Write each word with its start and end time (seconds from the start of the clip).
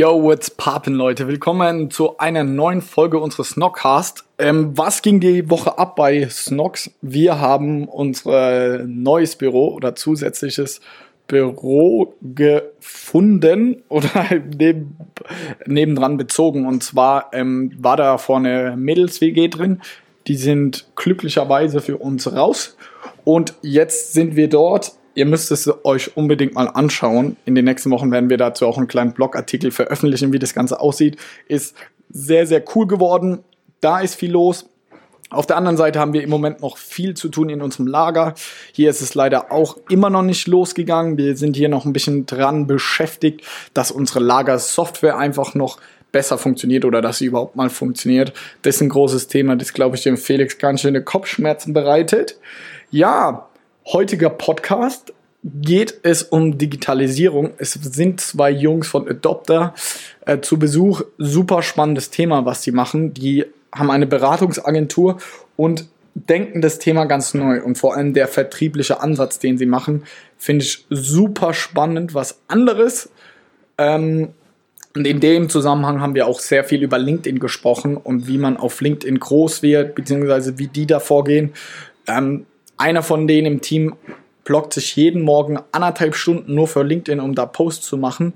Yo, 0.00 0.14
what's 0.22 0.48
poppin', 0.48 0.94
Leute? 0.94 1.28
Willkommen 1.28 1.90
zu 1.90 2.16
einer 2.16 2.42
neuen 2.42 2.80
Folge 2.80 3.18
unseres 3.18 3.50
Snockcast. 3.50 4.24
Ähm, 4.38 4.72
was 4.74 5.02
ging 5.02 5.20
die 5.20 5.50
Woche 5.50 5.76
ab 5.76 5.94
bei 5.94 6.26
Snocks? 6.26 6.90
Wir 7.02 7.38
haben 7.38 7.86
unser 7.86 8.78
neues 8.86 9.36
Büro 9.36 9.74
oder 9.74 9.94
zusätzliches 9.94 10.80
Büro 11.26 12.14
gefunden 12.22 13.82
oder 13.90 14.08
neben, 14.58 14.96
nebendran 15.66 16.16
bezogen. 16.16 16.66
Und 16.66 16.82
zwar 16.82 17.28
ähm, 17.34 17.70
war 17.78 17.98
da 17.98 18.16
vorne 18.16 18.76
Mädels-WG 18.78 19.48
drin. 19.48 19.82
Die 20.28 20.36
sind 20.36 20.86
glücklicherweise 20.96 21.82
für 21.82 21.98
uns 21.98 22.32
raus. 22.32 22.74
Und 23.24 23.52
jetzt 23.60 24.14
sind 24.14 24.34
wir 24.34 24.48
dort 24.48 24.92
ihr 25.14 25.26
müsst 25.26 25.50
es 25.50 25.68
euch 25.84 26.16
unbedingt 26.16 26.54
mal 26.54 26.68
anschauen. 26.68 27.36
In 27.44 27.54
den 27.54 27.64
nächsten 27.64 27.90
Wochen 27.90 28.10
werden 28.10 28.30
wir 28.30 28.36
dazu 28.36 28.66
auch 28.66 28.78
einen 28.78 28.88
kleinen 28.88 29.12
Blogartikel 29.12 29.70
veröffentlichen, 29.70 30.32
wie 30.32 30.38
das 30.38 30.54
Ganze 30.54 30.80
aussieht. 30.80 31.16
Ist 31.48 31.74
sehr, 32.08 32.46
sehr 32.46 32.62
cool 32.74 32.86
geworden. 32.86 33.40
Da 33.80 34.00
ist 34.00 34.14
viel 34.14 34.32
los. 34.32 34.66
Auf 35.30 35.46
der 35.46 35.56
anderen 35.56 35.76
Seite 35.76 36.00
haben 36.00 36.12
wir 36.12 36.24
im 36.24 36.30
Moment 36.30 36.60
noch 36.60 36.76
viel 36.76 37.14
zu 37.14 37.28
tun 37.28 37.50
in 37.50 37.62
unserem 37.62 37.86
Lager. 37.86 38.34
Hier 38.72 38.90
ist 38.90 39.00
es 39.00 39.14
leider 39.14 39.52
auch 39.52 39.76
immer 39.88 40.10
noch 40.10 40.22
nicht 40.22 40.48
losgegangen. 40.48 41.18
Wir 41.18 41.36
sind 41.36 41.56
hier 41.56 41.68
noch 41.68 41.84
ein 41.84 41.92
bisschen 41.92 42.26
dran 42.26 42.66
beschäftigt, 42.66 43.42
dass 43.72 43.92
unsere 43.92 44.18
Lagersoftware 44.18 45.16
einfach 45.16 45.54
noch 45.54 45.78
besser 46.10 46.36
funktioniert 46.36 46.84
oder 46.84 47.00
dass 47.00 47.18
sie 47.18 47.26
überhaupt 47.26 47.54
mal 47.54 47.70
funktioniert. 47.70 48.32
Das 48.62 48.76
ist 48.76 48.80
ein 48.80 48.88
großes 48.88 49.28
Thema, 49.28 49.54
das 49.54 49.72
glaube 49.72 49.94
ich 49.94 50.02
dem 50.02 50.16
Felix 50.16 50.58
ganz 50.58 50.80
schöne 50.80 51.04
Kopfschmerzen 51.04 51.72
bereitet. 51.72 52.36
Ja, 52.90 53.49
heutiger 53.86 54.30
Podcast 54.30 55.12
geht 55.42 56.00
es 56.02 56.22
um 56.22 56.58
Digitalisierung. 56.58 57.52
Es 57.58 57.72
sind 57.72 58.20
zwei 58.20 58.50
Jungs 58.50 58.88
von 58.88 59.08
Adopter 59.08 59.74
äh, 60.26 60.40
zu 60.40 60.58
Besuch. 60.58 61.02
Super 61.18 61.62
spannendes 61.62 62.10
Thema, 62.10 62.44
was 62.44 62.62
sie 62.62 62.72
machen. 62.72 63.14
Die 63.14 63.46
haben 63.72 63.90
eine 63.90 64.06
Beratungsagentur 64.06 65.18
und 65.56 65.88
denken 66.14 66.60
das 66.60 66.78
Thema 66.78 67.06
ganz 67.06 67.34
neu. 67.34 67.62
Und 67.62 67.78
vor 67.78 67.96
allem 67.96 68.12
der 68.12 68.28
vertriebliche 68.28 69.00
Ansatz, 69.00 69.38
den 69.38 69.56
sie 69.56 69.66
machen, 69.66 70.04
finde 70.36 70.64
ich 70.64 70.84
super 70.90 71.54
spannend. 71.54 72.14
Was 72.14 72.40
anderes. 72.48 73.10
Ähm, 73.78 74.28
und 74.94 75.06
in 75.06 75.20
dem 75.20 75.48
Zusammenhang 75.48 76.00
haben 76.00 76.14
wir 76.16 76.26
auch 76.26 76.40
sehr 76.40 76.64
viel 76.64 76.82
über 76.82 76.98
LinkedIn 76.98 77.38
gesprochen 77.38 77.96
und 77.96 78.26
wie 78.26 78.38
man 78.38 78.56
auf 78.56 78.80
LinkedIn 78.80 79.20
groß 79.20 79.62
wird, 79.62 79.94
beziehungsweise 79.94 80.58
wie 80.58 80.66
die 80.66 80.86
da 80.86 80.98
vorgehen. 80.98 81.52
Ähm, 82.08 82.46
einer 82.80 83.02
von 83.02 83.28
denen 83.28 83.46
im 83.46 83.60
Team 83.60 83.94
blockt 84.44 84.72
sich 84.72 84.96
jeden 84.96 85.22
Morgen 85.22 85.58
anderthalb 85.70 86.16
Stunden 86.16 86.54
nur 86.54 86.66
für 86.66 86.82
LinkedIn, 86.82 87.20
um 87.20 87.34
da 87.34 87.46
Posts 87.46 87.86
zu 87.86 87.96
machen. 87.96 88.34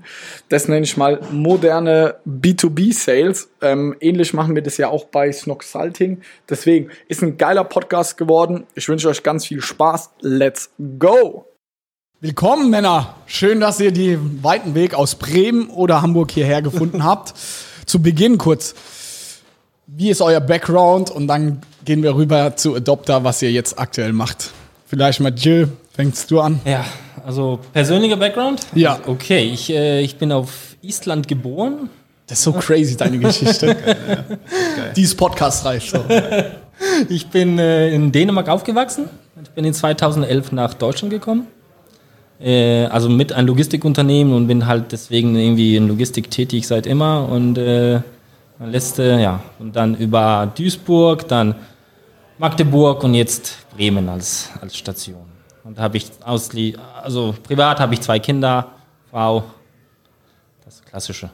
Das 0.49 0.67
nenne 0.67 0.85
ich 0.85 0.97
mal 0.97 1.19
moderne 1.31 2.15
B2B-Sales. 2.25 3.49
Ähm, 3.61 3.95
ähnlich 3.99 4.33
machen 4.33 4.55
wir 4.55 4.61
das 4.61 4.77
ja 4.77 4.87
auch 4.87 5.05
bei 5.05 5.31
Snoxalting. 5.31 6.21
Deswegen 6.47 6.89
ist 7.07 7.23
ein 7.23 7.37
geiler 7.37 7.63
Podcast 7.63 8.17
geworden. 8.17 8.65
Ich 8.75 8.87
wünsche 8.87 9.09
euch 9.09 9.23
ganz 9.23 9.47
viel 9.47 9.61
Spaß. 9.61 10.11
Let's 10.21 10.69
go! 10.99 11.47
Willkommen, 12.21 12.69
Männer. 12.69 13.15
Schön, 13.25 13.59
dass 13.59 13.79
ihr 13.79 13.91
den 13.91 14.43
weiten 14.43 14.73
Weg 14.73 14.93
aus 14.93 15.15
Bremen 15.15 15.69
oder 15.69 16.01
Hamburg 16.01 16.31
hierher 16.31 16.61
gefunden 16.61 17.03
habt. 17.03 17.33
Zu 17.85 18.01
Beginn 18.01 18.37
kurz. 18.37 18.73
Wie 19.87 20.09
ist 20.09 20.21
euer 20.21 20.39
Background? 20.39 21.11
Und 21.11 21.27
dann 21.27 21.61
gehen 21.83 22.01
wir 22.01 22.15
rüber 22.15 22.55
zu 22.55 22.75
Adopter, 22.75 23.23
was 23.23 23.41
ihr 23.41 23.51
jetzt 23.51 23.77
aktuell 23.77 24.13
macht. 24.13 24.51
Vielleicht 24.87 25.19
Mathieu, 25.19 25.67
fängst 25.93 26.31
du 26.31 26.41
an? 26.41 26.59
Ja, 26.65 26.85
also 27.23 27.59
persönlicher 27.71 28.17
Background? 28.17 28.61
Ja. 28.73 28.99
Okay, 29.05 29.43
ich, 29.53 29.69
äh, 29.69 30.01
ich 30.01 30.17
bin 30.17 30.31
auf 30.31 30.75
Island 30.81 31.27
geboren. 31.27 31.89
Das 32.25 32.39
ist 32.39 32.45
so 32.45 32.53
crazy, 32.53 32.97
deine 32.97 33.19
Geschichte. 33.19 33.77
Dieses 34.95 35.15
Podcast 35.15 35.65
reicht 35.65 35.91
so. 35.91 35.99
Ich 37.07 37.27
bin 37.27 37.57
äh, 37.57 37.93
in 37.93 38.11
Dänemark 38.11 38.49
aufgewachsen. 38.49 39.05
Ich 39.41 39.49
bin 39.51 39.63
in 39.63 39.73
2011 39.73 40.51
nach 40.51 40.73
Deutschland 40.73 41.09
gekommen. 41.09 41.47
Äh, 42.37 42.85
also 42.87 43.07
mit 43.07 43.31
einem 43.31 43.47
Logistikunternehmen 43.47 44.33
und 44.33 44.47
bin 44.47 44.65
halt 44.65 44.91
deswegen 44.91 45.37
irgendwie 45.37 45.77
in 45.77 45.87
Logistik 45.87 46.29
tätig 46.29 46.67
seit 46.67 46.85
immer. 46.85 47.29
Und 47.29 47.57
äh, 47.57 48.01
letzte, 48.59 49.19
ja, 49.19 49.41
und 49.59 49.75
dann 49.75 49.95
über 49.95 50.51
Duisburg, 50.55 51.27
dann 51.27 51.55
Magdeburg 52.37 53.03
und 53.03 53.13
jetzt 53.13 53.57
Bremen 53.75 54.09
als, 54.09 54.49
als 54.61 54.75
Station. 54.77 55.25
Und 55.63 55.77
da 55.77 55.83
habe 55.83 55.97
ich 55.97 56.09
ausli 56.23 56.77
also 57.01 57.35
privat 57.43 57.79
habe 57.79 57.93
ich 57.93 58.01
zwei 58.01 58.19
Kinder, 58.19 58.71
Frau, 59.09 59.43
das 60.63 60.81
Klassische. 60.83 61.29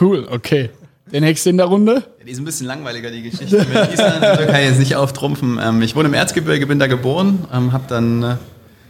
Cool, 0.00 0.26
okay. 0.30 0.70
Der 1.12 1.22
nächste 1.22 1.50
in 1.50 1.56
der 1.56 1.66
Runde? 1.66 2.04
Ja, 2.18 2.24
die 2.24 2.32
ist 2.32 2.38
ein 2.38 2.44
bisschen 2.44 2.66
langweiliger, 2.66 3.10
die 3.10 3.22
Geschichte 3.22 3.56
mit 3.56 3.92
Island. 3.92 4.20
Kann 4.20 4.60
ich 4.60 4.68
jetzt 4.68 4.78
nicht 4.78 4.96
auftrumpfen. 4.96 5.58
Ähm, 5.62 5.80
ich 5.80 5.96
wohne 5.96 6.08
im 6.08 6.14
Erzgebirge, 6.14 6.66
bin 6.66 6.78
da 6.78 6.86
geboren, 6.86 7.46
ähm, 7.52 7.72
habe 7.72 7.84
dann 7.88 8.22
äh, 8.22 8.36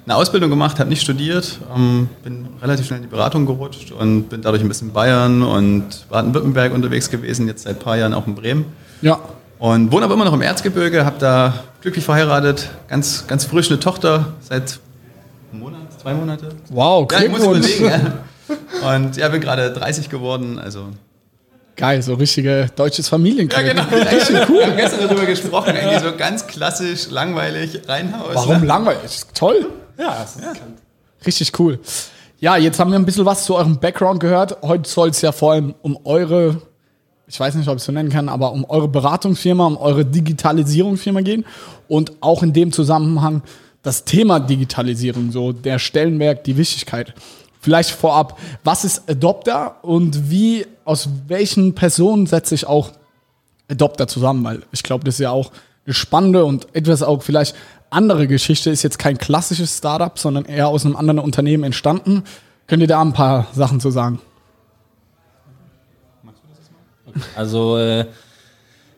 eine 0.09 0.17
Ausbildung 0.17 0.49
gemacht, 0.49 0.81
habe 0.81 0.89
nicht 0.89 1.03
studiert, 1.03 1.59
ähm, 1.75 2.09
bin 2.25 2.49
relativ 2.63 2.87
schnell 2.87 2.97
in 2.97 3.03
die 3.03 3.11
Beratung 3.11 3.45
gerutscht 3.45 3.93
und 3.93 4.31
bin 4.31 4.41
dadurch 4.41 4.63
ein 4.63 4.69
bisschen 4.69 4.89
in 4.89 4.95
Bayern 4.95 5.43
und 5.43 6.09
Baden-Württemberg 6.09 6.73
unterwegs 6.73 7.11
gewesen, 7.11 7.47
jetzt 7.47 7.65
seit 7.65 7.77
ein 7.77 7.79
paar 7.79 7.99
Jahren 7.99 8.15
auch 8.15 8.27
in 8.27 8.35
Bremen. 8.35 8.65
Ja. 9.03 9.21
Und 9.59 9.93
wohne 9.93 10.07
aber 10.07 10.15
immer 10.15 10.25
noch 10.25 10.33
im 10.33 10.41
Erzgebirge, 10.41 11.05
habe 11.05 11.17
da 11.19 11.53
glücklich 11.83 12.05
verheiratet, 12.05 12.71
ganz, 12.89 13.27
ganz 13.27 13.45
frisch 13.45 13.71
eine 13.71 13.81
Tochter 13.81 14.33
seit 14.41 14.81
einem 15.53 15.61
Monat, 15.61 15.81
zwei 16.01 16.15
Monate. 16.15 16.49
Wow, 16.71 17.07
Ja, 17.13 17.21
ich 17.21 17.31
muss 17.31 17.45
überlegen. 17.45 17.85
Ja. 17.85 18.95
Und 18.95 19.15
ja, 19.19 19.29
bin 19.29 19.43
gerade 19.43 19.71
30 19.73 20.09
geworden, 20.09 20.59
also 20.59 20.87
Geil, 21.77 22.03
so 22.03 22.15
richtige 22.15 22.67
deutsches 22.75 23.09
Familienkrieg. 23.09 23.67
Ja, 23.67 23.73
genau. 23.73 23.85
Richtig 24.11 24.49
cool. 24.49 24.59
Wir 24.59 24.67
haben 24.67 24.77
gestern 24.77 25.07
darüber 25.07 25.27
gesprochen, 25.27 25.77
eigentlich 25.77 26.01
so 26.01 26.17
ganz 26.17 26.47
klassisch, 26.47 27.09
langweilig, 27.11 27.83
Reinhaus. 27.87 28.35
Warum 28.35 28.61
ne? 28.61 28.67
langweilig? 28.67 29.21
Toll. 29.33 29.67
Ja, 29.99 30.27
Richtig 31.27 31.59
cool. 31.59 31.81
Ja, 32.39 32.57
jetzt 32.57 32.79
haben 32.79 32.93
wir 32.93 32.99
ein 32.99 33.05
bisschen 33.05 33.27
was 33.27 33.45
zu 33.45 33.57
eurem 33.57 33.79
Background 33.79 34.21
gehört. 34.21 34.63
Heute 34.63 34.89
soll 34.89 35.09
es 35.09 35.21
ja 35.21 35.33
vor 35.33 35.53
allem 35.53 35.75
um 35.83 35.99
eure, 36.05 36.63
ich 37.27 37.39
weiß 37.39 37.57
nicht, 37.57 37.69
ob 37.69 37.75
ich 37.75 37.81
es 37.81 37.87
so 37.87 37.93
nennen 37.93 38.11
kann, 38.11 38.29
aber 38.29 38.53
um 38.53 38.65
eure 38.65 38.87
Beratungsfirma, 38.87 39.67
um 39.67 39.77
eure 39.77 40.05
Digitalisierungsfirma 40.05 41.23
gehen. 41.23 41.45
Und 41.89 42.13
auch 42.21 42.45
in 42.45 42.53
dem 42.53 42.71
Zusammenhang 42.71 43.43
das 43.83 44.05
Thema 44.05 44.39
Digitalisierung, 44.39 45.33
so 45.33 45.53
der 45.53 45.81
Stellenwert, 45.81 46.47
die 46.47 46.57
Wichtigkeit. 46.57 47.13
Vielleicht 47.61 47.91
vorab, 47.91 48.39
was 48.63 48.85
ist 48.85 49.11
Adopter 49.11 49.83
und 49.83 50.31
wie, 50.31 50.65
aus 50.85 51.09
welchen 51.27 51.75
Personen 51.75 52.27
setzt 52.27 52.51
sich 52.51 52.67
auch 52.67 52.93
Adopter 53.69 54.07
zusammen? 54.07 54.45
Weil 54.45 54.63
ich 54.71 54.85
glaube, 54.85 55.05
das 55.05 55.17
ist 55.17 55.21
ja 55.21 55.33
auch 55.33 55.51
eine 55.85 55.95
spannende 55.95 56.45
und 56.45 56.69
etwas 56.75 57.03
auch 57.03 57.23
vielleicht 57.23 57.57
andere 57.91 58.27
Geschichte. 58.27 58.71
Ist 58.71 58.83
jetzt 58.83 58.99
kein 58.99 59.19
klassisches 59.19 59.77
Startup, 59.77 60.19
sondern 60.19 60.45
eher 60.45 60.69
aus 60.69 60.85
einem 60.85 60.97
anderen 60.97 61.19
Unternehmen 61.19 61.65
entstanden. 61.65 62.25
Könnt 62.67 62.83
ihr 62.83 62.89
da 62.89 63.01
ein 63.01 63.13
paar 63.13 63.47
Sachen 63.55 63.81
zu 63.81 63.91
sagen? 63.91 64.21
Also 67.35 67.79
äh, 67.79 68.07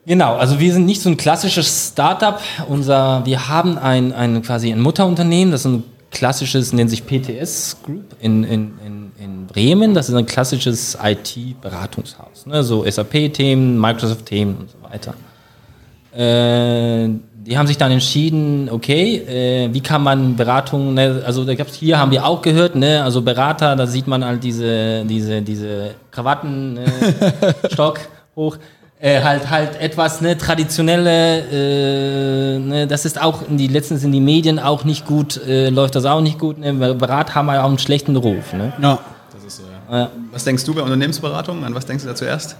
genau, 0.06 0.37
also 0.37 0.58
wir 0.58 0.72
sind 0.72 0.87
nicht 0.87 1.00
so 1.00 1.08
ein 1.08 1.16
klassisches 1.16 1.90
Startup. 1.92 2.40
Unser, 2.69 3.25
wir 3.25 3.48
haben 3.48 3.78
ein, 3.78 4.12
ein 4.12 4.42
quasi 4.42 4.72
ein 4.72 4.81
Mutterunternehmen, 4.81 5.52
das 5.52 5.62
ist 5.62 5.66
ein 5.66 5.84
klassisches, 6.10 6.72
nennt 6.72 6.90
sich 6.90 7.06
PTS 7.06 7.78
Group 7.84 8.16
in, 8.20 8.44
in, 8.44 8.72
in, 8.84 9.12
in 9.19 9.46
Bremen. 9.46 9.94
Das 9.94 10.08
ist 10.08 10.14
ein 10.14 10.26
klassisches 10.26 10.98
IT-Beratungshaus. 11.02 12.46
Ne? 12.46 12.64
So 12.64 12.88
SAP-Themen, 12.88 13.81
Microsoft-Themen 13.81 14.56
und 14.56 14.70
so 14.70 14.82
weiter. 14.82 15.14
Äh, 16.12 17.08
die 17.46 17.56
haben 17.56 17.66
sich 17.66 17.78
dann 17.78 17.90
entschieden, 17.90 18.69
okay, 18.70 19.16
äh, 19.16 19.72
wie 19.72 19.81
kann 19.81 20.02
man 20.02 20.37
Beratung, 20.37 20.94
ne, 20.94 21.22
also 21.25 21.44
da 21.44 21.54
gab's 21.54 21.75
hier 21.75 21.98
haben 21.98 22.10
wir 22.10 22.26
auch 22.26 22.42
gehört, 22.42 22.75
ne, 22.75 23.02
also 23.02 23.22
Berater, 23.22 23.76
da 23.76 23.87
sieht 23.87 24.06
man 24.06 24.25
halt 24.25 24.44
diese, 24.44 25.04
diese, 25.06 25.40
diese 25.40 25.94
Krawatten, 26.10 26.75
ne, 26.75 26.84
Stock 27.72 28.00
hoch. 28.37 28.58
Äh, 29.02 29.22
halt 29.22 29.48
halt 29.48 29.81
etwas 29.81 30.20
ne 30.20 30.37
traditionelle 30.37 31.38
äh, 31.50 32.58
ne, 32.58 32.87
das 32.87 33.06
ist 33.06 33.19
auch 33.19 33.48
in 33.48 33.56
die 33.56 33.66
letztens 33.66 34.04
in 34.04 34.12
die 34.12 34.20
Medien 34.20 34.58
auch 34.58 34.84
nicht 34.84 35.06
gut 35.06 35.38
äh, 35.38 35.70
läuft 35.70 35.94
das 35.94 36.04
auch 36.04 36.20
nicht 36.20 36.38
gut 36.38 36.58
ne? 36.58 36.75
Berat 36.75 37.34
haben 37.34 37.48
ja 37.48 37.62
auch 37.62 37.69
einen 37.69 37.78
schlechten 37.78 38.14
Ruf 38.16 38.52
ne? 38.52 38.75
Ja. 38.78 38.98
Das 39.32 39.43
ist 39.43 39.56
so, 39.56 39.62
ja. 39.90 40.00
ja. 40.00 40.10
Was 40.32 40.44
denkst 40.44 40.64
du 40.64 40.75
bei 40.75 40.82
Unternehmensberatung? 40.82 41.64
An 41.64 41.75
was 41.75 41.86
denkst 41.86 42.04
du 42.04 42.10
da 42.10 42.14
zuerst? 42.14 42.56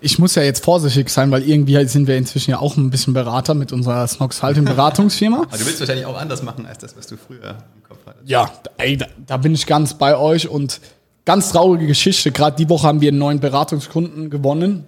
Ich 0.00 0.18
muss 0.18 0.34
ja 0.34 0.42
jetzt 0.42 0.64
vorsichtig 0.64 1.08
sein, 1.08 1.30
weil 1.30 1.48
irgendwie 1.48 1.84
sind 1.86 2.08
wir 2.08 2.16
inzwischen 2.16 2.50
ja 2.50 2.58
auch 2.58 2.76
ein 2.76 2.90
bisschen 2.90 3.14
Berater 3.14 3.54
mit 3.54 3.72
unserer 3.72 4.06
Snox 4.06 4.42
Halting 4.42 4.64
Beratungsfirma. 4.64 5.42
Aber 5.42 5.56
du 5.56 5.66
willst 5.66 5.80
wahrscheinlich 5.80 6.06
auch 6.06 6.18
anders 6.18 6.42
machen 6.42 6.66
als 6.66 6.78
das, 6.78 6.96
was 6.96 7.06
du 7.06 7.16
früher 7.16 7.58
im 7.76 7.82
Kopf 7.88 7.98
hattest. 8.06 8.28
Ja, 8.28 8.50
ey, 8.78 8.96
da, 8.96 9.06
da 9.26 9.36
bin 9.36 9.54
ich 9.54 9.66
ganz 9.66 9.94
bei 9.94 10.16
euch 10.16 10.48
und 10.48 10.80
ganz 11.24 11.52
traurige 11.52 11.86
Geschichte. 11.86 12.32
Gerade 12.32 12.56
die 12.56 12.68
Woche 12.68 12.86
haben 12.86 13.00
wir 13.00 13.08
einen 13.08 13.18
neuen 13.18 13.40
Beratungskunden 13.40 14.30
gewonnen. 14.30 14.84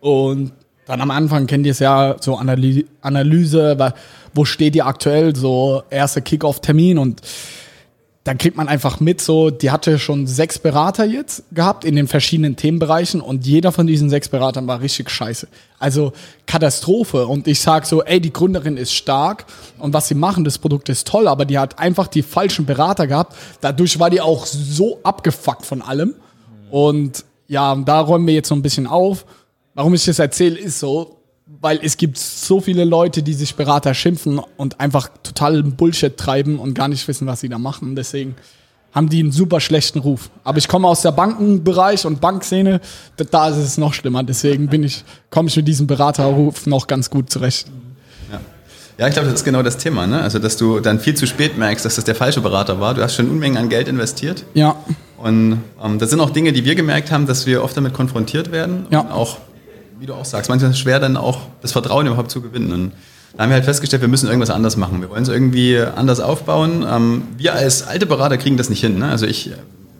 Und 0.00 0.52
dann 0.86 1.00
am 1.00 1.10
Anfang 1.10 1.46
kennt 1.46 1.66
ihr 1.66 1.72
es 1.72 1.78
ja, 1.78 2.16
so 2.20 2.36
Analy 2.36 2.86
Analyse, 3.00 3.94
wo 4.34 4.44
steht 4.44 4.74
ihr 4.76 4.86
aktuell, 4.86 5.34
so 5.34 5.82
erster 5.90 6.20
Kick-Off-Termin 6.20 6.98
und 6.98 7.22
dann 8.24 8.38
kriegt 8.38 8.56
man 8.56 8.68
einfach 8.68 9.00
mit, 9.00 9.20
so, 9.20 9.50
die 9.50 9.70
hatte 9.70 9.98
schon 9.98 10.26
sechs 10.26 10.58
Berater 10.58 11.04
jetzt 11.04 11.44
gehabt 11.52 11.84
in 11.84 11.94
den 11.94 12.08
verschiedenen 12.08 12.56
Themenbereichen 12.56 13.20
und 13.20 13.46
jeder 13.46 13.70
von 13.70 13.86
diesen 13.86 14.08
sechs 14.08 14.30
Beratern 14.30 14.66
war 14.66 14.80
richtig 14.80 15.10
scheiße. 15.10 15.46
Also 15.78 16.14
Katastrophe. 16.46 17.26
Und 17.26 17.46
ich 17.46 17.60
sag 17.60 17.84
so, 17.84 18.02
ey, 18.02 18.20
die 18.20 18.32
Gründerin 18.32 18.78
ist 18.78 18.94
stark 18.94 19.44
und 19.78 19.92
was 19.92 20.08
sie 20.08 20.14
machen, 20.14 20.42
das 20.44 20.56
Produkt 20.56 20.88
ist 20.88 21.06
toll, 21.06 21.28
aber 21.28 21.44
die 21.44 21.58
hat 21.58 21.78
einfach 21.78 22.06
die 22.06 22.22
falschen 22.22 22.64
Berater 22.64 23.06
gehabt. 23.06 23.36
Dadurch 23.60 23.98
war 23.98 24.08
die 24.08 24.22
auch 24.22 24.46
so 24.46 25.00
abgefuckt 25.02 25.66
von 25.66 25.82
allem. 25.82 26.14
Und 26.70 27.26
ja, 27.46 27.76
da 27.76 28.00
räumen 28.00 28.26
wir 28.26 28.34
jetzt 28.34 28.48
so 28.48 28.54
ein 28.54 28.62
bisschen 28.62 28.86
auf. 28.86 29.26
Warum 29.74 29.92
ich 29.92 30.06
das 30.06 30.18
erzähle, 30.18 30.58
ist 30.58 30.80
so, 30.80 31.18
weil 31.64 31.80
es 31.82 31.96
gibt 31.96 32.18
so 32.18 32.60
viele 32.60 32.84
Leute, 32.84 33.22
die 33.22 33.32
sich 33.32 33.54
Berater 33.54 33.94
schimpfen 33.94 34.38
und 34.58 34.80
einfach 34.80 35.08
total 35.22 35.62
Bullshit 35.62 36.14
treiben 36.14 36.58
und 36.58 36.74
gar 36.74 36.88
nicht 36.88 37.08
wissen, 37.08 37.26
was 37.26 37.40
sie 37.40 37.48
da 37.48 37.56
machen. 37.56 37.96
Deswegen 37.96 38.36
haben 38.92 39.08
die 39.08 39.20
einen 39.20 39.32
super 39.32 39.60
schlechten 39.60 39.98
Ruf. 39.98 40.28
Aber 40.44 40.58
ich 40.58 40.68
komme 40.68 40.86
aus 40.86 41.00
der 41.00 41.12
Bankenbereich 41.12 42.04
und 42.04 42.20
Bankszene, 42.20 42.82
da 43.30 43.48
ist 43.48 43.56
es 43.56 43.78
noch 43.78 43.94
schlimmer. 43.94 44.22
Deswegen 44.22 44.68
bin 44.68 44.84
ich, 44.84 45.04
komme 45.30 45.48
ich 45.48 45.56
mit 45.56 45.66
diesem 45.66 45.86
Beraterruf 45.86 46.66
noch 46.66 46.86
ganz 46.86 47.08
gut 47.08 47.30
zurecht. 47.30 47.68
Ja, 48.30 48.40
ja 48.98 49.08
ich 49.08 49.14
glaube, 49.14 49.28
das 49.28 49.40
ist 49.40 49.44
genau 49.44 49.62
das 49.62 49.78
Thema. 49.78 50.06
Ne? 50.06 50.20
Also, 50.20 50.38
dass 50.38 50.58
du 50.58 50.80
dann 50.80 51.00
viel 51.00 51.14
zu 51.14 51.26
spät 51.26 51.56
merkst, 51.56 51.82
dass 51.82 51.94
das 51.94 52.04
der 52.04 52.14
falsche 52.14 52.42
Berater 52.42 52.78
war. 52.78 52.92
Du 52.92 53.02
hast 53.02 53.14
schon 53.14 53.30
Unmengen 53.30 53.56
an 53.56 53.70
Geld 53.70 53.88
investiert. 53.88 54.44
Ja. 54.52 54.76
Und 55.16 55.62
ähm, 55.82 55.98
das 55.98 56.10
sind 56.10 56.20
auch 56.20 56.28
Dinge, 56.28 56.52
die 56.52 56.66
wir 56.66 56.74
gemerkt 56.74 57.10
haben, 57.10 57.26
dass 57.26 57.46
wir 57.46 57.64
oft 57.64 57.74
damit 57.74 57.94
konfrontiert 57.94 58.52
werden. 58.52 58.86
Ja. 58.90 59.00
Und 59.00 59.12
auch 59.12 59.38
wie 60.04 60.06
du 60.06 60.12
auch 60.12 60.26
sagst, 60.26 60.50
manchmal 60.50 60.70
ist 60.70 60.76
es 60.76 60.82
schwer, 60.82 61.00
dann 61.00 61.16
auch 61.16 61.40
das 61.62 61.72
Vertrauen 61.72 62.06
überhaupt 62.06 62.30
zu 62.30 62.42
gewinnen. 62.42 62.70
Und 62.72 62.92
da 63.34 63.42
haben 63.42 63.48
wir 63.48 63.54
halt 63.54 63.64
festgestellt, 63.64 64.02
wir 64.02 64.08
müssen 64.08 64.26
irgendwas 64.26 64.50
anders 64.50 64.76
machen. 64.76 65.00
Wir 65.00 65.08
wollen 65.08 65.22
es 65.22 65.30
irgendwie 65.30 65.78
anders 65.78 66.20
aufbauen. 66.20 66.84
Ähm, 66.86 67.22
wir 67.38 67.54
als 67.54 67.86
alte 67.86 68.04
Berater 68.04 68.36
kriegen 68.36 68.58
das 68.58 68.68
nicht 68.68 68.80
hin. 68.80 68.98
Ne? 68.98 69.08
Also 69.08 69.24
ich 69.24 69.52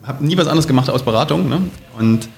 habe 0.03 0.23
nie 0.23 0.37
was 0.37 0.45
anderes 0.45 0.67
gemacht 0.67 0.91
als 0.91 1.01
Beratung. 1.01 1.49
Ne? 1.49 1.61
Und 1.97 2.29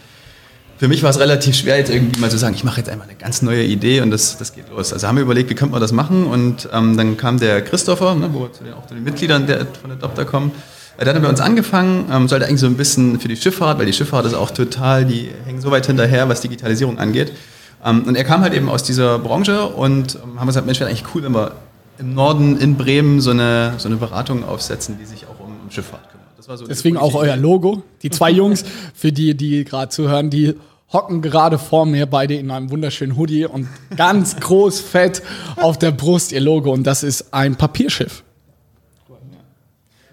für 0.78 0.88
mich 0.88 1.04
war 1.04 1.10
es 1.10 1.20
relativ 1.20 1.58
schwer, 1.58 1.78
jetzt 1.78 1.90
irgendwie 1.90 2.22
mal 2.22 2.32
zu 2.32 2.38
sagen, 2.38 2.56
ich 2.56 2.64
mache 2.64 2.78
jetzt 2.78 2.90
einmal 2.90 3.10
eine 3.10 3.18
ganz 3.18 3.42
neue 3.42 3.66
Idee 3.66 4.00
und 4.00 4.12
das, 4.12 4.38
das 4.38 4.54
geht 4.54 4.70
los. 4.70 4.94
Also 4.94 5.06
haben 5.06 5.18
wir 5.18 5.24
überlegt, 5.24 5.50
wie 5.50 5.56
könnte 5.56 5.74
man 5.74 5.82
das 5.82 5.92
machen? 5.92 6.26
Und 6.26 6.70
ähm, 6.72 6.96
dann 6.96 7.18
kam 7.18 7.38
der 7.38 7.62
Christopher, 7.64 8.16
ne, 8.16 8.30
wo 8.32 8.44
wir 8.44 8.54
zu 8.54 8.64
den, 8.64 8.76
auch 8.76 8.88
zu 8.88 8.94
den 8.94 9.04
Mitgliedern 9.04 9.46
der, 9.46 9.66
von 9.66 10.00
Doktor 10.00 10.24
kommen. 10.24 10.54
Äh, 10.98 11.04
dann 11.04 11.18
haben 11.18 11.24
wir 11.24 11.30
uns 11.30 11.42
angefangen, 11.42 12.06
ähm, 12.10 12.30
sollte 12.30 12.46
eigentlich 12.46 12.62
so 12.62 12.68
ein 12.68 12.78
bisschen 12.78 13.20
für 13.20 13.28
die 13.28 13.36
Schifffahrt, 13.36 13.78
weil 13.78 13.88
die 13.88 13.94
Schifffahrt 13.94 14.26
ist 14.26 14.36
auch 14.36 14.52
total, 14.52 15.06
die 15.06 15.30
hängen 15.46 15.62
so 15.62 15.70
weit 15.72 15.86
hinterher, 15.86 16.30
was 16.30 16.42
Digitalisierung 16.42 16.98
angeht. 16.98 17.34
Ähm, 17.84 18.04
und 18.04 18.16
er 18.16 18.24
kam 18.24 18.42
halt 18.42 18.54
eben 18.54 18.70
aus 18.70 18.84
dieser 18.84 19.20
Branche 19.20 19.66
und 19.66 20.16
ähm, 20.16 20.40
haben 20.40 20.48
gesagt, 20.48 20.66
Mensch, 20.66 20.80
wäre 20.80 20.90
eigentlich 20.90 21.06
cool, 21.14 21.24
wenn 21.24 21.34
wir 21.34 21.54
im 22.00 22.14
Norden 22.14 22.58
in 22.58 22.76
Bremen 22.76 23.22
so 23.22 23.32
eine, 23.32 23.74
so 23.78 23.88
eine 23.88 23.98
Beratung 23.98 24.44
aufsetzen, 24.44 24.98
die 25.00 25.06
sich 25.06 25.26
auch 25.26 25.40
um, 25.40 25.54
um 25.64 25.72
Schifffahrt 25.72 26.04
kümmert. 26.10 26.60
So 26.60 26.66
Deswegen 26.66 26.98
auch 26.98 27.14
euer 27.16 27.36
Logo. 27.36 27.84
Die 28.04 28.10
zwei 28.10 28.32
Jungs, 28.32 28.64
für 28.94 29.12
die, 29.12 29.36
die 29.36 29.66
gerade 29.66 29.90
zuhören, 29.90 30.30
die 30.30 30.56
hocken 30.94 31.22
gerade 31.22 31.58
vor 31.58 31.86
mir, 31.86 32.06
beide 32.06 32.36
in 32.36 32.52
einem 32.52 32.70
wunderschönen 32.70 33.18
Hoodie 33.18 33.46
und 33.46 33.68
ganz 33.98 34.38
groß 34.38 34.80
fett 34.80 35.22
auf 35.58 35.78
der 35.78 35.92
Brust 35.92 36.32
ihr 36.32 36.40
Logo 36.40 36.72
und 36.72 36.84
das 36.84 37.04
ist 37.04 37.34
ein 37.34 37.56
Papierschiff. 37.56 38.24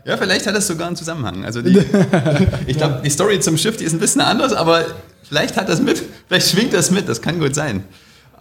Ja, 0.04 0.18
vielleicht 0.18 0.46
hat 0.46 0.54
das 0.54 0.66
sogar 0.66 0.86
einen 0.86 0.96
Zusammenhang. 0.96 1.44
Also 1.44 1.62
die, 1.62 1.78
ich 2.66 2.76
glaube, 2.76 3.00
die 3.04 3.10
Story 3.10 3.40
zum 3.40 3.56
Schiff, 3.56 3.76
die 3.78 3.84
ist 3.84 3.94
ein 3.94 3.98
bisschen 3.98 4.20
anders, 4.20 4.52
aber 4.52 4.84
vielleicht 5.22 5.56
hat 5.56 5.68
das 5.68 5.80
mit, 5.80 6.02
vielleicht 6.28 6.50
schwingt 6.50 6.74
das 6.74 6.90
mit, 6.90 7.08
das 7.08 7.22
kann 7.22 7.40
gut 7.40 7.54
sein. 7.54 7.84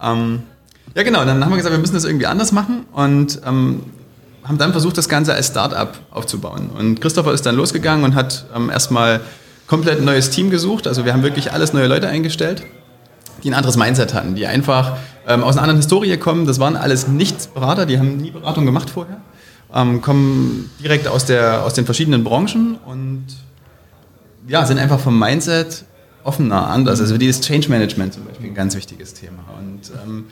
Ähm, 0.02 0.42
ja, 0.94 1.02
genau, 1.02 1.24
dann 1.24 1.42
haben 1.42 1.50
wir 1.50 1.56
gesagt, 1.56 1.74
wir 1.74 1.80
müssen 1.80 1.94
das 1.94 2.04
irgendwie 2.04 2.26
anders 2.26 2.52
machen 2.52 2.84
und 2.92 3.40
ähm, 3.46 3.82
haben 4.44 4.58
dann 4.58 4.72
versucht, 4.72 4.98
das 4.98 5.08
Ganze 5.08 5.32
als 5.32 5.46
Start-up 5.46 5.98
aufzubauen. 6.10 6.68
Und 6.78 7.00
Christopher 7.00 7.32
ist 7.32 7.46
dann 7.46 7.56
losgegangen 7.56 8.04
und 8.04 8.14
hat 8.14 8.44
ähm, 8.54 8.68
erstmal 8.68 9.22
komplett 9.66 10.00
ein 10.00 10.04
neues 10.04 10.28
Team 10.28 10.50
gesucht. 10.50 10.86
Also 10.86 11.06
wir 11.06 11.14
haben 11.14 11.22
wirklich 11.22 11.52
alles 11.52 11.72
neue 11.72 11.86
Leute 11.86 12.08
eingestellt, 12.08 12.62
die 13.42 13.48
ein 13.48 13.54
anderes 13.54 13.78
Mindset 13.78 14.12
hatten, 14.12 14.34
die 14.34 14.46
einfach 14.46 14.98
ähm, 15.26 15.42
aus 15.42 15.54
einer 15.54 15.62
anderen 15.62 15.78
Historie 15.78 16.18
kommen. 16.18 16.46
Das 16.46 16.60
waren 16.60 16.76
alles 16.76 17.08
nicht 17.08 17.54
Berater, 17.54 17.86
die 17.86 17.98
haben 17.98 18.18
nie 18.18 18.32
Beratung 18.32 18.66
gemacht 18.66 18.90
vorher 18.90 19.22
ähm, 19.74 20.00
kommen 20.00 20.70
direkt 20.80 21.08
aus, 21.08 21.24
der, 21.26 21.64
aus 21.64 21.74
den 21.74 21.84
verschiedenen 21.84 22.22
Branchen 22.22 22.78
und 22.86 23.26
ja, 24.46 24.64
sind 24.64 24.78
einfach 24.78 25.00
vom 25.00 25.18
Mindset 25.18 25.84
offener, 26.22 26.68
anders. 26.68 27.00
Also 27.00 27.18
dieses 27.18 27.40
Change 27.40 27.68
Management 27.68 28.14
zum 28.14 28.24
Beispiel 28.24 28.48
ein 28.48 28.54
ganz 28.54 28.76
wichtiges 28.76 29.14
Thema. 29.14 29.44
Und 29.58 29.90
ähm, 30.04 30.26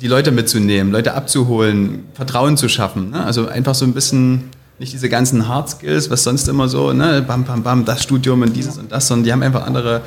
die 0.00 0.06
Leute 0.06 0.30
mitzunehmen, 0.30 0.92
Leute 0.92 1.14
abzuholen, 1.14 2.06
Vertrauen 2.14 2.56
zu 2.56 2.68
schaffen. 2.68 3.10
Ne? 3.10 3.24
Also 3.24 3.48
einfach 3.48 3.74
so 3.74 3.84
ein 3.84 3.92
bisschen 3.92 4.50
nicht 4.78 4.92
diese 4.92 5.08
ganzen 5.08 5.48
Hard 5.48 5.68
Skills, 5.68 6.08
was 6.08 6.22
sonst 6.22 6.46
immer 6.48 6.68
so, 6.68 6.92
ne, 6.92 7.20
bam, 7.20 7.44
bam, 7.44 7.64
bam, 7.64 7.84
das 7.84 8.04
Studium 8.04 8.42
und 8.42 8.54
dieses 8.54 8.78
und 8.78 8.92
das, 8.92 9.08
sondern 9.08 9.24
die 9.24 9.32
haben 9.32 9.42
einfach 9.42 9.66
andere, 9.66 10.02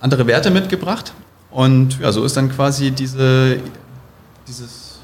andere 0.00 0.26
Werte 0.26 0.50
mitgebracht. 0.50 1.12
Und 1.50 1.98
ja, 2.00 2.10
so 2.10 2.24
ist 2.24 2.34
dann 2.34 2.48
quasi 2.50 2.90
diese, 2.92 3.58
dieses 4.48 5.00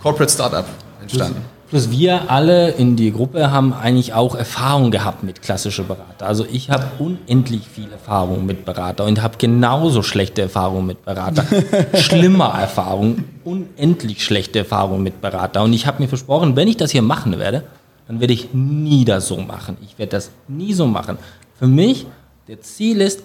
Corporate 0.00 0.32
Startup 0.32 0.64
entstanden. 1.02 1.42
Plus 1.70 1.90
wir 1.90 2.30
alle 2.30 2.70
in 2.70 2.96
die 2.96 3.12
Gruppe 3.12 3.50
haben 3.50 3.74
eigentlich 3.74 4.14
auch 4.14 4.34
Erfahrung 4.34 4.90
gehabt 4.90 5.22
mit 5.22 5.42
klassischen 5.42 5.86
Berater. 5.86 6.26
Also 6.26 6.46
ich 6.50 6.70
habe 6.70 6.86
unendlich 6.98 7.68
viel 7.68 7.92
Erfahrung 7.92 8.46
mit 8.46 8.64
Berater 8.64 9.04
und 9.04 9.20
habe 9.20 9.36
genauso 9.36 10.02
schlechte 10.02 10.40
Erfahrungen 10.40 10.86
mit 10.86 11.04
Berater. 11.04 11.44
Schlimmer 11.94 12.54
Erfahrungen, 12.58 13.24
unendlich 13.44 14.24
schlechte 14.24 14.60
Erfahrungen 14.60 15.02
mit 15.02 15.20
Berater. 15.20 15.62
Und 15.62 15.74
ich 15.74 15.86
habe 15.86 16.02
mir 16.02 16.08
versprochen, 16.08 16.56
wenn 16.56 16.68
ich 16.68 16.78
das 16.78 16.90
hier 16.90 17.02
machen 17.02 17.38
werde, 17.38 17.64
dann 18.06 18.20
werde 18.20 18.32
ich 18.32 18.54
nie 18.54 19.04
das 19.04 19.28
so 19.28 19.36
machen. 19.36 19.76
Ich 19.82 19.98
werde 19.98 20.12
das 20.12 20.30
nie 20.48 20.72
so 20.72 20.86
machen. 20.86 21.18
Für 21.58 21.66
mich, 21.66 22.06
der 22.48 22.62
Ziel 22.62 23.02
ist, 23.02 23.22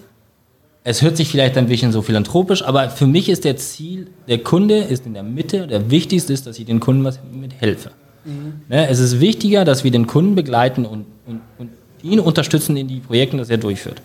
es 0.86 1.00
hört 1.00 1.16
sich 1.16 1.28
vielleicht 1.28 1.56
ein 1.56 1.66
bisschen 1.66 1.92
so 1.92 2.02
philanthropisch, 2.02 2.62
aber 2.62 2.90
für 2.90 3.06
mich 3.06 3.30
ist 3.30 3.44
der 3.44 3.56
Ziel, 3.56 4.08
der 4.28 4.40
Kunde 4.40 4.80
ist 4.80 5.06
in 5.06 5.14
der 5.14 5.22
Mitte. 5.22 5.66
Der 5.66 5.90
wichtigste 5.90 6.34
ist, 6.34 6.46
dass 6.46 6.58
ich 6.58 6.66
den 6.66 6.78
Kunden 6.78 7.04
was 7.04 7.18
mit 7.32 7.54
helfe. 7.58 7.90
Mhm. 8.24 8.62
Ne, 8.68 8.88
es 8.88 8.98
ist 8.98 9.20
wichtiger, 9.20 9.64
dass 9.64 9.84
wir 9.84 9.90
den 9.90 10.06
Kunden 10.06 10.34
begleiten 10.34 10.84
und, 10.84 11.06
und, 11.26 11.40
und 11.58 11.70
ihn 12.02 12.20
unterstützen 12.20 12.76
in 12.76 12.88
die 12.88 13.00
Projekte, 13.00 13.36
die 13.36 13.50
er 13.50 13.58
durchführt. 13.58 14.02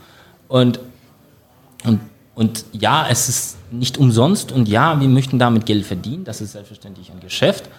Und, 0.47 0.79
und, 1.85 1.99
und 2.35 2.65
ja, 2.73 3.07
es 3.09 3.29
ist 3.29 3.57
nicht 3.71 3.97
umsonst 3.97 4.51
und 4.51 4.67
ja, 4.67 4.99
wir 4.99 5.07
möchten 5.07 5.39
damit 5.39 5.65
Geld 5.65 5.85
verdienen, 5.85 6.23
das 6.23 6.41
ist 6.41 6.53
selbstverständlich 6.53 7.11
ein 7.11 7.19
Geschäft. 7.19 7.69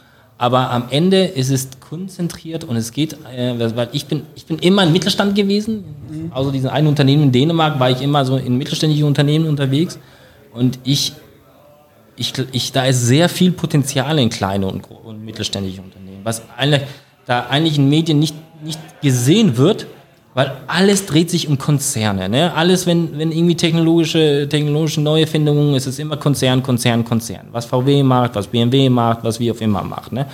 Aber 0.41 0.71
am 0.71 0.85
Ende 0.89 1.25
ist 1.25 1.51
es 1.51 1.69
konzentriert 1.81 2.65
und 2.65 2.75
es 2.77 2.93
geht, 2.93 3.13
äh, 3.37 3.77
weil 3.77 3.91
ich 3.93 4.07
bin, 4.07 4.23
ich 4.35 4.47
bin 4.47 4.59
immer 4.59 4.85
im 4.85 4.93
Mittelstand 4.93 5.35
gewesen. 5.35 5.85
Mhm. 6.09 6.33
Also 6.35 6.51
diesen 6.51 6.71
einen 6.71 6.87
Unternehmen 6.87 7.25
in 7.25 7.33
Dänemark 7.33 7.79
war 7.79 7.91
ich 7.91 8.01
immer 8.01 8.25
so 8.25 8.39
in 8.39 8.57
mittelständischen 8.57 9.05
Unternehmen 9.05 9.47
unterwegs. 9.47 9.99
Und 10.55 10.79
ich, 10.83 11.13
ich, 12.17 12.33
ich, 12.53 12.73
da 12.73 12.85
ist 12.85 13.07
sehr 13.07 13.29
viel 13.29 13.53
Potenzial 13.53 14.19
in 14.19 14.29
kleine 14.29 14.67
und, 14.67 14.85
und 14.91 15.25
mittelständische 15.25 15.81
Unternehmen 15.81 16.01
was 16.25 16.43
eigentlich, 16.57 16.83
da 17.27 17.47
eigentlich 17.47 17.79
in 17.79 17.89
Medien 17.89 18.19
nicht, 18.19 18.35
nicht 18.63 18.79
gesehen 19.03 19.57
wird, 19.57 19.87
weil 20.35 20.53
alles 20.67 21.07
dreht 21.07 21.31
sich 21.31 21.49
um 21.49 21.59
Konzerne. 21.59 22.29
Ne? 22.29 22.55
Alles, 22.55 22.87
wenn, 22.87 23.19
wenn 23.19 23.33
irgendwie 23.33 23.57
technologische, 23.57 24.49
technologische 24.49 25.01
Neuerfindungen, 25.01 25.75
ist 25.75 25.87
es 25.87 25.99
immer 25.99 26.17
Konzern, 26.17 26.63
Konzern, 26.63 27.05
Konzern. 27.05 27.49
Was 27.53 27.67
VW 27.67 28.03
macht, 28.03 28.37
was 28.37 28.47
BMW 28.47 28.89
macht, 28.89 29.25
was 29.25 29.41
wie 29.41 29.51
auch 29.51 29.61
immer 29.61 29.83
macht. 29.83 30.13
Ne? 30.13 30.27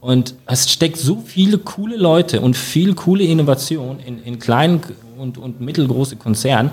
Und 0.00 0.34
es 0.46 0.70
steckt 0.70 0.98
so 0.98 1.22
viele 1.24 1.58
coole 1.58 1.96
Leute 1.96 2.40
und 2.40 2.56
viel 2.56 2.94
coole 2.94 3.24
Innovation 3.24 3.98
in, 4.00 4.22
in 4.22 4.38
kleinen 4.38 4.80
und, 5.16 5.38
und 5.38 5.60
mittelgroße 5.60 6.16
Konzernen, 6.16 6.70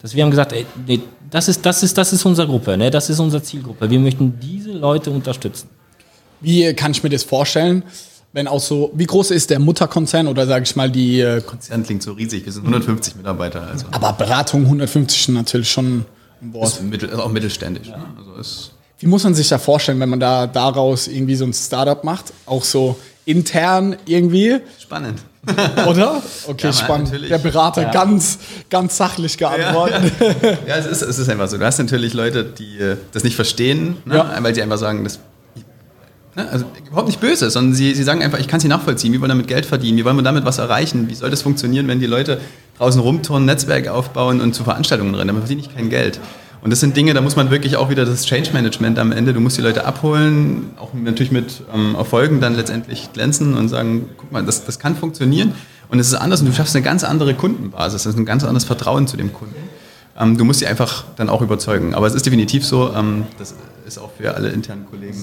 dass 0.00 0.14
wir 0.14 0.22
haben 0.22 0.30
gesagt, 0.30 0.52
ey, 0.52 0.64
nee, 0.86 1.00
das, 1.30 1.48
ist, 1.48 1.64
das, 1.64 1.82
ist, 1.82 1.96
das 1.98 2.12
ist 2.12 2.24
unsere 2.24 2.46
Gruppe, 2.46 2.76
ne? 2.76 2.90
das 2.90 3.10
ist 3.10 3.20
unsere 3.20 3.42
Zielgruppe. 3.42 3.90
Wir 3.90 3.98
möchten 3.98 4.38
diese 4.40 4.72
Leute 4.72 5.10
unterstützen. 5.10 5.68
Wie 6.40 6.72
kann 6.74 6.92
ich 6.92 7.02
mir 7.02 7.10
das 7.10 7.24
vorstellen? 7.24 7.82
Wenn 8.32 8.46
auch 8.46 8.60
so, 8.60 8.92
wie 8.94 9.06
groß 9.06 9.30
ist 9.30 9.50
der 9.50 9.58
Mutterkonzern 9.58 10.28
oder 10.28 10.46
sage 10.46 10.64
ich 10.64 10.76
mal 10.76 10.90
die. 10.90 11.20
Äh 11.20 11.40
Konzern 11.40 11.82
klingt 11.82 12.02
so 12.02 12.12
riesig, 12.12 12.44
wir 12.44 12.52
sind 12.52 12.62
150 12.62 13.16
Mitarbeiter. 13.16 13.66
Also. 13.66 13.86
Aber 13.90 14.12
Beratung 14.12 14.64
150 14.64 15.20
ist 15.20 15.28
natürlich 15.28 15.70
schon 15.70 16.04
ein 16.42 16.52
Wort. 16.52 16.68
Ist, 16.68 16.82
mittel, 16.82 17.08
ist 17.08 17.18
auch 17.18 17.30
mittelständisch. 17.30 17.88
Ne? 17.88 18.04
Also 18.18 18.34
ist 18.34 18.72
Wie 18.98 19.06
muss 19.06 19.24
man 19.24 19.34
sich 19.34 19.48
da 19.48 19.58
vorstellen, 19.58 19.98
wenn 20.00 20.10
man 20.10 20.20
da 20.20 20.46
daraus 20.46 21.08
irgendwie 21.08 21.36
so 21.36 21.46
ein 21.46 21.54
Startup 21.54 22.04
macht? 22.04 22.32
Auch 22.44 22.64
so 22.64 22.96
intern 23.24 23.96
irgendwie, 24.06 24.58
spannend. 24.78 25.20
oder? 25.86 26.22
Okay, 26.46 26.66
Ja, 26.66 26.72
spannend. 26.72 27.08
natürlich. 27.08 27.28
Der 27.28 27.38
Berater 27.38 27.84
ganz, 27.86 28.38
ganz 28.70 28.96
sachlich 28.96 29.38
geantwortet. 29.38 30.12
Ja, 30.66 30.76
es 30.76 30.86
ist, 30.86 31.02
es 31.02 31.18
ist 31.18 31.28
einfach 31.28 31.48
so. 31.48 31.58
Du 31.58 31.64
hast 31.64 31.78
natürlich 31.78 32.12
Leute, 32.14 32.44
die 32.44 32.78
äh, 32.78 32.96
das 33.12 33.24
nicht 33.24 33.36
verstehen, 33.36 33.96
ne? 34.04 34.16
Ja. 34.16 34.36
weil 34.42 34.54
sie 34.54 34.62
einfach 34.62 34.78
sagen, 34.78 35.04
das 35.04 35.20
ne? 36.34 36.48
also 36.50 36.64
überhaupt 36.86 37.08
nicht 37.08 37.20
böse, 37.20 37.50
sondern 37.50 37.74
sie, 37.74 37.94
sie 37.94 38.02
sagen 38.02 38.22
einfach, 38.22 38.38
ich 38.38 38.48
kann 38.48 38.60
sie 38.60 38.68
nachvollziehen, 38.68 39.12
wie 39.12 39.20
wollen 39.20 39.28
wir 39.30 39.34
damit 39.34 39.48
Geld 39.48 39.66
verdienen, 39.66 39.98
wie 39.98 40.04
wollen 40.04 40.16
wir 40.16 40.22
damit 40.22 40.44
was 40.44 40.58
erreichen, 40.58 41.08
wie 41.08 41.14
soll 41.14 41.30
das 41.30 41.42
funktionieren, 41.42 41.88
wenn 41.88 42.00
die 42.00 42.06
Leute 42.06 42.40
draußen 42.78 43.00
rumturnen, 43.00 43.46
Netzwerke 43.46 43.92
aufbauen 43.92 44.40
und 44.40 44.54
zu 44.54 44.64
Veranstaltungen 44.64 45.14
rennen, 45.14 45.28
damit 45.28 45.42
verdiene 45.42 45.62
ich 45.62 45.74
kein 45.74 45.90
Geld. 45.90 46.20
Und 46.60 46.70
das 46.70 46.80
sind 46.80 46.96
Dinge, 46.96 47.14
da 47.14 47.20
muss 47.20 47.36
man 47.36 47.50
wirklich 47.50 47.76
auch 47.76 47.88
wieder 47.88 48.04
das 48.04 48.24
Change 48.24 48.50
Management 48.52 48.98
am 48.98 49.12
Ende, 49.12 49.32
du 49.32 49.40
musst 49.40 49.56
die 49.58 49.62
Leute 49.62 49.84
abholen, 49.84 50.70
auch 50.78 50.92
natürlich 50.92 51.30
mit 51.30 51.62
ähm, 51.72 51.94
Erfolgen 51.94 52.40
dann 52.40 52.56
letztendlich 52.56 53.12
glänzen 53.12 53.54
und 53.54 53.68
sagen, 53.68 54.08
guck 54.16 54.32
mal, 54.32 54.44
das, 54.44 54.64
das 54.64 54.78
kann 54.78 54.96
funktionieren 54.96 55.54
und 55.88 56.00
es 56.00 56.08
ist 56.08 56.14
anders 56.14 56.40
und 56.40 56.46
du 56.46 56.52
schaffst 56.52 56.74
eine 56.74 56.84
ganz 56.84 57.04
andere 57.04 57.34
Kundenbasis, 57.34 58.02
das 58.02 58.14
ist 58.14 58.18
ein 58.18 58.26
ganz 58.26 58.42
anderes 58.42 58.64
Vertrauen 58.64 59.06
zu 59.06 59.16
dem 59.16 59.32
Kunden. 59.32 59.56
Ähm, 60.18 60.36
du 60.36 60.44
musst 60.44 60.60
sie 60.60 60.66
einfach 60.66 61.04
dann 61.16 61.28
auch 61.28 61.42
überzeugen. 61.42 61.94
Aber 61.94 62.06
es 62.06 62.14
ist 62.14 62.26
definitiv 62.26 62.66
so, 62.66 62.92
ähm, 62.94 63.26
das 63.38 63.54
ist 63.86 63.98
auch 63.98 64.10
für 64.18 64.34
alle 64.34 64.48
internen 64.48 64.86
Kollegen. 64.86 65.18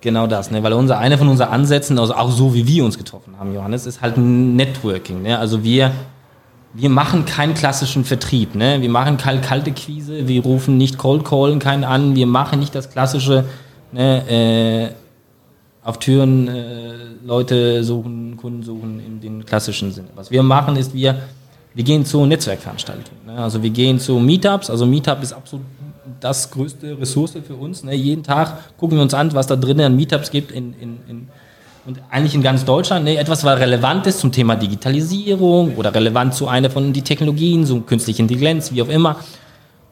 Genau 0.00 0.26
das, 0.26 0.50
ne? 0.50 0.62
weil 0.62 0.72
unser, 0.72 0.98
einer 0.98 1.18
von 1.18 1.28
unseren 1.28 1.50
Ansätzen, 1.50 1.98
also 1.98 2.14
auch 2.14 2.30
so 2.30 2.54
wie 2.54 2.66
wir 2.66 2.84
uns 2.86 2.96
getroffen 2.96 3.34
haben, 3.38 3.52
Johannes, 3.52 3.84
ist 3.84 4.00
halt 4.00 4.16
Networking. 4.16 5.20
Ne? 5.22 5.38
Also 5.38 5.62
wir, 5.62 5.92
wir 6.72 6.88
machen 6.88 7.24
keinen 7.24 7.54
klassischen 7.54 8.04
Vertrieb. 8.04 8.54
Ne? 8.54 8.80
Wir 8.80 8.90
machen 8.90 9.16
keine 9.16 9.40
kalte 9.40 9.72
Quise, 9.72 10.28
wir 10.28 10.42
rufen 10.42 10.76
nicht 10.76 10.98
Cold 10.98 11.24
Callen 11.24 11.58
keinen 11.58 11.84
an, 11.84 12.14
wir 12.14 12.26
machen 12.26 12.60
nicht 12.60 12.74
das 12.74 12.90
klassische 12.90 13.44
ne, 13.92 14.90
äh, 14.92 14.94
auf 15.82 15.98
Türen 15.98 16.48
äh, 16.48 16.94
Leute 17.24 17.82
suchen, 17.82 18.36
Kunden 18.36 18.62
suchen 18.62 19.00
in 19.04 19.20
den 19.20 19.44
klassischen 19.44 19.92
Sinne. 19.92 20.08
Was 20.14 20.30
wir 20.30 20.42
machen 20.42 20.76
ist, 20.76 20.94
wir, 20.94 21.16
wir 21.74 21.84
gehen 21.84 22.04
zu 22.04 22.24
Netzwerkveranstaltungen. 22.24 23.26
Ne? 23.26 23.36
Also 23.36 23.62
wir 23.62 23.70
gehen 23.70 23.98
zu 23.98 24.18
Meetups, 24.18 24.70
also 24.70 24.86
Meetup 24.86 25.22
ist 25.22 25.32
absolut 25.32 25.66
das 26.20 26.50
größte 26.50 26.98
Ressource 27.00 27.36
für 27.46 27.54
uns. 27.54 27.82
Ne? 27.82 27.94
Jeden 27.94 28.22
Tag 28.22 28.76
gucken 28.76 28.98
wir 28.98 29.02
uns 29.02 29.14
an, 29.14 29.32
was 29.34 29.46
da 29.46 29.56
drinnen 29.56 29.86
an 29.86 29.96
Meetups 29.96 30.30
gibt 30.30 30.52
in, 30.52 30.74
in, 30.74 30.98
in, 31.08 31.28
und 31.86 32.00
eigentlich 32.10 32.34
in 32.34 32.42
ganz 32.42 32.64
Deutschland. 32.64 33.04
Ne? 33.04 33.16
Etwas, 33.16 33.44
was 33.44 33.58
relevant 33.58 34.06
ist 34.06 34.20
zum 34.20 34.32
Thema 34.32 34.56
Digitalisierung 34.56 35.76
oder 35.76 35.94
relevant 35.94 36.34
zu 36.34 36.48
einer 36.48 36.70
von 36.70 36.92
den 36.92 37.04
Technologien, 37.04 37.64
so 37.64 37.80
künstliche 37.80 38.22
Intelligenz, 38.22 38.72
wie 38.72 38.82
auch 38.82 38.88
immer. 38.88 39.16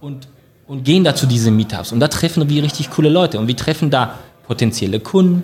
Und, 0.00 0.28
und 0.66 0.84
gehen 0.84 1.04
da 1.04 1.14
zu 1.14 1.26
diesen 1.26 1.56
Meetups. 1.56 1.92
Und 1.92 2.00
da 2.00 2.08
treffen 2.08 2.48
wir 2.48 2.62
richtig 2.62 2.90
coole 2.90 3.08
Leute. 3.08 3.38
Und 3.38 3.48
wir 3.48 3.56
treffen 3.56 3.90
da 3.90 4.14
potenzielle 4.46 5.00
Kunden, 5.00 5.42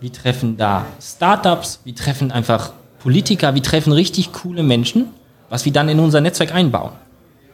wir 0.00 0.12
treffen 0.12 0.56
da 0.56 0.86
Startups, 1.00 1.80
wir 1.84 1.94
treffen 1.94 2.30
einfach 2.30 2.72
Politiker, 2.98 3.54
wir 3.54 3.62
treffen 3.62 3.92
richtig 3.92 4.32
coole 4.32 4.62
Menschen, 4.62 5.08
was 5.48 5.64
wir 5.64 5.72
dann 5.72 5.88
in 5.88 5.98
unser 5.98 6.20
Netzwerk 6.20 6.54
einbauen. 6.54 6.92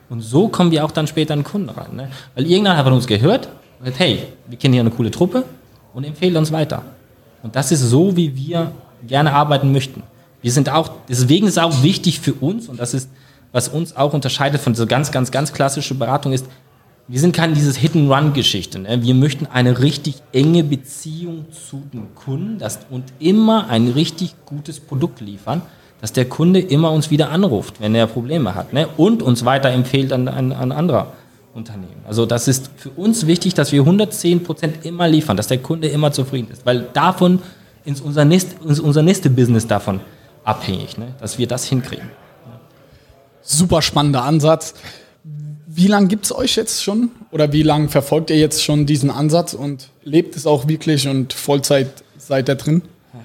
Und 0.09 0.21
so 0.21 0.49
kommen 0.49 0.71
wir 0.71 0.85
auch 0.85 0.91
dann 0.91 1.07
später 1.07 1.35
an 1.35 1.45
Kunden 1.45 1.71
rein. 1.71 1.97
Ne? 1.97 2.11
Weil 2.35 2.47
irgendeiner 2.47 2.77
hat 2.77 2.85
von 2.85 2.93
uns 2.93 3.07
gehört 3.07 3.49
und 3.79 3.87
sagt, 3.87 3.99
hey, 3.99 4.25
wir 4.47 4.59
kennen 4.59 4.75
hier 4.75 4.83
eine 4.83 4.91
coole 4.91 5.11
Truppe 5.11 5.45
und 5.95 6.05
empfehlen 6.05 6.37
uns 6.37 6.53
weiter. 6.53 6.83
Und 7.43 7.57
das 7.57 7.73
ist 7.73 7.81
so, 7.81 8.17
wie 8.17 8.37
wir 8.37 8.73
gerne 9.07 9.33
arbeiten 9.33 9.73
möchten. 9.73 10.03
Wir 10.41 10.53
sind 10.53 10.71
auch, 10.71 10.91
deswegen 11.09 11.47
ist 11.47 11.57
es 11.57 11.63
auch 11.63 11.83
wichtig 11.83 12.21
für 12.21 12.35
uns, 12.35 12.69
und 12.69 12.79
das 12.81 12.95
ist, 12.95 13.09
was 13.53 13.69
uns 13.69 13.97
auch 13.97 14.13
unterscheidet 14.13 14.61
von 14.61 14.75
so 14.75 14.87
ganz, 14.87 15.13
ganz, 15.13 15.31
ganz 15.31 15.53
klassische 15.53 15.95
Beratung 15.95 16.33
ist, 16.33 16.47
wir 17.09 17.21
sind 17.21 17.35
keine 17.35 17.55
dieses 17.55 17.77
Hit-and-Run-Geschichte. 17.77 18.79
Ne? 18.79 19.03
Wir 19.03 19.15
möchten 19.15 19.47
eine 19.47 19.81
richtig 19.81 20.23
enge 20.33 20.63
Beziehung 20.65 21.47
zu 21.51 21.83
dem 21.93 22.15
Kunden 22.15 22.59
das, 22.59 22.79
und 22.91 23.05
immer 23.19 23.69
ein 23.69 23.89
richtig 23.89 24.35
gutes 24.47 24.81
Produkt 24.81 25.21
liefern, 25.21 25.63
dass 26.01 26.13
der 26.13 26.25
Kunde 26.25 26.61
immer 26.61 26.91
uns 26.91 27.11
wieder 27.11 27.31
anruft, 27.31 27.81
wenn 27.81 27.95
er 27.95 28.07
Probleme 28.07 28.55
hat 28.55 28.73
ne? 28.73 28.89
und 28.97 29.23
uns 29.23 29.45
weiterempfiehlt 29.45 30.13
an, 30.13 30.29
an, 30.29 30.53
an 30.53 30.73
andere 30.73 31.09
Unternehmen. 31.55 32.03
Also 32.07 32.27
das 32.27 32.49
ist 32.49 32.71
für 32.77 32.91
uns 32.91 33.27
wichtig, 33.27 33.55
dass 33.55 33.73
wir 33.73 33.81
110 33.81 34.43
Prozent 34.43 34.85
immer 34.85 35.09
liefern, 35.09 35.37
dass 35.37 35.49
der 35.49 35.59
Kunde 35.59 35.89
immer 35.89 36.13
zufrieden 36.13 36.51
ist, 36.51 36.65
weil 36.65 36.87
davon 36.93 37.41
ist 37.85 38.01
unser, 38.01 38.25
nächst, 38.25 38.55
ist 38.65 38.81
unser 38.81 39.03
nächste 39.03 39.29
Business 39.29 39.67
davon 39.67 40.01
abhängig, 40.45 40.99
ne? 40.99 41.15
dass 41.21 41.39
wir 41.39 41.47
das 41.47 41.65
hinkriegen. 41.67 42.11
Super 43.43 43.83
spannender 43.83 44.23
Ansatz. 44.23 44.75
Wie 45.67 45.89
lange 45.89 46.07
gibt 46.07 46.27
es 46.27 46.35
euch 46.35 46.57
jetzt 46.57 46.83
schon? 46.83 47.11
Oder 47.31 47.53
wie 47.53 47.63
lange 47.63 47.89
verfolgt 47.89 48.31
ihr 48.31 48.39
jetzt 48.39 48.63
schon 48.63 48.87
diesen 48.87 49.11
Ansatz 49.11 49.55
und 49.55 49.89
lebt 50.05 50.37
es 50.37 50.47
auch 50.47 50.69
wirklich 50.69 51.09
und 51.09 51.33
Vollzeit 51.33 51.89
seid 52.19 52.49
ihr 52.49 52.55
drin? 52.55 52.83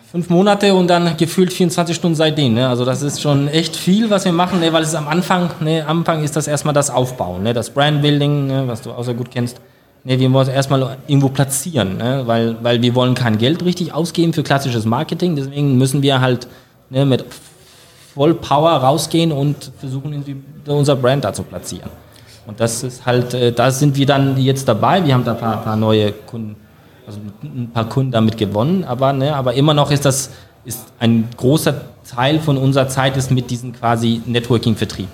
Fünf 0.10 0.30
Monate 0.30 0.74
und 0.74 0.88
dann 0.88 1.18
gefühlt 1.18 1.52
24 1.52 1.94
Stunden 1.94 2.16
seitdem. 2.16 2.54
Ne? 2.54 2.70
Also 2.70 2.86
das 2.86 3.02
ist 3.02 3.22
schon 3.22 3.50
echt 3.50 3.76
viel, 3.76 4.10
was 4.10 4.24
wir 4.24 4.32
machen, 4.32 4.62
ne? 4.62 4.72
weil 4.72 4.82
es 4.82 4.90
ist 4.90 4.96
am 4.96 5.10
Anfang, 5.10 5.50
ne? 5.60 5.84
am 5.86 6.00
Anfang 6.00 6.24
ist 6.24 6.34
das 6.38 6.48
erstmal 6.48 6.74
das 6.74 6.90
Aufbauen, 6.90 7.44
ne? 7.44 7.54
das 7.54 7.72
Brandbuilding, 7.72 8.48
ne? 8.48 8.64
was 8.68 8.82
du 8.82 8.92
auch 8.92 9.04
sehr 9.04 9.16
gut 9.16 9.32
kennst. 9.32 9.60
Ne? 10.06 10.18
Wir 10.18 10.32
wollen 10.32 10.48
es 10.48 10.54
erstmal 10.54 10.98
irgendwo 11.08 11.28
platzieren, 11.28 11.98
ne? 11.98 12.24
weil, 12.26 12.56
weil 12.62 12.82
wir 12.82 12.96
wollen 12.96 13.16
kein 13.16 13.38
Geld 13.38 13.66
richtig 13.66 13.94
ausgeben 13.94 14.32
für 14.32 14.44
klassisches 14.44 14.86
Marketing. 14.86 15.36
Deswegen 15.36 15.78
müssen 15.78 16.02
wir 16.02 16.22
halt 16.22 16.48
ne, 16.90 17.06
mit 17.06 17.26
voll 18.16 18.34
Power 18.34 18.72
rausgehen 18.72 19.34
und 19.34 19.74
versuchen, 19.78 20.24
unser 20.68 20.96
Brand 20.96 21.26
da 21.26 21.34
zu 21.34 21.44
platzieren. 21.44 21.90
Und 22.46 22.62
das 22.62 22.82
ist 22.82 23.06
halt, 23.06 23.34
äh, 23.34 23.52
da 23.52 23.72
sind 23.72 23.98
wir 23.98 24.06
dann 24.06 24.38
jetzt 24.38 24.70
dabei. 24.70 25.06
Wir 25.06 25.14
haben 25.14 25.26
da 25.26 25.34
ein 25.34 25.38
paar, 25.38 25.58
paar 25.64 25.76
neue 25.76 26.14
Kunden, 26.14 26.56
also 27.08 27.20
ein 27.42 27.72
paar 27.74 27.88
Kunden 27.88 28.12
damit 28.12 28.38
gewonnen, 28.38 28.84
aber, 28.84 29.14
ne, 29.14 29.34
aber 29.34 29.54
immer 29.54 29.74
noch 29.74 29.92
ist 29.92 30.06
das 30.06 30.30
ist 30.66 30.82
ein 31.00 31.30
großer 31.38 31.82
Teil 32.06 32.42
von 32.42 32.58
unserer 32.58 32.90
Zeit 32.90 33.16
ist 33.16 33.32
mit 33.32 33.50
diesen 33.50 33.72
quasi 33.72 34.22
Networking-Vertrieben. 34.26 35.12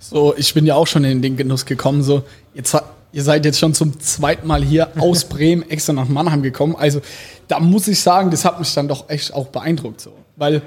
So, 0.00 0.34
ich 0.36 0.54
bin 0.54 0.64
ja 0.64 0.74
auch 0.74 0.86
schon 0.86 1.04
in 1.04 1.20
den 1.20 1.36
Genuss 1.36 1.66
gekommen. 1.66 2.02
So, 2.02 2.22
jetzt 2.54 2.74
ihr 3.12 3.22
seid 3.22 3.44
jetzt 3.44 3.58
schon 3.58 3.74
zum 3.74 4.00
zweiten 4.00 4.46
Mal 4.46 4.62
hier 4.62 4.88
aus 4.98 5.24
Bremen 5.24 5.68
extra 5.68 5.92
nach 5.92 6.08
Mannheim 6.08 6.42
gekommen. 6.42 6.76
Also 6.76 7.00
da 7.48 7.60
muss 7.60 7.88
ich 7.88 8.00
sagen, 8.00 8.30
das 8.30 8.44
hat 8.44 8.58
mich 8.58 8.72
dann 8.72 8.88
doch 8.88 9.10
echt 9.10 9.34
auch 9.34 9.48
beeindruckt. 9.48 10.00
So, 10.00 10.12
weil 10.36 10.62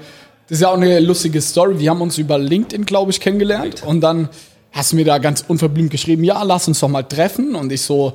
das 0.48 0.58
ist 0.58 0.60
ja 0.60 0.68
auch 0.68 0.76
eine 0.76 1.00
lustige 1.00 1.40
Story. 1.40 1.78
Wir 1.78 1.90
haben 1.90 2.02
uns 2.02 2.18
über 2.18 2.38
LinkedIn, 2.38 2.86
glaube 2.86 3.10
ich, 3.10 3.20
kennengelernt 3.20 3.82
und 3.84 4.00
dann 4.00 4.28
hast 4.72 4.92
du 4.92 4.96
mir 4.96 5.04
da 5.04 5.18
ganz 5.18 5.44
unverblümt 5.46 5.90
geschrieben, 5.90 6.22
ja, 6.22 6.42
lass 6.42 6.68
uns 6.68 6.80
doch 6.80 6.88
mal 6.88 7.02
treffen. 7.02 7.54
Und 7.54 7.72
ich 7.72 7.82
so, 7.82 8.14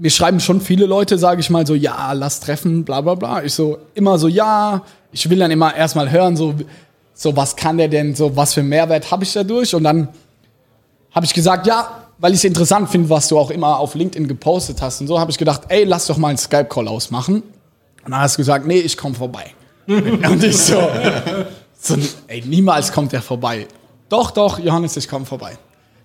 mir 0.00 0.10
schreiben 0.10 0.40
schon 0.40 0.62
viele 0.62 0.86
Leute, 0.86 1.18
sage 1.18 1.40
ich 1.40 1.50
mal 1.50 1.66
so, 1.66 1.74
ja, 1.74 2.12
lass 2.14 2.40
treffen, 2.40 2.84
bla 2.84 3.02
bla 3.02 3.14
bla. 3.14 3.44
Ich 3.44 3.52
so, 3.52 3.78
immer 3.94 4.18
so, 4.18 4.28
ja, 4.28 4.82
ich 5.12 5.28
will 5.28 5.38
dann 5.38 5.50
immer 5.50 5.76
erstmal 5.76 6.10
hören, 6.10 6.36
so, 6.36 6.54
so 7.12 7.36
was 7.36 7.54
kann 7.54 7.76
der 7.76 7.88
denn, 7.88 8.14
so 8.14 8.34
was 8.34 8.54
für 8.54 8.60
einen 8.60 8.70
Mehrwert 8.70 9.10
habe 9.10 9.24
ich 9.24 9.32
dadurch? 9.34 9.74
Und 9.74 9.84
dann 9.84 10.08
habe 11.14 11.26
ich 11.26 11.34
gesagt, 11.34 11.66
ja, 11.66 12.06
weil 12.18 12.32
ich 12.32 12.38
es 12.38 12.44
interessant 12.44 12.88
finde, 12.88 13.10
was 13.10 13.28
du 13.28 13.38
auch 13.38 13.50
immer 13.50 13.78
auf 13.78 13.94
LinkedIn 13.94 14.26
gepostet 14.26 14.80
hast 14.80 15.02
und 15.02 15.06
so, 15.06 15.20
habe 15.20 15.30
ich 15.30 15.38
gedacht, 15.38 15.62
ey, 15.68 15.84
lass 15.84 16.06
doch 16.06 16.16
mal 16.16 16.28
einen 16.28 16.38
Skype-Call 16.38 16.88
ausmachen. 16.88 17.42
Und 18.04 18.10
dann 18.10 18.20
hast 18.20 18.36
du 18.36 18.40
gesagt, 18.40 18.66
nee, 18.66 18.78
ich 18.78 18.96
komme 18.96 19.14
vorbei. 19.14 19.52
und 19.86 20.42
ich 20.42 20.56
so, 20.56 20.80
so, 21.78 21.96
ey, 22.26 22.42
niemals 22.46 22.90
kommt 22.90 23.12
der 23.12 23.20
vorbei. 23.20 23.66
Doch, 24.08 24.30
doch, 24.30 24.58
Johannes, 24.58 24.96
ich 24.96 25.08
komme 25.08 25.26
vorbei. 25.26 25.58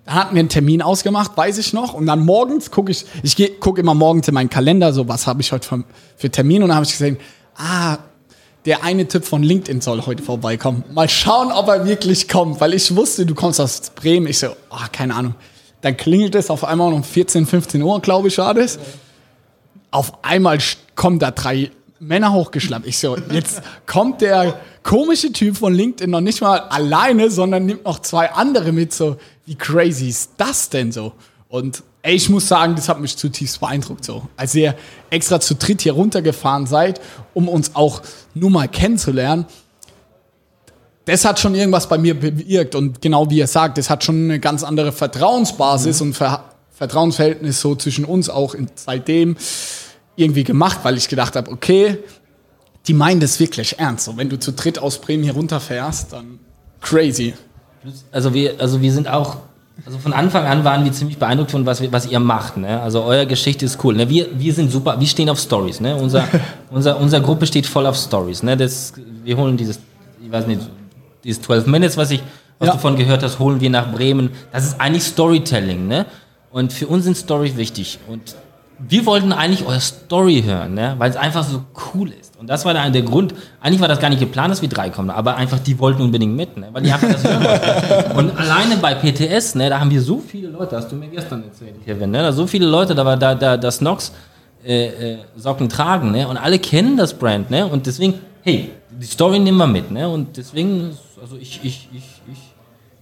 Dann 0.06 0.14
hatten 0.14 0.34
wir 0.36 0.40
einen 0.40 0.48
Termin 0.48 0.82
ausgemacht, 0.82 1.36
weiß 1.36 1.58
ich 1.58 1.72
noch. 1.72 1.92
Und 1.92 2.06
dann 2.06 2.20
morgens 2.20 2.70
gucke 2.70 2.92
ich, 2.92 3.04
ich 3.22 3.60
gucke 3.60 3.80
immer 3.80 3.94
morgens 3.94 4.28
in 4.28 4.34
meinen 4.34 4.48
Kalender, 4.48 4.92
so 4.92 5.08
was 5.08 5.26
habe 5.26 5.42
ich 5.42 5.50
heute 5.52 5.66
für, 5.66 5.84
für 6.16 6.30
Termin. 6.30 6.62
Und 6.62 6.68
dann 6.68 6.76
habe 6.76 6.86
ich 6.86 6.92
gesehen, 6.92 7.18
ah, 7.56 7.98
der 8.66 8.84
eine 8.84 9.06
Typ 9.08 9.24
von 9.24 9.42
LinkedIn 9.42 9.80
soll 9.80 10.06
heute 10.06 10.22
vorbeikommen. 10.22 10.84
Mal 10.92 11.08
schauen, 11.08 11.50
ob 11.52 11.68
er 11.68 11.86
wirklich 11.86 12.28
kommt, 12.28 12.60
weil 12.60 12.74
ich 12.74 12.94
wusste, 12.94 13.26
du 13.26 13.34
kommst 13.34 13.60
aus 13.60 13.90
Bremen. 13.90 14.28
Ich 14.28 14.38
so, 14.38 14.48
ah, 14.70 14.86
keine 14.90 15.14
Ahnung. 15.14 15.34
Dann 15.80 15.96
klingelt 15.96 16.34
es 16.36 16.50
auf 16.50 16.64
einmal 16.64 16.92
um 16.92 17.02
14, 17.02 17.46
15 17.46 17.82
Uhr, 17.82 18.00
glaube 18.00 18.28
ich, 18.28 18.38
war 18.38 18.54
das. 18.54 18.78
Auf 19.90 20.24
einmal 20.24 20.58
kommen 20.94 21.18
da 21.18 21.32
drei 21.32 21.70
Männer 21.98 22.32
hochgeschleppt. 22.32 22.86
Ich 22.86 22.98
so, 22.98 23.16
jetzt 23.32 23.62
kommt 23.86 24.20
der 24.20 24.58
komische 24.82 25.32
Typ 25.32 25.56
von 25.56 25.74
LinkedIn 25.74 26.10
noch 26.10 26.20
nicht 26.20 26.40
mal 26.40 26.58
alleine, 26.58 27.30
sondern 27.30 27.66
nimmt 27.66 27.84
noch 27.84 28.00
zwei 28.00 28.30
andere 28.30 28.72
mit. 28.72 28.92
So, 28.92 29.16
wie 29.46 29.54
crazy 29.54 30.08
ist 30.08 30.32
das 30.36 30.68
denn 30.68 30.92
so? 30.92 31.12
Und 31.48 31.82
ey, 32.02 32.14
ich 32.14 32.28
muss 32.28 32.48
sagen, 32.48 32.74
das 32.76 32.88
hat 32.88 33.00
mich 33.00 33.16
zutiefst 33.16 33.60
beeindruckt 33.60 34.04
so. 34.04 34.28
Als 34.36 34.54
ihr 34.54 34.74
extra 35.10 35.40
zu 35.40 35.54
dritt 35.54 35.82
hier 35.82 35.92
runtergefahren 35.92 36.66
seid, 36.66 37.00
um 37.34 37.48
uns 37.48 37.74
auch 37.74 38.02
nur 38.34 38.50
mal 38.50 38.68
kennenzulernen, 38.68 39.46
das 41.06 41.24
hat 41.24 41.38
schon 41.38 41.54
irgendwas 41.54 41.88
bei 41.88 41.98
mir 41.98 42.18
bewirkt. 42.18 42.74
Und 42.74 43.00
genau 43.00 43.30
wie 43.30 43.38
ihr 43.38 43.46
sagt, 43.46 43.78
das 43.78 43.88
hat 43.88 44.04
schon 44.04 44.24
eine 44.24 44.40
ganz 44.40 44.64
andere 44.64 44.92
Vertrauensbasis 44.92 46.00
und 46.00 46.14
Ver 46.14 46.44
Vertrauensverhältnis 46.72 47.62
so 47.62 47.74
zwischen 47.74 48.04
uns 48.04 48.28
auch 48.28 48.52
in, 48.52 48.68
seitdem 48.74 49.38
irgendwie 50.14 50.44
gemacht, 50.44 50.80
weil 50.82 50.98
ich 50.98 51.08
gedacht 51.08 51.34
habe, 51.34 51.50
okay, 51.50 51.96
die 52.86 52.92
meinen 52.92 53.18
das 53.18 53.40
wirklich 53.40 53.78
ernst. 53.78 54.04
So, 54.04 54.18
wenn 54.18 54.28
du 54.28 54.38
zu 54.38 54.52
dritt 54.52 54.78
aus 54.78 55.00
Bremen 55.00 55.22
hier 55.22 55.32
runterfährst, 55.32 56.12
dann 56.12 56.38
crazy. 56.82 57.32
Also 58.12 58.34
wir, 58.34 58.54
also 58.58 58.80
wir 58.80 58.92
sind 58.92 59.08
auch 59.08 59.36
also 59.84 59.98
von 59.98 60.14
Anfang 60.14 60.46
an 60.46 60.64
waren 60.64 60.84
wir 60.84 60.92
ziemlich 60.92 61.18
beeindruckt 61.18 61.50
von 61.50 61.66
was, 61.66 61.82
was 61.92 62.06
ihr 62.06 62.18
macht. 62.18 62.56
Ne? 62.56 62.80
Also 62.80 63.02
eure 63.02 63.26
Geschichte 63.26 63.66
ist 63.66 63.82
cool. 63.84 63.94
Ne? 63.94 64.08
Wir, 64.08 64.26
wir 64.38 64.54
sind 64.54 64.72
super, 64.72 64.98
wir 64.98 65.06
stehen 65.06 65.28
auf 65.28 65.38
Stories. 65.38 65.80
Ne? 65.80 65.94
Unser, 65.96 66.26
unser, 66.70 66.98
unsere 66.98 67.20
Gruppe 67.20 67.46
steht 67.46 67.66
voll 67.66 67.86
auf 67.86 67.96
Stories. 67.96 68.42
Ne? 68.42 68.56
Das, 68.56 68.94
wir 69.22 69.36
holen 69.36 69.56
dieses, 69.56 69.78
ich 70.24 70.32
weiß 70.32 70.46
nicht, 70.46 70.62
dieses 71.24 71.42
12 71.42 71.66
Minutes, 71.66 71.96
was 71.98 72.10
ich, 72.10 72.22
was 72.58 72.68
Ja. 72.68 72.72
du 72.74 72.78
von 72.80 72.96
gehört 72.96 73.22
hast, 73.22 73.38
holen 73.38 73.60
wir 73.60 73.68
nach 73.68 73.92
Bremen. 73.92 74.30
Das 74.50 74.64
ist 74.64 74.80
eigentlich 74.80 75.04
Storytelling. 75.04 75.86
Ne? 75.86 76.06
Und 76.50 76.72
für 76.72 76.86
uns 76.86 77.04
sind 77.04 77.16
Stories 77.16 77.56
wichtig. 77.58 77.98
Und 78.08 78.34
wir 78.78 79.06
wollten 79.06 79.32
eigentlich 79.32 79.66
eure 79.66 79.80
Story 79.80 80.42
hören, 80.44 80.74
ne? 80.74 80.94
weil 80.98 81.10
es 81.10 81.16
einfach 81.16 81.44
so 81.44 81.64
cool 81.94 82.10
ist. 82.10 82.36
Und 82.38 82.48
das 82.48 82.64
war 82.64 82.74
der, 82.74 82.90
der 82.90 83.02
Grund. 83.02 83.34
Eigentlich 83.60 83.80
war 83.80 83.88
das 83.88 84.00
gar 84.00 84.10
nicht 84.10 84.20
geplant, 84.20 84.50
dass 84.50 84.60
wir 84.60 84.68
drei 84.68 84.90
kommen, 84.90 85.10
aber 85.10 85.36
einfach 85.36 85.58
die 85.58 85.78
wollten 85.78 86.02
unbedingt 86.02 86.36
mit, 86.36 86.56
ne? 86.56 86.68
weil 86.72 86.82
die 86.82 86.92
einfach 86.92 87.10
das 87.10 87.24
hören 87.24 87.42
wollten. 87.42 88.12
Und 88.18 88.36
alleine 88.36 88.76
bei 88.76 88.94
PTS, 88.94 89.54
ne, 89.54 89.70
da 89.70 89.80
haben 89.80 89.90
wir 89.90 90.02
so 90.02 90.18
viele 90.18 90.48
Leute, 90.48 90.76
hast 90.76 90.92
du 90.92 90.96
mir 90.96 91.08
gestern 91.08 91.44
erzählt, 91.44 91.84
Kevin, 91.84 92.10
ne? 92.10 92.22
da 92.22 92.32
so 92.32 92.46
viele 92.46 92.66
Leute, 92.66 92.94
da 92.94 93.04
war 93.04 93.16
da, 93.16 93.34
da, 93.34 93.56
das 93.56 93.80
Nox 93.80 94.12
äh, 94.66 95.12
äh, 95.12 95.18
Socken 95.36 95.68
tragen, 95.68 96.10
ne? 96.10 96.26
Und 96.26 96.36
alle 96.36 96.58
kennen 96.58 96.96
das 96.96 97.14
Brand, 97.14 97.50
ne? 97.50 97.66
Und 97.66 97.86
deswegen, 97.86 98.14
hey, 98.42 98.72
die 98.90 99.06
Story 99.06 99.38
nehmen 99.38 99.58
wir 99.58 99.66
mit, 99.68 99.92
ne? 99.92 100.08
Und 100.08 100.36
deswegen, 100.36 100.90
also 101.20 101.36
ich, 101.36 101.60
ich, 101.62 101.88
ich, 101.92 102.02
ich, 102.32 102.38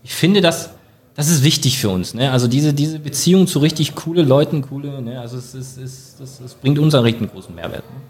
ich 0.03 0.15
finde 0.15 0.43
das, 0.43 0.71
das 1.17 1.29
ist 1.29 1.45
wichtig 1.45 1.79
für 1.79 1.91
uns, 1.91 2.15
ne? 2.15 2.33
Also 2.33 2.49
diese, 2.49 2.75
diese 2.75 2.99
Beziehung 2.99 3.47
zu 3.47 3.61
richtig 3.61 3.95
coole 3.95 4.23
Leuten, 4.23 4.63
coole, 4.63 5.01
ne? 5.01 5.21
Also 5.21 5.39
es, 5.39 5.55
es, 5.55 5.77
es, 5.77 6.17
das, 6.19 6.41
das 6.43 6.55
bringt 6.55 6.79
uns 6.79 6.95
einen 6.95 7.05
richtig 7.05 7.33
großen 7.33 7.55
Mehrwert. 7.55 7.85
Ne? 7.85 8.01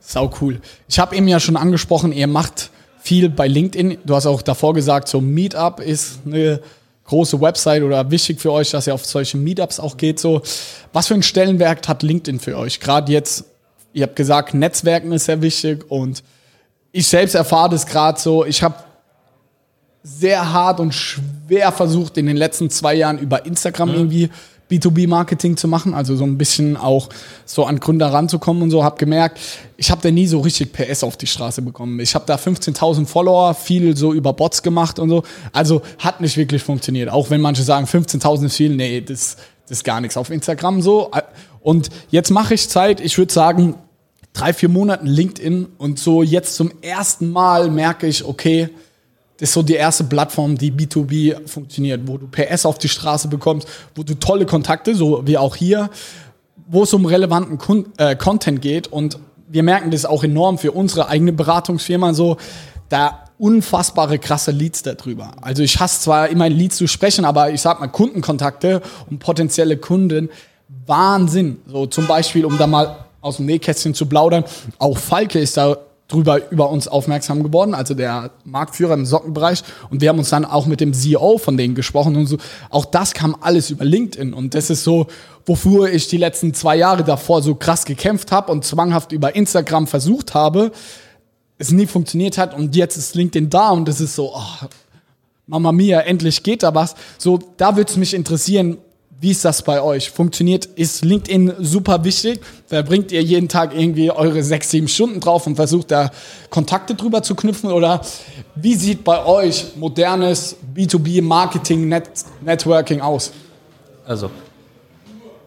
Sau 0.00 0.30
cool. 0.40 0.60
Ich 0.88 0.98
habe 1.00 1.16
eben 1.16 1.26
ja 1.26 1.40
schon 1.40 1.56
angesprochen, 1.56 2.12
ihr 2.12 2.28
macht 2.28 2.70
viel 3.00 3.28
bei 3.28 3.48
LinkedIn. 3.48 3.98
Du 4.04 4.14
hast 4.14 4.26
auch 4.26 4.42
davor 4.42 4.74
gesagt, 4.74 5.08
so 5.08 5.20
Meetup 5.20 5.80
ist 5.80 6.20
eine 6.24 6.60
große 7.04 7.40
Website 7.40 7.82
oder 7.82 8.10
wichtig 8.10 8.40
für 8.40 8.52
euch, 8.52 8.70
dass 8.70 8.86
ihr 8.86 8.94
auf 8.94 9.04
solche 9.04 9.36
Meetups 9.36 9.80
auch 9.80 9.96
geht. 9.96 10.20
So, 10.20 10.42
was 10.92 11.08
für 11.08 11.14
einen 11.14 11.24
Stellenwert 11.24 11.88
hat 11.88 12.04
LinkedIn 12.04 12.38
für 12.38 12.56
euch? 12.56 12.78
Gerade 12.78 13.10
jetzt, 13.12 13.44
ihr 13.92 14.04
habt 14.04 14.16
gesagt, 14.16 14.54
Netzwerken 14.54 15.10
ist 15.12 15.24
sehr 15.24 15.42
wichtig 15.42 15.90
und 15.90 16.22
ich 16.92 17.08
selbst 17.08 17.34
erfahre 17.34 17.70
das 17.70 17.86
gerade 17.86 18.20
so. 18.20 18.44
Ich 18.44 18.62
habe 18.62 18.76
sehr 20.06 20.52
hart 20.52 20.78
und 20.78 20.94
schwer 20.94 21.72
versucht, 21.72 22.16
in 22.16 22.26
den 22.26 22.36
letzten 22.36 22.70
zwei 22.70 22.94
Jahren 22.94 23.18
über 23.18 23.44
Instagram 23.44 23.92
irgendwie 23.92 24.30
B2B-Marketing 24.70 25.56
zu 25.56 25.68
machen, 25.68 25.94
also 25.94 26.16
so 26.16 26.24
ein 26.24 26.38
bisschen 26.38 26.76
auch 26.76 27.08
so 27.44 27.64
an 27.64 27.80
Gründer 27.80 28.12
ranzukommen 28.12 28.62
und 28.62 28.70
so, 28.70 28.84
habe 28.84 28.96
gemerkt, 28.98 29.40
ich 29.76 29.90
habe 29.90 30.00
da 30.02 30.10
nie 30.10 30.26
so 30.26 30.40
richtig 30.40 30.72
PS 30.72 31.02
auf 31.02 31.16
die 31.16 31.26
Straße 31.26 31.62
bekommen. 31.62 31.98
Ich 32.00 32.14
habe 32.14 32.24
da 32.26 32.36
15.000 32.36 33.06
Follower, 33.06 33.54
viel 33.54 33.96
so 33.96 34.12
über 34.12 34.32
Bots 34.32 34.62
gemacht 34.62 34.98
und 34.98 35.08
so, 35.08 35.22
also 35.52 35.82
hat 35.98 36.20
nicht 36.20 36.36
wirklich 36.36 36.62
funktioniert. 36.62 37.10
Auch 37.10 37.30
wenn 37.30 37.40
manche 37.40 37.62
sagen, 37.62 37.86
15.000 37.86 38.46
ist 38.46 38.56
viel, 38.56 38.74
nee, 38.74 39.00
das, 39.00 39.36
das 39.68 39.78
ist 39.78 39.84
gar 39.84 40.00
nichts 40.00 40.16
auf 40.16 40.30
Instagram 40.30 40.82
so. 40.82 41.10
Und 41.60 41.90
jetzt 42.10 42.30
mache 42.30 42.54
ich 42.54 42.68
Zeit, 42.68 43.00
ich 43.00 43.18
würde 43.18 43.32
sagen, 43.32 43.74
drei, 44.32 44.52
vier 44.52 44.68
Monaten 44.68 45.06
LinkedIn 45.06 45.66
und 45.78 45.98
so 45.98 46.22
jetzt 46.22 46.56
zum 46.56 46.70
ersten 46.82 47.30
Mal 47.30 47.70
merke 47.70 48.06
ich, 48.06 48.24
okay, 48.24 48.70
ist 49.40 49.52
so 49.52 49.62
die 49.62 49.74
erste 49.74 50.04
Plattform, 50.04 50.56
die 50.56 50.72
B2B 50.72 51.46
funktioniert, 51.46 52.02
wo 52.06 52.18
du 52.18 52.26
PS 52.26 52.66
auf 52.66 52.78
die 52.78 52.88
Straße 52.88 53.28
bekommst, 53.28 53.68
wo 53.94 54.02
du 54.02 54.14
tolle 54.14 54.46
Kontakte, 54.46 54.94
so 54.94 55.26
wie 55.26 55.38
auch 55.38 55.56
hier, 55.56 55.90
wo 56.68 56.82
es 56.84 56.94
um 56.94 57.04
relevanten 57.04 57.58
Kun 57.58 57.86
äh, 57.98 58.16
Content 58.16 58.62
geht. 58.62 58.88
Und 58.88 59.18
wir 59.48 59.62
merken 59.62 59.90
das 59.90 60.04
auch 60.04 60.24
enorm 60.24 60.58
für 60.58 60.72
unsere 60.72 61.08
eigene 61.08 61.32
Beratungsfirma 61.32 62.14
so, 62.14 62.36
da 62.88 63.24
unfassbare 63.38 64.18
krasse 64.18 64.50
Leads 64.50 64.82
darüber. 64.82 65.32
Also 65.42 65.62
ich 65.62 65.78
hasse 65.78 66.00
zwar 66.00 66.28
immer 66.28 66.48
Leads 66.48 66.76
zu 66.76 66.86
sprechen, 66.86 67.24
aber 67.24 67.50
ich 67.50 67.60
sag 67.60 67.80
mal 67.80 67.88
Kundenkontakte 67.88 68.80
und 69.10 69.18
potenzielle 69.18 69.76
Kunden, 69.76 70.30
Wahnsinn. 70.86 71.58
So 71.66 71.86
zum 71.86 72.06
Beispiel, 72.06 72.44
um 72.44 72.56
da 72.58 72.66
mal 72.66 73.04
aus 73.20 73.36
dem 73.36 73.46
Nähkästchen 73.46 73.92
zu 73.92 74.06
plaudern, 74.06 74.44
auch 74.78 74.96
Falke 74.96 75.38
ist 75.38 75.56
da 75.56 75.76
drüber 76.08 76.50
über 76.50 76.70
uns 76.70 76.86
aufmerksam 76.86 77.42
geworden, 77.42 77.74
also 77.74 77.94
der 77.94 78.30
Marktführer 78.44 78.94
im 78.94 79.06
Sockenbereich. 79.06 79.62
Und 79.90 80.00
wir 80.00 80.08
haben 80.08 80.18
uns 80.18 80.30
dann 80.30 80.44
auch 80.44 80.66
mit 80.66 80.80
dem 80.80 80.92
CEO 80.92 81.38
von 81.38 81.56
denen 81.56 81.74
gesprochen 81.74 82.16
und 82.16 82.26
so. 82.26 82.36
Auch 82.70 82.84
das 82.84 83.12
kam 83.12 83.36
alles 83.40 83.70
über 83.70 83.84
LinkedIn. 83.84 84.32
Und 84.32 84.54
das 84.54 84.70
ist 84.70 84.84
so, 84.84 85.08
wofür 85.44 85.88
ich 85.88 86.06
die 86.08 86.16
letzten 86.16 86.54
zwei 86.54 86.76
Jahre 86.76 87.02
davor 87.02 87.42
so 87.42 87.54
krass 87.54 87.84
gekämpft 87.84 88.30
habe 88.30 88.52
und 88.52 88.64
zwanghaft 88.64 89.12
über 89.12 89.34
Instagram 89.34 89.86
versucht 89.86 90.34
habe, 90.34 90.70
es 91.58 91.72
nie 91.72 91.86
funktioniert 91.86 92.38
hat. 92.38 92.54
Und 92.54 92.76
jetzt 92.76 92.96
ist 92.96 93.14
LinkedIn 93.14 93.50
da 93.50 93.70
und 93.70 93.88
das 93.88 94.00
ist 94.00 94.14
so, 94.14 94.32
oh, 94.34 94.66
Mama 95.48 95.72
Mia, 95.72 96.00
endlich 96.00 96.42
geht 96.42 96.62
da 96.62 96.74
was. 96.74 96.94
So, 97.18 97.38
da 97.56 97.76
würde 97.76 97.90
es 97.90 97.96
mich 97.96 98.14
interessieren, 98.14 98.78
wie 99.20 99.30
ist 99.30 99.44
das 99.44 99.62
bei 99.62 99.80
euch? 99.80 100.10
Funktioniert, 100.10 100.66
ist 100.66 101.04
LinkedIn 101.04 101.54
super 101.60 102.04
wichtig? 102.04 102.40
Verbringt 102.66 103.12
ihr 103.12 103.22
jeden 103.22 103.48
Tag 103.48 103.74
irgendwie 103.74 104.10
eure 104.10 104.42
sechs, 104.42 104.70
sieben 104.70 104.88
Stunden 104.88 105.20
drauf 105.20 105.46
und 105.46 105.56
versucht 105.56 105.90
da 105.90 106.10
Kontakte 106.50 106.94
drüber 106.94 107.22
zu 107.22 107.34
knüpfen? 107.34 107.72
Oder 107.72 108.02
wie 108.56 108.74
sieht 108.74 109.04
bei 109.04 109.24
euch 109.24 109.76
modernes 109.76 110.56
B2B-Marketing, 110.74 111.88
Net 111.88 112.10
Networking 112.42 113.00
aus? 113.00 113.32
Also, 114.06 114.30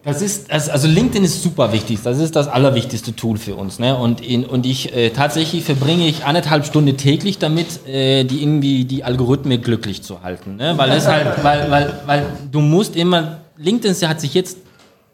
das 0.04 0.22
ist, 0.22 0.50
also 0.50 0.88
LinkedIn 0.88 1.24
ist 1.24 1.44
super 1.44 1.72
wichtig. 1.72 2.00
Das 2.04 2.18
ist 2.18 2.36
das 2.36 2.48
allerwichtigste 2.48 3.16
Tool 3.16 3.38
für 3.38 3.56
uns. 3.56 3.78
Ne? 3.78 3.96
Und, 3.96 4.22
in, 4.22 4.46
und 4.46 4.66
ich 4.66 4.96
äh, 4.96 5.10
tatsächlich 5.12 5.66
verbringe 5.66 6.08
ich 6.08 6.26
anderthalb 6.26 6.66
Stunden 6.66 6.98
täglich 6.98 7.38
damit, 7.38 7.86
äh, 7.86 8.24
die 8.24 8.42
irgendwie 8.42 8.86
die 8.86 9.04
Algorithmen 9.04 9.62
glücklich 9.62 10.02
zu 10.02 10.24
halten. 10.24 10.56
Ne? 10.56 10.74
Weil 10.78 10.92
es 10.92 11.06
halt, 11.06 11.44
weil, 11.44 11.70
weil, 11.70 12.02
weil 12.06 12.26
du 12.52 12.62
musst 12.62 12.96
immer, 12.96 13.42
LinkedIn 13.60 14.08
hat 14.08 14.22
sich 14.22 14.34
jetzt 14.34 14.58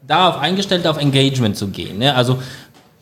darauf 0.06 0.38
eingestellt, 0.38 0.86
auf 0.86 0.98
Engagement 0.98 1.56
zu 1.56 1.68
gehen. 1.68 1.98
Ne? 1.98 2.14
Also 2.14 2.38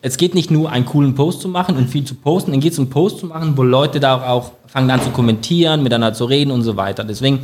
es 0.01 0.17
geht 0.17 0.35
nicht 0.35 0.51
nur 0.51 0.71
einen 0.71 0.87
coolen 0.87 1.15
Post 1.15 1.43
zu 1.43 1.49
machen 1.49 1.77
und 1.77 1.89
viel 1.89 2.05
zu 2.05 2.15
posten, 2.15 2.51
dann 2.53 2.61
geht 2.61 2.73
es 2.73 2.79
um 2.79 2.89
Post 2.89 3.19
zu 3.21 3.27
machen, 3.27 3.57
wo 3.57 3.63
Leute 3.63 4.01
da 4.01 4.27
auch 4.27 4.53
fangen 4.67 4.91
an 4.91 5.03
zu 5.03 5.11
kommentieren, 5.11 5.83
miteinander 5.83 6.15
zu 6.15 6.25
reden 6.25 6.51
und 6.51 6.63
so 6.63 6.77
weiter. 6.77 7.05
Deswegen, 7.05 7.41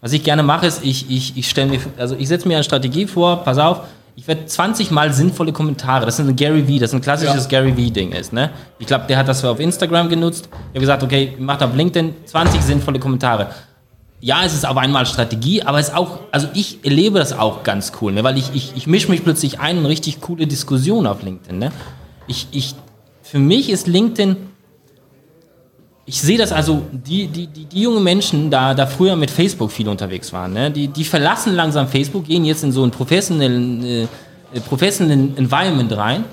was 0.00 0.12
ich 0.12 0.24
gerne 0.24 0.42
mache, 0.42 0.66
ist, 0.66 0.84
ich, 0.84 1.10
ich, 1.10 1.36
ich 1.36 1.48
stelle 1.48 1.70
mir, 1.70 1.80
also 1.96 2.16
ich 2.16 2.28
setze 2.28 2.48
mir 2.48 2.54
eine 2.54 2.64
Strategie 2.64 3.06
vor, 3.06 3.44
pass 3.44 3.58
auf, 3.58 3.80
ich 4.16 4.26
werde 4.26 4.46
20 4.46 4.90
Mal 4.90 5.12
sinnvolle 5.12 5.52
Kommentare, 5.52 6.06
das 6.06 6.18
ist 6.18 6.26
ein 6.26 6.36
Gary 6.36 6.64
V, 6.64 6.80
das 6.80 6.90
ist 6.90 6.94
ein 6.94 7.00
klassisches 7.00 7.44
Ja. 7.44 7.60
Gary 7.60 7.72
V-Ding 7.72 8.12
ist, 8.12 8.32
ne? 8.32 8.50
Ich 8.78 8.86
glaube, 8.86 9.04
der 9.08 9.18
hat 9.18 9.28
das 9.28 9.44
auf 9.44 9.60
Instagram 9.60 10.08
genutzt. 10.08 10.48
Ich 10.50 10.68
habe 10.70 10.80
gesagt, 10.80 11.02
okay, 11.02 11.34
macht 11.38 11.62
auf 11.62 11.74
LinkedIn 11.74 12.14
20 12.24 12.62
sinnvolle 12.62 12.98
Kommentare. 12.98 13.50
Ja, 14.26 14.42
es 14.44 14.54
ist 14.54 14.66
auf 14.66 14.76
einmal 14.76 15.06
Strategie, 15.06 15.62
aber 15.62 15.78
es 15.78 15.90
ist 15.90 15.94
auch, 15.94 16.18
also 16.32 16.48
ich 16.52 16.84
erlebe 16.84 17.20
das 17.20 17.32
auch 17.32 17.62
ganz 17.62 17.92
cool, 18.00 18.12
ne? 18.12 18.24
weil 18.24 18.36
ich, 18.36 18.50
ich, 18.54 18.72
ich 18.74 18.88
mische 18.88 19.08
mich 19.08 19.22
plötzlich 19.22 19.60
ein 19.60 19.78
in 19.78 19.86
richtig 19.86 20.20
coole 20.20 20.48
Diskussionen 20.48 21.06
auf 21.06 21.22
LinkedIn. 21.22 21.56
Ne? 21.60 21.70
Ich, 22.26 22.48
ich, 22.50 22.74
für 23.22 23.38
mich 23.38 23.70
ist 23.70 23.86
LinkedIn, 23.86 24.36
ich 26.06 26.20
sehe 26.20 26.38
das 26.38 26.50
also, 26.50 26.82
die, 26.90 27.28
die, 27.28 27.46
die, 27.46 27.66
die 27.66 27.80
jungen 27.82 28.02
Menschen, 28.02 28.50
da, 28.50 28.74
da 28.74 28.88
früher 28.88 29.14
mit 29.14 29.30
Facebook 29.30 29.70
viel 29.70 29.88
unterwegs 29.88 30.32
waren, 30.32 30.54
ne? 30.54 30.72
die, 30.72 30.88
die 30.88 31.04
verlassen 31.04 31.54
langsam 31.54 31.86
Facebook, 31.86 32.24
gehen 32.24 32.44
jetzt 32.44 32.64
in 32.64 32.72
so 32.72 32.82
einen 32.82 32.90
professionellen, 32.90 33.84
äh, 33.84 34.08
professionellen 34.68 35.36
Environment 35.36 35.96
rein 35.96 36.24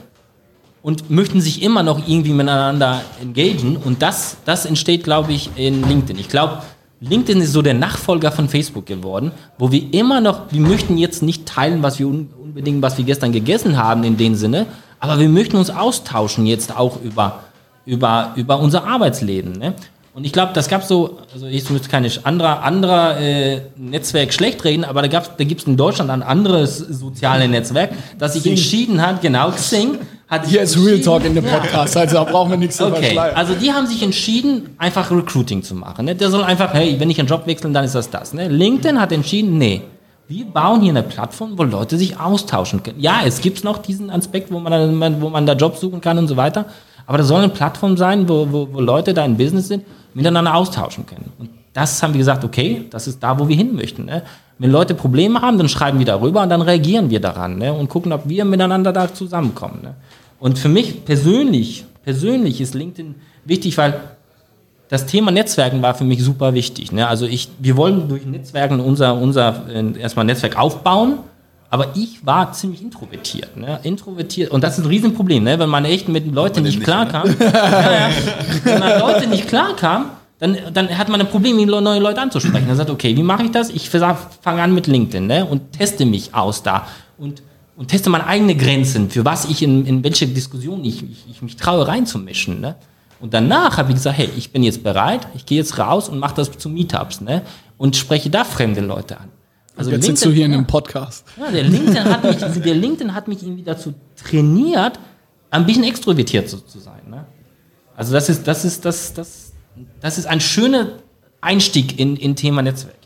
und 0.81 1.11
möchten 1.11 1.41
sich 1.41 1.61
immer 1.61 1.83
noch 1.83 2.07
irgendwie 2.07 2.33
miteinander 2.33 3.03
engagieren. 3.21 3.77
Und 3.77 4.01
das, 4.01 4.37
das 4.45 4.65
entsteht, 4.65 5.03
glaube 5.03 5.31
ich, 5.31 5.51
in 5.57 5.87
LinkedIn. 5.87 6.17
Ich 6.17 6.27
glaube, 6.27 6.63
LinkedIn 7.07 7.41
ist 7.41 7.51
so 7.51 7.61
der 7.61 7.73
Nachfolger 7.73 8.31
von 8.31 8.47
Facebook 8.47 8.85
geworden, 8.85 9.31
wo 9.57 9.71
wir 9.71 9.93
immer 9.93 10.21
noch, 10.21 10.51
wir 10.51 10.61
möchten 10.61 10.97
jetzt 10.97 11.21
nicht 11.21 11.45
teilen, 11.45 11.83
was 11.83 11.99
wir 11.99 12.07
un 12.07 12.29
unbedingt, 12.41 12.83
was 12.83 12.97
wir 12.99 13.03
gestern 13.03 13.31
gegessen 13.31 13.77
haben 13.77 14.03
in 14.03 14.15
dem 14.15 14.35
Sinne, 14.35 14.67
aber 14.99 15.19
wir 15.19 15.27
möchten 15.27 15.57
uns 15.57 15.71
austauschen 15.71 16.45
jetzt 16.45 16.77
auch 16.77 17.01
über, 17.01 17.39
über, 17.85 18.31
über 18.35 18.59
unser 18.59 18.85
Arbeitsleben. 18.85 19.53
Ne? 19.53 19.73
Und 20.13 20.23
ich 20.23 20.31
glaube, 20.31 20.53
das 20.53 20.67
gab 20.67 20.83
so, 20.83 21.17
also 21.33 21.47
ich 21.47 21.67
möchte 21.71 21.89
keine 21.89 22.09
anderer 22.23 22.61
anderer 22.61 23.19
äh, 23.19 23.61
Netzwerk 23.75 24.31
schlecht 24.33 24.63
reden, 24.63 24.85
aber 24.85 25.01
da, 25.01 25.07
gab's, 25.07 25.31
da 25.35 25.43
gibt 25.43 25.61
es 25.61 25.67
in 25.67 25.75
Deutschland 25.75 26.11
ein 26.11 26.21
anderes 26.21 26.77
soziales 26.77 27.49
Netzwerk, 27.49 27.93
das 28.19 28.33
sich 28.33 28.45
entschieden 28.45 29.01
hat, 29.01 29.21
genau, 29.23 29.49
Xing, 29.49 29.97
hat 30.33 30.43
sich 30.43 30.53
Hier 30.53 30.61
ist 30.61 30.77
Real 30.77 30.99
Talk 30.99 31.25
in 31.25 31.35
dem. 31.35 31.43
Podcast, 31.45 31.95
also 31.95 32.15
da 32.15 32.23
brauchen 32.23 32.51
wir 32.51 32.57
nichts 32.57 32.77
zu 32.77 32.87
Okay, 32.87 33.03
verschleiern. 33.03 33.35
also 33.35 33.53
die 33.55 33.71
haben 33.71 33.87
sich 33.87 34.01
entschieden, 34.01 34.69
einfach 34.77 35.11
Recruiting 35.11 35.63
zu 35.63 35.75
machen. 35.75 36.05
Ne? 36.05 36.15
Der 36.15 36.29
soll 36.29 36.43
einfach, 36.43 36.73
hey, 36.73 36.99
wenn 36.99 37.09
ich 37.09 37.19
einen 37.19 37.27
Job 37.27 37.45
wechseln, 37.47 37.73
dann 37.73 37.85
ist 37.85 37.95
das 37.95 38.09
das. 38.09 38.33
Ne? 38.33 38.47
LinkedIn 38.47 38.99
hat 38.99 39.11
entschieden, 39.11 39.57
nee, 39.57 39.81
wir 40.27 40.45
bauen 40.45 40.81
hier 40.81 40.91
eine 40.91 41.03
Plattform, 41.03 41.57
wo 41.57 41.63
Leute 41.63 41.97
sich 41.97 42.19
austauschen 42.19 42.81
können. 42.81 42.99
Ja, 42.99 43.21
es 43.25 43.41
gibt 43.41 43.63
noch 43.63 43.77
diesen 43.77 44.09
Aspekt, 44.09 44.51
wo 44.51 44.59
man, 44.59 45.21
wo 45.21 45.29
man 45.29 45.45
da 45.45 45.53
Jobs 45.53 45.81
suchen 45.81 46.01
kann 46.01 46.17
und 46.17 46.27
so 46.27 46.37
weiter, 46.37 46.65
aber 47.05 47.17
das 47.17 47.27
soll 47.27 47.39
eine 47.39 47.49
Plattform 47.49 47.97
sein, 47.97 48.27
wo, 48.29 48.47
wo, 48.49 48.69
wo 48.71 48.79
Leute 48.79 49.13
da 49.13 49.25
im 49.25 49.35
Business 49.37 49.67
sind, 49.67 49.83
miteinander 50.13 50.55
austauschen 50.55 51.05
können. 51.05 51.31
Und 51.37 51.49
das 51.73 52.01
haben 52.01 52.13
wir 52.13 52.19
gesagt, 52.19 52.43
okay, 52.43 52.85
das 52.89 53.07
ist 53.07 53.21
da, 53.21 53.37
wo 53.37 53.47
wir 53.47 53.55
hin 53.55 53.75
möchten. 53.75 54.05
Ne? 54.05 54.23
Wenn 54.59 54.71
Leute 54.71 54.93
Probleme 54.93 55.41
haben, 55.41 55.57
dann 55.57 55.67
schreiben 55.67 55.99
wir 55.99 56.05
darüber 56.05 56.43
und 56.43 56.49
dann 56.49 56.61
reagieren 56.61 57.09
wir 57.09 57.19
daran 57.19 57.57
ne? 57.57 57.73
und 57.73 57.89
gucken, 57.89 58.13
ob 58.13 58.29
wir 58.29 58.45
miteinander 58.45 58.93
da 58.93 59.13
zusammenkommen. 59.13 59.79
Ne? 59.81 59.95
Und 60.43 60.59
für 60.59 60.67
mich 60.67 61.05
persönlich, 61.05 61.85
persönlich 62.03 62.59
ist 62.59 62.73
LinkedIn 62.73 63.15
wichtig, 63.45 63.77
weil 63.77 64.01
das 64.89 65.05
Thema 65.05 65.31
Netzwerken 65.31 65.81
war 65.81 65.95
für 65.95 66.03
mich 66.03 66.21
super 66.21 66.53
wichtig. 66.53 66.91
Ne? 66.91 67.07
Also 67.07 67.25
ich, 67.25 67.47
wir 67.59 67.77
wollen 67.77 68.09
durch 68.09 68.25
Netzwerken 68.25 68.81
unser, 68.81 69.15
unser 69.15 69.63
äh, 69.73 69.97
erstmal 69.97 70.25
Netzwerk 70.25 70.59
aufbauen, 70.59 71.19
aber 71.69 71.95
ich 71.95 72.25
war 72.25 72.51
ziemlich 72.51 72.81
introvertiert. 72.81 73.55
Ne? 73.55 73.79
Introvertiert. 73.83 74.51
Und 74.51 74.65
das 74.65 74.77
ist 74.77 74.83
ein 74.83 74.89
Riesenproblem, 74.89 75.45
ne? 75.45 75.59
wenn 75.59 75.69
man 75.69 75.85
echt 75.85 76.09
mit 76.09 76.29
Leuten 76.29 76.63
nicht, 76.63 76.75
nicht 76.75 76.83
klarkam. 76.83 77.33
ja, 77.39 77.91
ja. 77.93 78.09
Wenn 78.65 78.79
man 78.79 78.99
Leute 78.99 79.27
nicht 79.27 79.47
klarkam, 79.47 80.09
dann, 80.39 80.57
dann 80.73 80.97
hat 80.97 81.07
man 81.07 81.21
ein 81.21 81.29
Problem, 81.29 81.55
neue 81.55 81.99
Leute 82.01 82.19
anzusprechen. 82.19 82.67
Dann 82.67 82.75
sagt, 82.75 82.89
okay, 82.89 83.15
wie 83.15 83.23
mache 83.23 83.43
ich 83.43 83.51
das? 83.51 83.69
Ich 83.69 83.89
fange 83.89 84.61
an 84.61 84.75
mit 84.75 84.87
LinkedIn 84.87 85.25
ne? 85.25 85.45
und 85.45 85.71
teste 85.71 86.05
mich 86.05 86.35
aus 86.35 86.63
da. 86.63 86.85
Und 87.17 87.41
und 87.75 87.87
teste 87.87 88.09
meine 88.09 88.27
eigenen 88.27 88.57
Grenzen, 88.57 89.09
für 89.09 89.25
was 89.25 89.45
ich 89.45 89.63
in, 89.63 89.85
in 89.85 90.03
welche 90.03 90.27
Diskussion 90.27 90.83
ich, 90.83 91.03
ich, 91.03 91.25
ich 91.29 91.41
mich 91.41 91.55
traue 91.55 91.87
reinzumischen. 91.87 92.61
Ne? 92.61 92.75
Und 93.19 93.33
danach 93.33 93.77
habe 93.77 93.89
ich 93.89 93.95
gesagt, 93.95 94.17
hey, 94.17 94.29
ich 94.37 94.51
bin 94.51 94.63
jetzt 94.63 94.83
bereit, 94.83 95.27
ich 95.35 95.45
gehe 95.45 95.57
jetzt 95.57 95.77
raus 95.79 96.09
und 96.09 96.19
mache 96.19 96.35
das 96.35 96.51
zu 96.51 96.69
Meetups 96.69 97.21
ne? 97.21 97.41
und 97.77 97.95
spreche 97.95 98.29
da 98.29 98.43
fremde 98.43 98.81
Leute 98.81 99.19
an. 99.19 99.29
Also 99.75 99.89
jetzt 99.89 100.05
LinkedIn, 100.05 100.15
sitzt 100.15 100.25
du 100.25 100.31
hier 100.31 100.45
in 100.45 100.53
einem 100.53 100.67
Podcast. 100.67 101.25
Ja, 101.39 101.49
der 101.49 101.63
LinkedIn 101.63 102.03
hat 102.03 102.23
mich, 102.23 102.37
der 102.63 102.75
LinkedIn 102.75 103.13
hat 103.13 103.27
mich 103.27 103.41
irgendwie 103.41 103.63
dazu 103.63 103.93
trainiert, 104.23 104.99
ein 105.49 105.65
bisschen 105.65 105.83
extrovertiert 105.83 106.49
zu, 106.49 106.57
zu 106.59 106.79
sein. 106.79 107.01
Ne? 107.09 107.25
Also 107.95 108.13
das 108.13 108.29
ist, 108.29 108.47
das 108.47 108.65
ist, 108.65 108.85
das, 108.85 109.13
das, 109.13 109.53
das 109.99 110.17
ist 110.19 110.27
ein 110.27 110.41
schöner 110.41 110.99
Einstieg 111.41 111.99
in, 111.99 112.15
in 112.17 112.35
Thema 112.35 112.61
Netzwerk. 112.61 113.02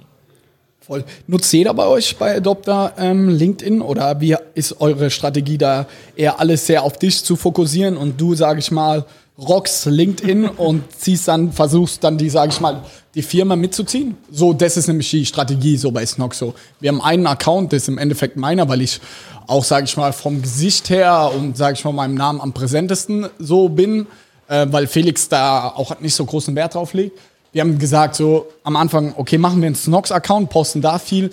Voll. 0.88 1.04
Nutzt 1.28 1.52
jeder 1.52 1.74
bei 1.74 1.86
euch 1.86 2.16
bei 2.16 2.38
Adopter 2.38 2.94
ähm, 2.98 3.28
LinkedIn 3.28 3.82
oder 3.82 4.22
wie 4.22 4.38
ist 4.54 4.80
eure 4.80 5.10
Strategie 5.10 5.58
da 5.58 5.86
eher 6.16 6.40
alles 6.40 6.66
sehr 6.66 6.84
auf 6.84 6.98
dich 6.98 7.26
zu 7.26 7.36
fokussieren 7.36 7.98
und 7.98 8.22
du, 8.22 8.36
sag 8.36 8.58
ich 8.58 8.72
mal, 8.72 9.04
rockst 9.38 9.88
LinkedIn 9.88 10.46
und 10.58 10.84
ziehst 10.98 11.28
dann, 11.28 11.52
versuchst 11.52 12.02
dann 12.06 12.18
die, 12.18 12.30
sag 12.30 12.52
ich 12.52 12.62
mal, 12.62 12.84
die 13.16 13.22
Firma 13.22 13.58
mitzuziehen? 13.58 14.16
So, 14.32 14.54
das 14.54 14.78
ist 14.78 14.88
nämlich 14.88 15.10
die 15.10 15.26
Strategie 15.26 15.76
so 15.76 15.92
bei 15.92 16.06
Snox 16.06 16.40
so. 16.40 16.54
Wir 16.80 16.90
haben 16.90 17.02
einen 17.02 17.28
Account, 17.28 17.74
das 17.74 17.82
ist 17.82 17.90
im 17.90 17.98
Endeffekt 17.98 18.38
meiner, 18.38 18.70
weil 18.70 18.82
ich 18.82 19.02
auch, 19.46 19.66
sag 19.66 19.84
ich 19.84 19.98
mal, 19.98 20.14
vom 20.14 20.42
Gesicht 20.42 20.90
her 20.90 21.30
und, 21.36 21.58
sag 21.58 21.76
ich 21.76 21.84
mal, 21.84 21.92
meinem 21.92 22.16
Namen 22.16 22.40
am 22.40 22.54
präsentesten 22.54 23.28
so 23.40 23.68
bin, 23.68 24.08
äh, 24.48 24.66
weil 24.70 24.88
Felix 24.88 25.28
da 25.28 25.68
auch 25.68 26.00
nicht 26.00 26.16
so 26.16 26.24
großen 26.24 26.56
Wert 26.56 26.76
drauf 26.76 26.94
legt 26.94 27.20
wir 27.52 27.62
haben 27.62 27.80
gesagt, 27.80 28.16
so 28.16 28.48
am 28.64 28.76
Anfang, 28.76 29.14
okay, 29.18 29.38
machen 29.38 29.62
wir 29.62 29.68
einen 29.68 29.76
Snox-Account, 29.76 30.50
posten 30.50 30.82
da 30.82 31.00
viel. 31.00 31.30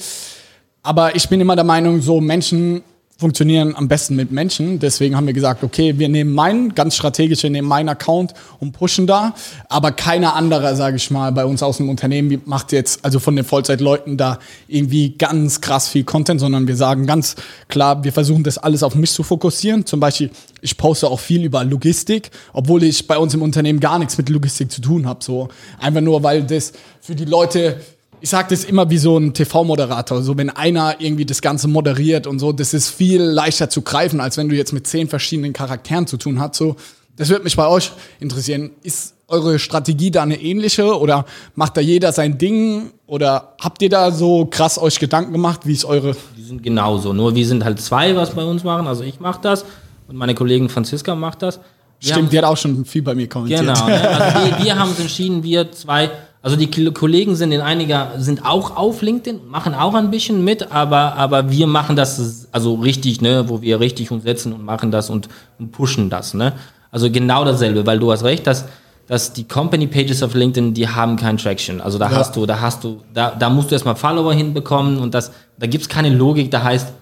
Aber 0.83 1.16
ich 1.16 1.29
bin 1.29 1.40
immer 1.40 1.57
der 1.57 1.64
Meinung, 1.64 2.00
so 2.00 2.20
Menschen 2.20 2.83
funktionieren 3.16 3.77
am 3.77 3.87
besten 3.87 4.16
mit 4.16 4.33
Menschen. 4.33 4.81
Deswegen 4.81 5.16
haben 5.16 5.27
wir 5.27 5.35
gesagt, 5.35 5.62
okay, 5.62 5.98
wir 5.98 6.09
nehmen 6.09 6.33
meinen, 6.35 6.74
ganz 6.74 6.96
strategisch, 6.96 7.44
wir 7.44 7.50
nehmen 7.50 7.68
meinen 7.68 7.88
Account 7.88 8.35
und 8.59 8.72
pushen 8.72 9.07
da. 9.07 9.35
Aber 9.68 9.92
keiner 9.92 10.35
anderer, 10.35 10.74
sage 10.74 10.96
ich 10.96 11.12
mal, 11.12 11.31
bei 11.31 11.44
uns 11.44 11.62
aus 11.62 11.77
dem 11.77 11.88
Unternehmen 11.88 12.42
macht 12.44 12.72
jetzt, 12.72 13.05
also 13.05 13.20
von 13.20 13.37
den 13.37 13.44
Vollzeitleuten 13.44 14.16
da 14.16 14.40
irgendwie 14.66 15.11
ganz 15.16 15.61
krass 15.61 15.88
viel 15.88 16.03
Content, 16.03 16.40
sondern 16.40 16.66
wir 16.66 16.74
sagen 16.74 17.07
ganz 17.07 17.37
klar, 17.68 18.03
wir 18.03 18.12
versuchen 18.12 18.42
das 18.42 18.59
alles 18.59 18.83
auf 18.83 18.96
mich 18.96 19.12
zu 19.12 19.22
fokussieren. 19.22 19.87
Zum 19.87 20.00
Beispiel, 20.00 20.31
ich 20.61 20.77
poste 20.77 21.07
auch 21.07 21.20
viel 21.20 21.44
über 21.44 21.62
Logistik, 21.62 22.33
obwohl 22.53 22.83
ich 22.83 23.07
bei 23.07 23.16
uns 23.16 23.33
im 23.33 23.42
Unternehmen 23.42 23.79
gar 23.79 24.00
nichts 24.00 24.18
mit 24.18 24.29
Logistik 24.29 24.72
zu 24.72 24.81
tun 24.81 25.07
habe. 25.07 25.22
So 25.22 25.48
einfach 25.79 26.00
nur, 26.00 26.24
weil 26.24 26.42
das 26.42 26.72
für 27.00 27.14
die 27.14 27.27
Leute 27.27 27.81
ich 28.25 28.31
sage 28.31 28.49
das 28.49 28.65
immer 28.65 28.89
wie 28.89 28.97
so 28.97 29.19
ein 29.19 29.35
TV-Moderator. 29.35 30.23
So, 30.23 30.39
wenn 30.39 30.49
einer 30.49 30.99
irgendwie 30.99 31.27
das 31.27 31.43
Ganze 31.43 31.69
moderiert 31.69 32.27
und 32.27 32.39
so, 32.39 32.53
das 32.53 32.73
ist 32.73 32.89
viel 32.89 33.21
leichter 33.21 33.69
zu 33.69 33.83
greifen, 33.83 34.19
als 34.19 34.39
wenn 34.39 34.49
du 34.49 34.57
jetzt 34.57 34.73
mit 34.73 34.87
zehn 34.87 35.09
verschiedenen 35.09 35.53
Charakteren 35.53 36.07
zu 36.07 36.17
tun 36.17 36.41
hast. 36.41 36.55
So, 36.55 36.77
das 37.19 37.29
würde 37.29 37.45
mich 37.45 37.55
bei 37.55 37.69
euch 37.69 37.93
interessieren. 38.21 38.71
Ist 38.83 39.13
eure 39.29 39.59
Strategie 39.59 40.11
da 40.11 40.23
eine 40.23 40.41
ähnliche 40.41 40.99
oder 40.99 41.27
macht 41.55 41.77
da 41.77 41.83
jeder 41.83 42.13
sein 42.13 42.39
Ding 42.39 42.93
oder 43.07 43.57
habt 43.61 43.83
ihr 43.83 43.91
da 43.91 44.11
so 44.11 44.47
krass 44.47 44.79
euch 44.79 44.99
Gedanken 44.99 45.35
gemacht, 45.35 45.61
wie 45.65 45.75
ist 45.75 45.85
eure? 45.85 46.17
Die 46.35 46.45
sind 46.45 46.63
genauso, 46.63 47.13
nur 47.13 47.35
wir 47.35 47.47
sind 47.47 47.63
halt 47.63 47.79
zwei, 47.79 48.17
was 48.17 48.31
bei 48.31 48.45
uns 48.45 48.65
machen. 48.65 48.87
Also 48.87 49.03
ich 49.03 49.21
mache 49.21 49.43
das 49.43 49.67
und 50.09 50.17
meine 50.17 50.35
Kollegin 50.35 50.71
Franziska 50.71 51.15
macht 51.15 51.43
das. 51.43 51.61
Wir 52.01 52.15
Stimmt, 52.15 52.33
die 52.33 52.39
hat 52.39 52.47
auch 52.47 52.57
schon 52.57 52.87
viel 52.87 53.03
bei 53.03 53.15
mir 53.15 53.29
kommentiert. 53.29 53.61
Genau, 53.61 53.87
ne? 53.87 54.09
also 54.09 54.51
wir, 54.59 54.65
wir 54.65 54.79
haben 54.79 54.89
uns 54.89 54.99
entschieden, 54.99 55.43
wir 55.43 55.71
zwei 55.73 56.11
also 56.44 56.57
die 56.57 56.90
Kollegen 56.92 57.37
sind 57.37 57.52
in 57.52 57.62
einiger 57.62 58.12
sind 58.18 58.44
auch 58.44 58.76
auf 58.76 59.00
LinkedIn, 59.00 59.48
machen 59.48 59.74
auch 59.74 59.94
ein 59.94 60.11
bisschen 60.11 60.44
mit, 60.44 60.70
aber 60.70 61.16
aber 61.16 61.50
wir 61.50 61.66
machen 61.66 61.96
das 61.96 62.48
also 62.52 62.74
richtig, 62.74 63.22
ne, 63.22 63.48
wo 63.48 63.62
wir 63.62 63.80
richtig 63.80 64.11
uns 64.11 64.24
setzen 64.24 64.52
und 64.52 64.62
machen 64.62 64.90
das 64.90 65.09
und, 65.09 65.30
und 65.59 65.72
pushen 65.72 66.11
das, 66.11 66.35
ne? 66.35 66.52
Also 66.90 67.11
genau 67.11 67.46
dasselbe, 67.46 67.87
weil 67.87 67.98
du 67.98 68.12
hast 68.12 68.24
recht, 68.24 68.46
dass 68.46 68.66
dass 69.07 69.33
die 69.33 69.44
Company 69.44 69.87
Pages 69.87 70.22
auf 70.22 70.35
LinkedIn, 70.35 70.74
die 70.74 70.87
haben 70.87 71.16
kein 71.16 71.38
Traction. 71.38 71.80
Also 71.80 71.98
da 71.98 72.11
ja. 72.11 72.16
hast 72.16 72.37
du, 72.37 72.44
da 72.44 72.61
hast 72.61 72.85
du, 72.85 73.00
da, 73.14 73.30
da 73.30 73.48
musst 73.48 73.70
du 73.70 73.74
erstmal 73.74 73.96
Follower 73.96 74.35
hinbekommen 74.35 74.98
und 74.98 75.14
das, 75.14 75.33
da 75.59 75.66
gibt's 75.66 75.88
keine 75.88 76.11
Logik, 76.11 76.50
da 76.50 76.62
heißt, 76.62 76.92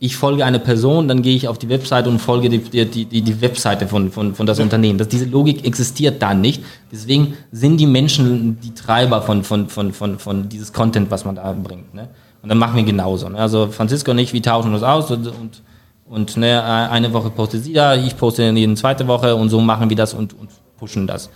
ich 0.00 0.16
folge 0.16 0.44
einer 0.44 0.60
Person, 0.60 1.08
dann 1.08 1.22
gehe 1.22 1.34
ich 1.34 1.48
auf 1.48 1.58
die 1.58 1.68
Webseite 1.68 2.08
und 2.08 2.20
folge 2.20 2.48
die, 2.48 2.58
die, 2.58 3.04
die, 3.04 3.22
die 3.22 3.40
Webseite 3.40 3.88
von, 3.88 4.12
von, 4.12 4.34
von 4.34 4.46
das 4.46 4.60
Unternehmen. 4.60 4.98
Das, 4.98 5.08
diese 5.08 5.24
Logik 5.24 5.64
existiert 5.64 6.22
da 6.22 6.34
nicht. 6.34 6.62
Deswegen 6.92 7.34
sind 7.50 7.78
die 7.78 7.86
Menschen 7.86 8.60
die 8.60 8.74
Treiber 8.74 9.22
von, 9.22 9.42
von, 9.42 9.68
von, 9.68 9.92
von, 9.92 10.18
von 10.18 10.48
dieses 10.48 10.72
Content, 10.72 11.10
was 11.10 11.24
man 11.24 11.34
da 11.34 11.52
bringt. 11.52 11.94
Ne? 11.94 12.08
Und 12.42 12.48
dann 12.48 12.58
machen 12.58 12.76
wir 12.76 12.84
genauso. 12.84 13.28
Ne? 13.28 13.38
Also 13.38 13.68
Francisco 13.68 14.12
und 14.12 14.18
ich, 14.18 14.32
wir 14.32 14.42
tauschen 14.42 14.72
uns 14.72 14.84
aus 14.84 15.10
und, 15.10 15.26
und, 15.26 15.62
und 16.08 16.36
ne, 16.36 16.62
eine 16.62 17.12
Woche 17.12 17.30
postet 17.30 17.64
sie 17.64 17.72
da, 17.72 17.96
ich 17.96 18.16
poste 18.16 18.44
jeden 18.44 18.76
zweite 18.76 19.08
Woche 19.08 19.34
und 19.34 19.48
so 19.48 19.60
machen 19.60 19.90
wir 19.90 19.96
das 19.96 20.14
und, 20.14 20.32
und 20.32 20.50
pushen 20.78 21.08
das 21.08 21.28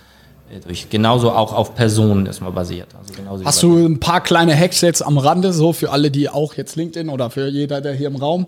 durch. 0.59 0.89
Genauso 0.89 1.31
auch 1.31 1.53
auf 1.53 1.75
Personen 1.75 2.25
ist 2.25 2.41
mal 2.41 2.51
basiert. 2.51 2.89
Also 3.29 3.45
Hast 3.45 3.63
du 3.63 3.85
ein 3.85 3.99
paar 3.99 4.21
kleine 4.21 4.57
Hacks 4.57 4.81
jetzt 4.81 5.01
am 5.01 5.17
Rande, 5.17 5.53
so 5.53 5.73
für 5.73 5.91
alle, 5.91 6.11
die 6.11 6.29
auch 6.29 6.55
jetzt 6.55 6.75
LinkedIn 6.75 7.09
oder 7.09 7.29
für 7.29 7.47
jeder, 7.47 7.81
der 7.81 7.93
hier 7.93 8.07
im 8.07 8.15
Raum. 8.15 8.47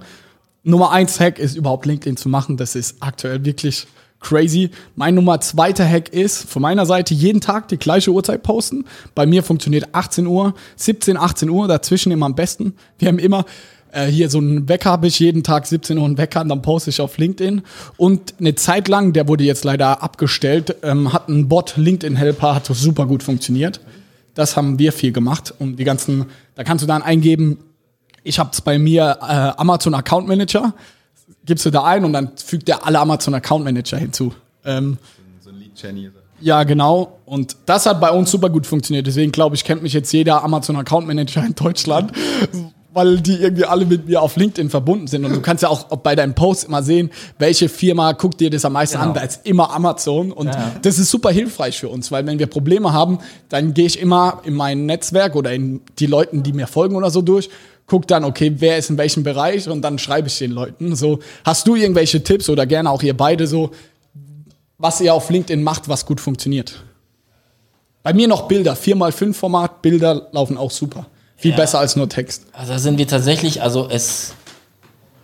Nummer 0.63 0.91
eins 0.91 1.19
Hack 1.19 1.39
ist 1.39 1.55
überhaupt 1.55 1.85
LinkedIn 1.85 2.17
zu 2.17 2.29
machen. 2.29 2.57
Das 2.57 2.75
ist 2.75 2.97
aktuell 2.99 3.45
wirklich 3.45 3.87
crazy. 4.19 4.71
Mein 4.95 5.15
Nummer 5.15 5.39
zweiter 5.39 5.87
Hack 5.87 6.09
ist 6.09 6.49
von 6.49 6.61
meiner 6.61 6.85
Seite 6.85 7.13
jeden 7.13 7.41
Tag 7.41 7.67
die 7.67 7.77
gleiche 7.77 8.11
Uhrzeit 8.11 8.41
posten. 8.41 8.85
Bei 9.13 9.25
mir 9.25 9.43
funktioniert 9.43 9.89
18 9.93 10.25
Uhr, 10.25 10.55
17, 10.77 11.17
18 11.17 11.49
Uhr, 11.49 11.67
dazwischen 11.67 12.11
immer 12.11 12.25
am 12.25 12.35
besten. 12.35 12.75
Wir 12.97 13.09
haben 13.09 13.19
immer 13.19 13.45
äh, 13.95 14.07
hier 14.07 14.29
so 14.29 14.37
einen 14.37 14.67
Wecker 14.67 14.91
habe 14.91 15.07
ich 15.07 15.19
jeden 15.19 15.43
Tag 15.43 15.65
17 15.65 15.97
Uhr 15.97 16.05
einen 16.05 16.17
Wecker 16.17 16.41
und 16.41 16.49
dann 16.49 16.61
poste 16.61 16.89
ich 16.89 17.01
auf 17.01 17.17
LinkedIn. 17.17 17.61
Und 17.97 18.35
eine 18.39 18.55
Zeit 18.55 18.87
lang, 18.87 19.13
der 19.13 19.27
wurde 19.27 19.43
jetzt 19.43 19.63
leider 19.63 20.03
abgestellt, 20.03 20.75
ähm, 20.83 21.13
hat 21.13 21.29
ein 21.29 21.47
Bot, 21.47 21.73
LinkedIn 21.77 22.15
Helper, 22.15 22.55
hat 22.55 22.65
super 22.65 23.05
gut 23.05 23.23
funktioniert. 23.23 23.79
Das 24.33 24.57
haben 24.57 24.77
wir 24.79 24.91
viel 24.91 25.13
gemacht. 25.13 25.53
Und 25.59 25.77
die 25.77 25.85
ganzen, 25.85 26.25
da 26.55 26.63
kannst 26.63 26.83
du 26.83 26.87
dann 26.87 27.01
eingeben, 27.01 27.59
ich 28.23 28.37
habe 28.37 28.49
es 28.51 28.61
bei 28.61 28.77
mir 28.77 29.17
äh, 29.21 29.59
Amazon 29.59 29.93
Account 29.93 30.27
Manager, 30.27 30.73
gibst 31.45 31.65
du 31.65 31.69
da 31.69 31.83
ein 31.83 32.03
und 32.03 32.13
dann 32.13 32.31
fügt 32.35 32.67
der 32.67 32.85
alle 32.85 32.99
Amazon 32.99 33.33
Account 33.33 33.63
Manager 33.63 33.97
hinzu. 33.97 34.33
Ähm, 34.65 34.97
so 35.39 35.51
ein 35.51 35.57
Lead 35.57 35.71
Jenny. 35.81 36.09
Ja, 36.41 36.63
genau. 36.63 37.19
Und 37.25 37.55
das 37.65 37.85
hat 37.85 38.01
bei 38.01 38.09
uns 38.09 38.29
super 38.29 38.49
gut 38.49 38.67
funktioniert. 38.67 39.07
Deswegen 39.07 39.31
glaube 39.31 39.55
ich, 39.55 39.63
kennt 39.63 39.81
mich 39.83 39.93
jetzt 39.93 40.11
jeder 40.11 40.43
Amazon 40.43 40.75
Account 40.75 41.07
Manager 41.07 41.45
in 41.45 41.55
Deutschland, 41.55 42.11
weil 42.95 43.19
die 43.19 43.33
irgendwie 43.33 43.65
alle 43.65 43.85
mit 43.85 44.07
mir 44.07 44.21
auf 44.21 44.37
LinkedIn 44.37 44.69
verbunden 44.69 45.07
sind. 45.07 45.25
Und 45.25 45.35
du 45.35 45.41
kannst 45.41 45.63
ja 45.63 45.69
auch 45.69 45.83
bei 45.97 46.15
deinen 46.15 46.33
Posts 46.33 46.63
immer 46.63 46.81
sehen, 46.81 47.11
welche 47.37 47.67
Firma 47.67 48.13
guckt 48.13 48.39
dir 48.39 48.49
das 48.49 48.63
am 48.63 48.71
meisten 48.71 48.95
genau. 48.95 49.09
an. 49.09 49.13
Da 49.13 49.21
ist 49.21 49.45
immer 49.45 49.69
Amazon. 49.69 50.31
Und 50.31 50.47
ja. 50.47 50.71
das 50.81 50.97
ist 50.97 51.11
super 51.11 51.29
hilfreich 51.29 51.77
für 51.77 51.89
uns, 51.89 52.09
weil 52.09 52.25
wenn 52.25 52.39
wir 52.39 52.47
Probleme 52.47 52.93
haben, 52.93 53.19
dann 53.49 53.73
gehe 53.73 53.85
ich 53.85 53.99
immer 53.99 54.41
in 54.45 54.53
mein 54.53 54.85
Netzwerk 54.85 55.35
oder 55.35 55.53
in 55.53 55.81
die 55.99 56.05
Leuten, 56.05 56.41
die 56.41 56.53
mir 56.53 56.67
folgen 56.67 56.95
oder 56.95 57.11
so 57.11 57.21
durch 57.21 57.49
guck 57.87 58.07
dann, 58.07 58.23
okay, 58.23 58.51
wer 58.57 58.79
ist 58.79 58.89
in 58.89 58.97
welchem 58.97 59.21
Bereich 59.21 59.69
und 59.69 59.83
dann 59.83 59.99
schreibe 59.99 60.27
ich 60.27 60.39
den 60.39 60.49
Leuten. 60.49 60.95
So, 60.95 61.19
hast 61.43 61.67
du 61.67 61.75
irgendwelche 61.75 62.23
Tipps 62.23 62.49
oder 62.49 62.65
gerne 62.65 62.89
auch 62.89 63.03
ihr 63.03 63.15
beide 63.15 63.45
so, 63.45 63.69
was 64.79 65.01
ihr 65.01 65.13
auf 65.13 65.29
LinkedIn 65.29 65.61
macht, 65.61 65.87
was 65.87 66.03
gut 66.03 66.19
funktioniert? 66.19 66.83
Bei 68.01 68.11
mir 68.11 68.27
noch 68.27 68.47
Bilder, 68.47 68.73
4x5 68.73 69.33
Format, 69.33 69.83
Bilder 69.83 70.29
laufen 70.31 70.57
auch 70.57 70.71
super. 70.71 71.05
Viel 71.37 71.51
ja. 71.51 71.57
besser 71.57 71.79
als 71.79 71.95
nur 71.95 72.07
Text. 72.09 72.45
Also 72.53 72.73
da 72.73 72.79
sind 72.79 72.97
wir 72.97 73.07
tatsächlich, 73.07 73.61
also 73.61 73.89
es, 73.89 74.33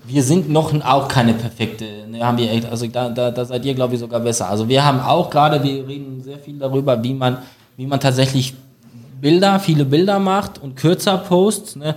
wir 0.05 0.23
sind 0.23 0.49
noch 0.49 0.73
auch 0.83 1.07
keine 1.07 1.33
perfekte, 1.33 1.85
ne, 2.09 2.23
haben 2.25 2.37
wir 2.37 2.51
echt, 2.51 2.65
also 2.65 2.85
da, 2.87 3.09
da, 3.09 3.31
da 3.31 3.45
seid 3.45 3.65
ihr, 3.65 3.73
glaube 3.73 3.93
ich, 3.93 3.99
sogar 3.99 4.19
besser. 4.19 4.49
Also 4.49 4.67
wir 4.67 4.83
haben 4.83 4.99
auch 4.99 5.29
gerade, 5.29 5.63
wir 5.63 5.87
reden 5.87 6.21
sehr 6.21 6.37
viel 6.37 6.59
darüber, 6.59 7.01
wie 7.03 7.13
man, 7.13 7.37
wie 7.77 7.85
man 7.85 7.99
tatsächlich 7.99 8.53
Bilder, 9.21 9.59
viele 9.59 9.85
Bilder 9.85 10.19
macht 10.19 10.61
und 10.61 10.75
kürzer 10.75 11.17
Posts. 11.17 11.75
Ne? 11.77 11.95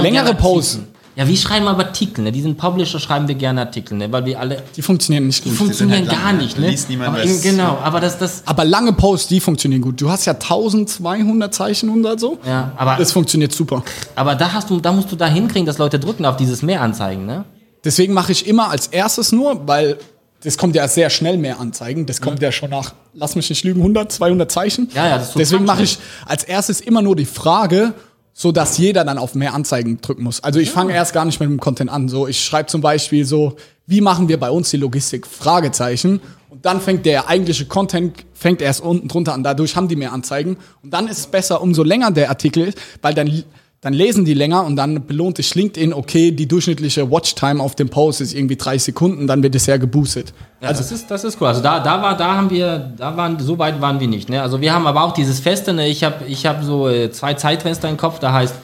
Längere 0.00 0.34
Posts. 0.34 0.80
Ja, 1.20 1.28
wie 1.28 1.36
schreiben 1.36 1.66
wir 1.66 1.72
aber 1.72 1.84
Artikel? 1.84 2.24
Ne? 2.24 2.32
Diesen 2.32 2.56
Publisher 2.56 2.98
schreiben 2.98 3.28
wir 3.28 3.34
gerne 3.34 3.60
Artikel, 3.60 3.98
ne? 3.98 4.10
weil 4.10 4.24
wir 4.24 4.40
alle. 4.40 4.62
Die 4.74 4.80
funktionieren 4.80 5.26
nicht 5.26 5.44
gut. 5.44 5.52
Die 5.52 5.56
funktionieren 5.56 6.08
halt 6.08 6.18
gar 6.18 6.32
nicht. 6.32 6.58
Ne? 6.58 6.70
Liest 6.70 6.88
niemand 6.88 7.10
aber, 7.10 7.22
was. 7.22 7.42
Genau, 7.42 7.76
aber 7.82 8.00
das, 8.00 8.16
das. 8.16 8.42
Aber 8.46 8.64
lange 8.64 8.94
Posts, 8.94 9.28
die 9.28 9.38
funktionieren 9.40 9.82
gut. 9.82 10.00
Du 10.00 10.08
hast 10.08 10.24
ja 10.24 10.32
1200 10.32 11.52
Zeichen 11.52 11.90
und 11.90 12.18
so. 12.18 12.38
Ja, 12.46 12.72
aber. 12.74 12.96
Das 12.96 13.12
funktioniert 13.12 13.52
super. 13.52 13.84
Aber 14.16 14.34
da 14.34 14.50
hast 14.50 14.70
du, 14.70 14.80
da 14.80 14.92
musst 14.92 15.12
du 15.12 15.16
da 15.16 15.26
hinkriegen, 15.26 15.66
dass 15.66 15.76
Leute 15.76 15.98
drücken 15.98 16.24
auf 16.24 16.38
dieses 16.38 16.62
Mehr 16.62 16.80
anzeigen, 16.80 17.26
ne? 17.26 17.44
Deswegen 17.84 18.14
mache 18.14 18.32
ich 18.32 18.46
immer 18.46 18.70
als 18.70 18.86
erstes 18.86 19.30
nur, 19.30 19.68
weil 19.68 19.98
das 20.42 20.56
kommt 20.56 20.74
ja 20.74 20.88
sehr 20.88 21.10
schnell 21.10 21.36
mehr 21.36 21.60
Anzeigen. 21.60 22.06
Das 22.06 22.22
kommt 22.22 22.40
ja 22.40 22.50
schon 22.50 22.70
nach, 22.70 22.94
lass 23.12 23.36
mich 23.36 23.50
nicht 23.50 23.62
lügen, 23.62 23.80
100, 23.80 24.10
200 24.10 24.50
Zeichen. 24.50 24.88
Ja, 24.94 25.06
ja, 25.06 25.18
das 25.18 25.28
ist 25.28 25.28
total 25.34 25.40
Deswegen 25.40 25.64
mache 25.66 25.82
ich 25.82 25.98
als 26.24 26.44
erstes 26.44 26.80
immer 26.80 27.02
nur 27.02 27.14
die 27.14 27.26
Frage, 27.26 27.92
so 28.40 28.52
dass 28.52 28.78
jeder 28.78 29.04
dann 29.04 29.18
auf 29.18 29.34
mehr 29.34 29.52
Anzeigen 29.52 30.00
drücken 30.00 30.22
muss. 30.22 30.42
Also 30.42 30.60
ich 30.60 30.70
fange 30.70 30.94
erst 30.94 31.12
gar 31.12 31.26
nicht 31.26 31.38
mit 31.40 31.50
dem 31.50 31.60
Content 31.60 31.90
an. 31.90 32.08
So, 32.08 32.26
ich 32.26 32.42
schreibe 32.42 32.68
zum 32.68 32.80
Beispiel 32.80 33.26
so, 33.26 33.56
wie 33.86 34.00
machen 34.00 34.30
wir 34.30 34.40
bei 34.40 34.50
uns 34.50 34.70
die 34.70 34.78
Logistik? 34.78 35.26
Fragezeichen. 35.26 36.22
Und 36.48 36.64
dann 36.64 36.80
fängt 36.80 37.04
der 37.04 37.28
eigentliche 37.28 37.66
Content 37.66 38.24
fängt 38.32 38.62
erst 38.62 38.80
unten 38.80 39.08
drunter 39.08 39.34
an. 39.34 39.42
Dadurch 39.42 39.76
haben 39.76 39.88
die 39.88 39.96
mehr 39.96 40.14
Anzeigen. 40.14 40.56
Und 40.82 40.94
dann 40.94 41.06
ist 41.06 41.18
es 41.18 41.26
besser, 41.26 41.60
umso 41.60 41.82
länger 41.82 42.12
der 42.12 42.30
Artikel 42.30 42.68
ist, 42.68 42.78
weil 43.02 43.12
dann 43.12 43.44
dann 43.82 43.94
lesen 43.94 44.26
die 44.26 44.34
länger 44.34 44.64
und 44.66 44.76
dann 44.76 45.06
belohnt 45.06 45.38
sich 45.38 45.54
LinkedIn, 45.54 45.94
okay, 45.94 46.32
die 46.32 46.46
durchschnittliche 46.46 47.10
Watchtime 47.10 47.62
auf 47.62 47.74
dem 47.74 47.88
Post 47.88 48.20
ist 48.20 48.34
irgendwie 48.34 48.56
30 48.56 48.82
Sekunden, 48.82 49.26
dann 49.26 49.42
wird 49.42 49.54
es 49.54 49.64
sehr 49.64 49.78
geboostet. 49.78 50.34
Ja, 50.60 50.68
also 50.68 50.82
das 50.82 50.92
ist, 50.92 51.10
das 51.10 51.24
ist 51.24 51.40
cool. 51.40 51.48
Also 51.48 51.62
da, 51.62 51.80
da 51.80 52.02
war, 52.02 52.14
da 52.14 52.36
haben 52.36 52.50
wir, 52.50 52.92
da 52.98 53.16
waren, 53.16 53.38
so 53.38 53.58
weit 53.58 53.80
waren 53.80 53.98
wir 53.98 54.06
nicht. 54.06 54.28
Ne? 54.28 54.42
Also 54.42 54.60
wir 54.60 54.74
haben 54.74 54.86
aber 54.86 55.02
auch 55.02 55.12
dieses 55.12 55.40
Feste, 55.40 55.72
ne? 55.72 55.88
ich 55.88 56.04
habe 56.04 56.26
ich 56.26 56.44
hab 56.44 56.62
so 56.62 56.90
äh, 56.90 57.10
zwei 57.10 57.32
Zeitfenster 57.32 57.88
im 57.88 57.96
Kopf, 57.96 58.18
da 58.18 58.34
heißt 58.34 58.54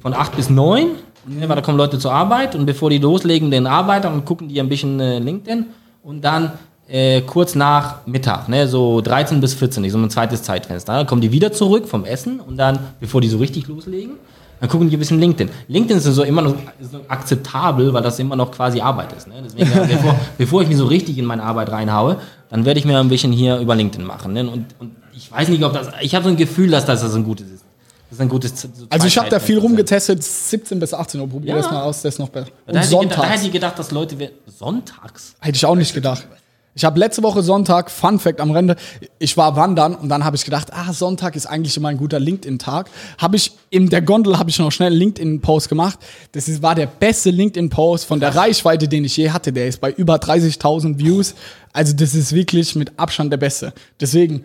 von 0.00 0.12
8 0.12 0.36
bis 0.36 0.50
9, 0.50 0.88
ne? 1.26 1.48
weil 1.48 1.56
da 1.56 1.62
kommen 1.62 1.78
Leute 1.78 1.98
zur 1.98 2.12
Arbeit 2.12 2.54
und 2.54 2.66
bevor 2.66 2.90
die 2.90 2.98
loslegen, 2.98 3.50
den 3.50 3.66
Arbeiter 3.66 4.12
und 4.12 4.26
gucken 4.26 4.48
die 4.48 4.60
ein 4.60 4.68
bisschen 4.68 5.00
äh, 5.00 5.18
LinkedIn 5.20 5.68
und 6.02 6.22
dann 6.22 6.52
äh, 6.86 7.22
kurz 7.22 7.54
nach 7.54 8.06
Mittag, 8.06 8.50
ne? 8.50 8.68
so 8.68 9.00
13 9.00 9.40
bis 9.40 9.54
14, 9.54 9.88
so 9.88 9.96
ein 9.96 10.10
zweites 10.10 10.42
Zeitfenster. 10.42 10.92
Dann 10.92 11.06
kommen 11.06 11.22
die 11.22 11.32
wieder 11.32 11.50
zurück 11.50 11.88
vom 11.88 12.04
Essen 12.04 12.40
und 12.40 12.58
dann, 12.58 12.78
bevor 13.00 13.22
die 13.22 13.28
so 13.28 13.38
richtig 13.38 13.68
loslegen, 13.68 14.16
dann 14.60 14.68
gucken 14.70 14.88
die 14.88 14.96
ein 14.96 14.98
bisschen 14.98 15.20
LinkedIn. 15.20 15.50
LinkedIn 15.68 15.98
ist 15.98 16.04
so 16.04 16.22
immer 16.22 16.42
noch 16.42 16.54
so 16.80 17.00
akzeptabel, 17.08 17.92
weil 17.92 18.02
das 18.02 18.18
immer 18.18 18.36
noch 18.36 18.50
quasi 18.50 18.80
Arbeit 18.80 19.12
ist. 19.12 19.26
Ne? 19.28 19.34
Deswegen, 19.44 19.70
bevor, 19.88 20.16
bevor 20.38 20.62
ich 20.62 20.68
mich 20.68 20.76
so 20.78 20.86
richtig 20.86 21.18
in 21.18 21.24
meine 21.26 21.42
Arbeit 21.42 21.70
reinhaue, 21.70 22.18
dann 22.48 22.64
werde 22.64 22.80
ich 22.80 22.86
mir 22.86 22.98
ein 22.98 23.08
bisschen 23.08 23.32
hier 23.32 23.58
über 23.58 23.74
LinkedIn 23.74 24.06
machen. 24.06 24.32
Ne? 24.32 24.48
Und, 24.48 24.66
und 24.78 24.96
ich 25.14 25.30
weiß 25.30 25.48
nicht, 25.48 25.62
ob 25.62 25.72
das. 25.72 25.88
Ich 26.00 26.14
habe 26.14 26.24
so 26.24 26.30
ein 26.30 26.36
Gefühl, 26.36 26.70
dass 26.70 26.84
das, 26.86 27.00
das 27.02 27.14
ein 27.14 27.24
gutes 27.24 27.46
ist. 27.48 27.64
Das 28.08 28.18
ist 28.18 28.20
ein 28.20 28.28
gutes. 28.28 28.60
So 28.62 28.68
Also 28.88 29.06
ich 29.08 29.18
habe 29.18 29.28
da 29.28 29.40
viel 29.40 29.58
rumgetestet, 29.58 30.22
17 30.22 30.78
bis 30.78 30.94
18 30.94 31.20
Uhr, 31.20 31.28
probier 31.28 31.50
Ja. 31.50 31.56
das 31.56 31.70
mal 31.70 31.82
aus, 31.82 32.02
das 32.02 32.14
ist 32.14 32.18
noch 32.20 32.28
besser. 32.28 32.46
Da 32.66 32.72
Und 32.72 32.78
hätte, 32.78 32.88
gedacht, 32.88 32.92
da 32.92 33.16
sonntags. 33.16 33.28
hätte 33.34 33.46
ich 33.46 33.52
gedacht, 33.52 33.78
dass 33.78 33.90
Leute. 33.90 34.30
Sonntags? 34.46 35.34
Hätte 35.40 35.56
ich 35.56 35.66
auch 35.66 35.74
nicht 35.74 35.92
gedacht. 35.92 36.26
Ich 36.76 36.84
habe 36.84 37.00
letzte 37.00 37.22
Woche 37.22 37.42
Sonntag, 37.42 37.90
Fun 37.90 38.18
Fact 38.18 38.38
am 38.38 38.50
Rande, 38.50 38.76
ich 39.18 39.34
war 39.38 39.56
wandern 39.56 39.94
und 39.94 40.10
dann 40.10 40.26
habe 40.26 40.36
ich 40.36 40.44
gedacht, 40.44 40.74
ah, 40.74 40.92
Sonntag 40.92 41.34
ist 41.34 41.46
eigentlich 41.46 41.74
immer 41.78 41.88
ein 41.88 41.96
guter 41.96 42.20
LinkedIn-Tag. 42.20 42.90
Habe 43.16 43.36
ich 43.36 43.52
in 43.70 43.88
der 43.88 44.02
Gondel 44.02 44.38
habe 44.38 44.50
ich 44.50 44.58
noch 44.58 44.70
schnell 44.70 44.88
einen 44.88 44.98
LinkedIn-Post 44.98 45.70
gemacht. 45.70 45.98
Das 46.32 46.48
ist, 46.48 46.62
war 46.62 46.74
der 46.74 46.84
beste 46.84 47.30
LinkedIn-Post 47.30 48.04
von 48.04 48.20
der 48.20 48.36
Reichweite, 48.36 48.88
den 48.88 49.06
ich 49.06 49.16
je 49.16 49.30
hatte. 49.30 49.54
Der 49.54 49.68
ist 49.68 49.80
bei 49.80 49.90
über 49.90 50.16
30.000 50.16 50.98
Views. 50.98 51.34
Also 51.72 51.94
das 51.94 52.14
ist 52.14 52.34
wirklich 52.34 52.74
mit 52.74 52.92
Abstand 52.98 53.32
der 53.32 53.38
beste. 53.38 53.72
Deswegen, 53.98 54.44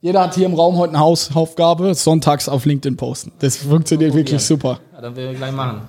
jeder 0.00 0.22
hat 0.22 0.34
hier 0.34 0.46
im 0.46 0.54
Raum 0.54 0.78
heute 0.78 0.94
eine 0.94 1.00
Hausaufgabe, 1.00 1.94
sonntags 1.94 2.48
auf 2.48 2.64
LinkedIn 2.64 2.96
posten. 2.96 3.32
Das 3.40 3.56
funktioniert 3.58 4.14
wirklich 4.14 4.40
super. 4.40 4.80
Ja, 4.94 5.02
dann 5.02 5.14
will 5.14 5.28
ich 5.30 5.36
gleich 5.36 5.52
machen. 5.52 5.82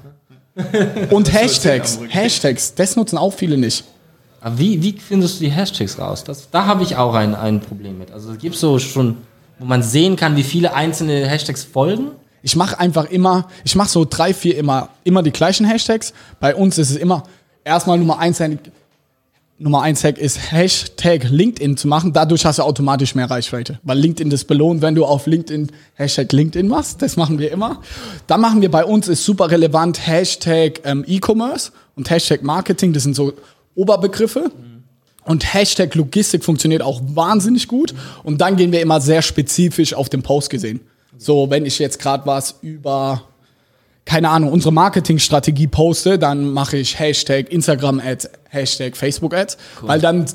Und 1.12 1.32
Hashtags, 1.32 1.97
Hashtags, 2.10 2.76
das 2.76 2.97
nutzen 2.97 3.17
auch 3.17 3.32
viele 3.32 3.56
nicht. 3.58 3.86
Aber 4.41 4.60
wie, 4.60 4.82
wie 4.82 4.93
findest 4.93 5.39
du 5.39 5.45
die 5.45 5.52
Hashtags 5.52 5.97
raus? 6.00 6.23
Das, 6.23 6.50
da 6.50 6.65
habe 6.65 6.84
ich 6.84 6.95
auch 6.95 7.13
ein, 7.13 7.36
ein 7.36 7.60
Problem 7.60 7.97
mit. 7.97 8.12
Also 8.12 8.32
es 8.32 8.38
gibt 8.38 8.56
so 8.56 8.80
schon, 8.80 9.17
wo 9.60 9.65
man 9.65 9.84
sehen 9.84 10.15
kann, 10.15 10.36
wie 10.36 10.43
viele 10.43 10.73
einzelne 10.73 11.28
Hashtags 11.28 11.63
folgen. 11.63 12.12
Ich 12.43 12.56
mache 12.56 12.80
einfach 12.80 13.06
immer, 13.06 13.47
ich 13.63 13.76
mache 13.76 13.89
so 13.89 14.06
drei, 14.08 14.34
vier 14.34 14.58
immer, 14.58 14.89
immer 15.04 15.23
die 15.23 15.32
gleichen 15.32 15.65
Hashtags. 15.65 16.13
Bei 16.39 16.56
uns 16.56 16.78
ist 16.78 16.91
es 16.91 16.97
immer 16.97 17.23
erstmal 17.63 17.97
Nummer 17.97 18.19
eins, 18.19 18.41
Nummer 19.60 19.82
eins 19.82 20.04
Hack 20.04 20.19
ist 20.19 20.52
Hashtag 20.52 21.30
LinkedIn 21.32 21.78
zu 21.78 21.88
machen. 21.88 22.13
Dadurch 22.13 22.45
hast 22.45 22.60
du 22.60 22.63
automatisch 22.63 23.15
mehr 23.15 23.30
Reichweite, 23.30 23.80
weil 23.82 23.97
LinkedIn 23.97 24.30
das 24.30 24.43
belohnt, 24.43 24.84
wenn 24.84 24.93
du 24.93 25.04
auf 25.04 25.26
LinkedIn 25.26 25.71
Hashtag 25.95 26.32
LinkedIn 26.32 26.67
machst. 26.67 27.02
Das 27.02 27.17
machen 27.17 27.39
wir 27.39 27.52
immer. 27.52 27.82
Dann 28.28 28.39
machen 28.39 28.62
wir 28.62 28.69
bei 28.69 28.86
uns 28.86 29.08
ist 29.08 29.26
super 29.26 29.50
relevant 29.50 30.06
Hashtag 30.06 30.82
ähm, 30.84 31.04
E-Commerce 31.08 31.71
und 31.95 32.08
Hashtag 32.12 32.43
Marketing. 32.43 32.93
Das 32.93 33.02
sind 33.02 33.15
so 33.15 33.34
Oberbegriffe. 33.78 34.52
Und 35.24 35.54
Hashtag 35.54 35.94
Logistik 35.96 36.44
funktioniert 36.44 36.82
auch 36.82 37.02
wahnsinnig 37.04 37.68
gut. 37.68 37.94
Und 38.24 38.40
dann 38.40 38.56
gehen 38.56 38.72
wir 38.72 38.82
immer 38.82 39.02
sehr 39.02 39.22
spezifisch 39.22 39.94
auf 39.94 40.10
den 40.10 40.24
Post 40.24 40.50
gesehen. 40.50 40.80
So, 41.18 41.50
wenn 41.50 41.66
ich 41.66 41.80
jetzt 41.80 42.00
gerade 42.00 42.26
was 42.26 42.56
über, 42.62 43.24
keine 44.06 44.30
Ahnung, 44.30 44.52
unsere 44.52 44.72
Marketingstrategie 44.72 45.68
poste, 45.68 46.18
dann 46.18 46.52
mache 46.52 46.78
ich 46.78 46.98
Hashtag 46.98 47.52
Instagram-Ads, 47.52 48.30
Hashtag 48.50 48.96
Facebook-Ads. 48.96 49.58
Weil 49.82 50.00
dann 50.00 50.26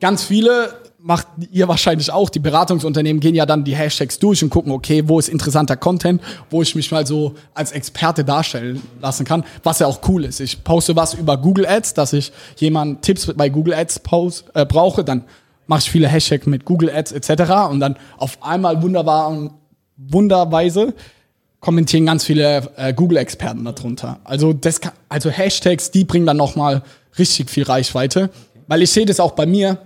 ganz 0.00 0.24
viele, 0.24 0.74
macht 1.02 1.26
ihr 1.50 1.66
wahrscheinlich 1.66 2.12
auch, 2.12 2.30
die 2.30 2.38
Beratungsunternehmen 2.38 3.20
gehen 3.20 3.34
ja 3.34 3.44
dann 3.44 3.64
die 3.64 3.74
Hashtags 3.74 4.18
durch 4.18 4.42
und 4.42 4.50
gucken, 4.50 4.72
okay, 4.72 5.02
wo 5.08 5.18
ist 5.18 5.28
interessanter 5.28 5.76
Content, 5.76 6.22
wo 6.48 6.62
ich 6.62 6.74
mich 6.74 6.90
mal 6.92 7.06
so 7.06 7.34
als 7.54 7.72
Experte 7.72 8.24
darstellen 8.24 8.80
lassen 9.00 9.24
kann, 9.24 9.44
was 9.64 9.80
ja 9.80 9.86
auch 9.86 10.00
cool 10.08 10.24
ist. 10.24 10.40
Ich 10.40 10.62
poste 10.62 10.94
was 10.94 11.14
über 11.14 11.36
Google 11.36 11.66
Ads, 11.66 11.94
dass 11.94 12.12
ich 12.12 12.32
jemand 12.56 13.02
Tipps 13.02 13.32
bei 13.34 13.48
Google 13.48 13.74
Ads 13.74 14.00
post, 14.00 14.44
äh, 14.54 14.64
brauche, 14.64 15.02
dann 15.02 15.24
mache 15.66 15.80
ich 15.80 15.90
viele 15.90 16.08
Hashtags 16.08 16.46
mit 16.46 16.64
Google 16.64 16.90
Ads 16.90 17.12
etc. 17.12 17.70
und 17.70 17.80
dann 17.80 17.96
auf 18.16 18.38
einmal 18.42 18.80
wunderbar, 18.82 19.50
wunderweise 19.96 20.94
kommentieren 21.60 22.06
ganz 22.06 22.24
viele 22.24 22.70
äh, 22.76 22.92
Google-Experten 22.92 23.64
darunter. 23.64 24.18
Also, 24.24 24.52
das 24.52 24.80
kann, 24.80 24.92
also 25.08 25.30
Hashtags, 25.30 25.90
die 25.92 26.04
bringen 26.04 26.26
dann 26.26 26.36
nochmal 26.36 26.82
richtig 27.18 27.48
viel 27.50 27.62
Reichweite. 27.62 28.30
Weil 28.66 28.82
ich 28.82 28.90
sehe 28.90 29.06
das 29.06 29.20
auch 29.20 29.32
bei 29.32 29.46
mir. 29.46 29.78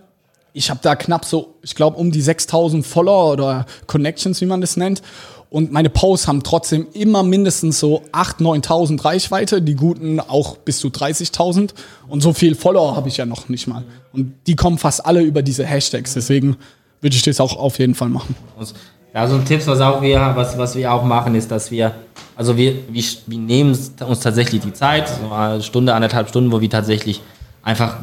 Ich 0.57 0.71
habe 0.71 0.81
da 0.83 0.97
knapp 0.97 1.27
so, 1.27 1.55
ich 1.61 1.75
glaube, 1.75 1.99
um 1.99 2.11
die 2.11 2.23
6000 2.23 2.87
Follower 2.87 3.31
oder 3.31 3.67
Connections, 3.87 4.41
wie 4.41 4.47
man 4.47 4.63
das 4.63 4.79
nennt. 4.79 5.03
Und 5.51 5.71
meine 5.71 5.91
Posts 5.91 6.29
haben 6.29 6.43
trotzdem 6.43 6.87
immer 6.95 7.23
mindestens 7.23 7.79
so 7.79 8.01
8.000, 8.13 8.65
9.000 8.65 9.05
Reichweite, 9.05 9.61
die 9.61 9.75
guten 9.75 10.19
auch 10.19 10.57
bis 10.57 10.79
zu 10.79 10.89
30.000. 10.89 11.75
Und 12.09 12.23
so 12.23 12.33
viel 12.33 12.55
Follower 12.55 12.97
habe 12.97 13.11
ich 13.11 13.19
ja 13.19 13.27
noch 13.27 13.51
nicht 13.51 13.67
mal. 13.67 13.85
Und 14.15 14.33
die 14.47 14.57
kommen 14.57 14.79
fast 14.79 15.05
alle 15.05 15.21
über 15.21 15.43
diese 15.43 15.67
Hashtags. 15.67 16.15
Deswegen 16.15 16.57
würde 17.03 17.17
ich 17.17 17.23
das 17.23 17.39
auch 17.39 17.59
auf 17.59 17.79
jeden 17.79 17.95
Fall 17.95 18.09
machen. 18.09 18.35
Ja, 19.13 19.29
so 19.29 19.35
ein 19.35 19.45
Tipp, 19.45 19.61
was, 19.67 19.81
auch 19.83 20.01
wir, 20.01 20.33
was, 20.35 20.57
was 20.57 20.75
wir 20.75 20.91
auch 20.91 21.05
machen, 21.05 21.35
ist, 21.35 21.51
dass 21.51 21.71
wir, 21.71 21.95
also 22.35 22.57
wir, 22.57 22.77
wir, 22.89 23.05
wir 23.27 23.39
nehmen 23.39 23.71
uns 24.09 24.21
tatsächlich 24.21 24.63
die 24.63 24.73
Zeit, 24.73 25.07
so 25.09 25.35
eine 25.35 25.63
Stunde, 25.63 25.93
anderthalb 25.93 26.31
Stunden, 26.31 26.51
wo 26.51 26.63
wir 26.63 26.71
tatsächlich 26.71 27.21
einfach, 27.63 27.99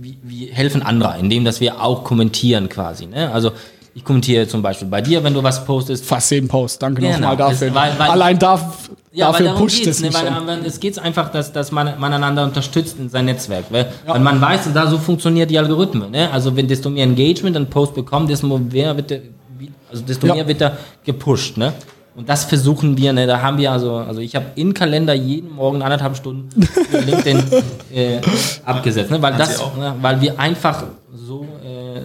wir, 0.00 0.14
wir 0.22 0.52
helfen 0.52 0.82
anderen, 0.82 1.20
indem 1.20 1.44
dass 1.44 1.60
wir 1.60 1.80
auch 1.80 2.04
kommentieren 2.04 2.68
quasi. 2.68 3.06
Ne? 3.06 3.30
Also 3.32 3.52
ich 3.94 4.04
kommentiere 4.04 4.46
zum 4.46 4.62
Beispiel 4.62 4.86
bei 4.88 5.00
dir, 5.00 5.22
wenn 5.24 5.34
du 5.34 5.42
was 5.42 5.64
postest. 5.64 6.04
Fast 6.04 6.30
jeden 6.30 6.48
Post. 6.48 6.80
Danke 6.82 7.00
Genau. 7.02 7.14
nochmal 7.18 7.36
dafür. 7.36 7.68
Es- 7.68 7.74
weil- 7.74 7.92
weil- 7.98 8.10
Allein 8.10 8.38
darf, 8.38 8.88
Ja, 9.12 9.26
dafür 9.32 9.54
pusht 9.54 9.84
es 9.86 10.00
ne? 10.00 10.14
weil, 10.14 10.26
schon. 10.32 10.46
weil 10.46 10.64
es 10.64 10.78
geht 10.78 10.96
einfach, 10.98 11.30
dass, 11.32 11.52
dass 11.52 11.72
man, 11.72 11.98
man 11.98 12.12
einander 12.12 12.44
unterstützt 12.44 12.96
in 13.00 13.08
sein 13.08 13.24
Netzwerk. 13.24 13.64
Weil, 13.70 13.92
weil 14.06 14.20
man 14.20 14.40
weiß, 14.40 14.68
da 14.72 14.88
so 14.88 14.96
funktioniert 14.98 15.50
die 15.50 15.58
Algorithmen. 15.58 16.10
Ne? 16.12 16.30
Also 16.30 16.54
wenn 16.56 16.68
desto 16.68 16.88
mehr 16.88 17.04
Engagement 17.04 17.56
ein 17.56 17.66
Post 17.68 17.94
bekommt, 17.94 18.30
desto 18.30 18.46
mehr 18.58 18.96
wird 18.96 19.10
der, 19.10 19.20
wie- 19.58 19.70
also 19.90 20.02
desto 20.04 20.28
Ja. 20.28 20.34
mehr 20.34 20.46
wird 20.46 20.60
er 20.60 20.78
gepusht. 21.04 21.56
Ne? 21.56 21.72
Und 22.20 22.28
das 22.28 22.44
versuchen 22.44 22.98
wir, 22.98 23.14
ne? 23.14 23.26
da 23.26 23.40
haben 23.40 23.56
wir 23.56 23.72
also, 23.72 23.94
also 23.94 24.20
ich 24.20 24.36
habe 24.36 24.44
im 24.54 24.74
Kalender 24.74 25.14
jeden 25.14 25.54
Morgen 25.54 25.80
anderthalb 25.80 26.14
Stunden 26.14 26.50
für 26.60 26.98
LinkedIn 26.98 27.42
äh, 27.94 28.20
abgesetzt, 28.62 29.10
ne? 29.10 29.22
weil, 29.22 29.38
das, 29.38 29.58
ne? 29.74 29.94
weil 30.02 30.20
wir 30.20 30.38
einfach 30.38 30.84
so, 31.14 31.44
äh, 31.64 32.02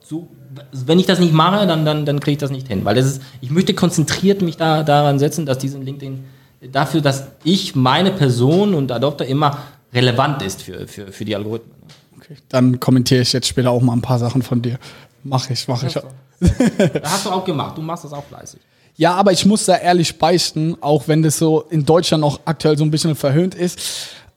so, 0.00 0.28
wenn 0.70 1.00
ich 1.00 1.06
das 1.06 1.18
nicht 1.18 1.32
mache, 1.32 1.66
dann, 1.66 1.84
dann, 1.84 2.06
dann 2.06 2.20
kriege 2.20 2.34
ich 2.34 2.38
das 2.38 2.52
nicht 2.52 2.68
hin. 2.68 2.84
Weil 2.84 2.94
das 2.94 3.06
ist, 3.06 3.22
ich 3.40 3.50
möchte 3.50 3.74
konzentriert 3.74 4.42
mich 4.42 4.56
da, 4.58 4.84
daran 4.84 5.18
setzen, 5.18 5.44
dass 5.44 5.58
diesen 5.58 5.84
LinkedIn 5.84 6.22
dafür, 6.70 7.00
dass 7.00 7.26
ich 7.42 7.74
meine 7.74 8.12
Person 8.12 8.74
und 8.74 8.92
Adopter 8.92 9.26
immer 9.26 9.58
relevant 9.92 10.40
ist 10.42 10.62
für, 10.62 10.86
für, 10.86 11.08
für 11.08 11.24
die 11.24 11.34
Algorithmen. 11.34 11.74
Okay, 12.16 12.36
dann 12.48 12.78
kommentiere 12.78 13.22
ich 13.22 13.32
jetzt 13.32 13.48
später 13.48 13.72
auch 13.72 13.82
mal 13.82 13.92
ein 13.92 14.02
paar 14.02 14.20
Sachen 14.20 14.42
von 14.42 14.62
dir. 14.62 14.78
Mach 15.24 15.50
ich, 15.50 15.66
mach 15.66 15.82
ich. 15.82 15.98
Das 16.38 17.12
hast 17.12 17.26
du 17.26 17.30
auch 17.30 17.44
gemacht, 17.44 17.76
du 17.76 17.82
machst 17.82 18.04
das 18.04 18.12
auch 18.12 18.24
fleißig. 18.24 18.60
Ja, 18.96 19.14
aber 19.14 19.32
ich 19.32 19.44
muss 19.44 19.66
da 19.66 19.76
ehrlich 19.76 20.18
beichten, 20.18 20.76
auch 20.80 21.06
wenn 21.06 21.22
das 21.22 21.38
so 21.38 21.62
in 21.70 21.84
Deutschland 21.84 22.22
noch 22.22 22.40
aktuell 22.44 22.78
so 22.78 22.84
ein 22.84 22.90
bisschen 22.90 23.14
verhöhnt 23.14 23.54
ist. 23.54 23.78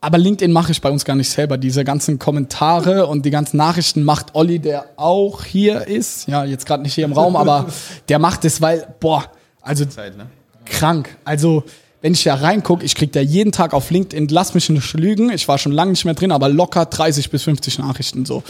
Aber 0.02 0.18
LinkedIn 0.18 0.52
mache 0.52 0.72
ich 0.72 0.82
bei 0.82 0.90
uns 0.90 1.04
gar 1.04 1.16
nicht 1.16 1.30
selber. 1.30 1.58
Diese 1.58 1.84
ganzen 1.84 2.20
Kommentare 2.20 3.08
und 3.08 3.26
die 3.26 3.32
ganzen 3.32 3.58
Nachrichten 3.58 4.04
macht 4.04 4.36
Olli, 4.36 4.60
der 4.60 4.86
auch 4.96 5.44
hier 5.44 5.88
ist. 5.88 6.28
Ja, 6.28 6.46
jetzt 6.46 6.66
gerade 6.66 6.84
nicht 6.84 6.94
hier 6.94 7.06
im 7.06 7.14
Raum, 7.14 7.36
aber 7.36 7.68
der 8.10 8.20
macht 8.20 8.46
es, 8.46 8.62
weil, 8.62 8.88
boah, 9.00 9.26
also 9.62 9.86
Zeit, 9.86 10.18
ne? 10.18 10.28
krank. 10.66 11.18
Also, 11.26 11.64
wenn 12.02 12.14
ich 12.14 12.24
da 12.24 12.36
reingucke, 12.36 12.86
ich 12.86 12.96
krieg 12.96 13.12
da 13.12 13.20
jeden 13.20 13.52
Tag 13.52 13.74
auf 13.74 13.92
LinkedIn, 13.92 14.30
lass 14.30 14.54
mich 14.54 14.70
nicht 14.70 14.94
lügen, 14.94 15.32
ich 15.32 15.48
war 15.50 15.58
schon 15.58 15.74
lange 15.74 15.92
nicht 15.92 16.06
mehr 16.06 16.14
drin, 16.14 16.32
aber 16.32 16.48
locker 16.48 16.86
30 16.86 17.30
bis 17.30 17.44
50 17.44 17.80
Nachrichten 17.80 18.26
so. 18.26 18.44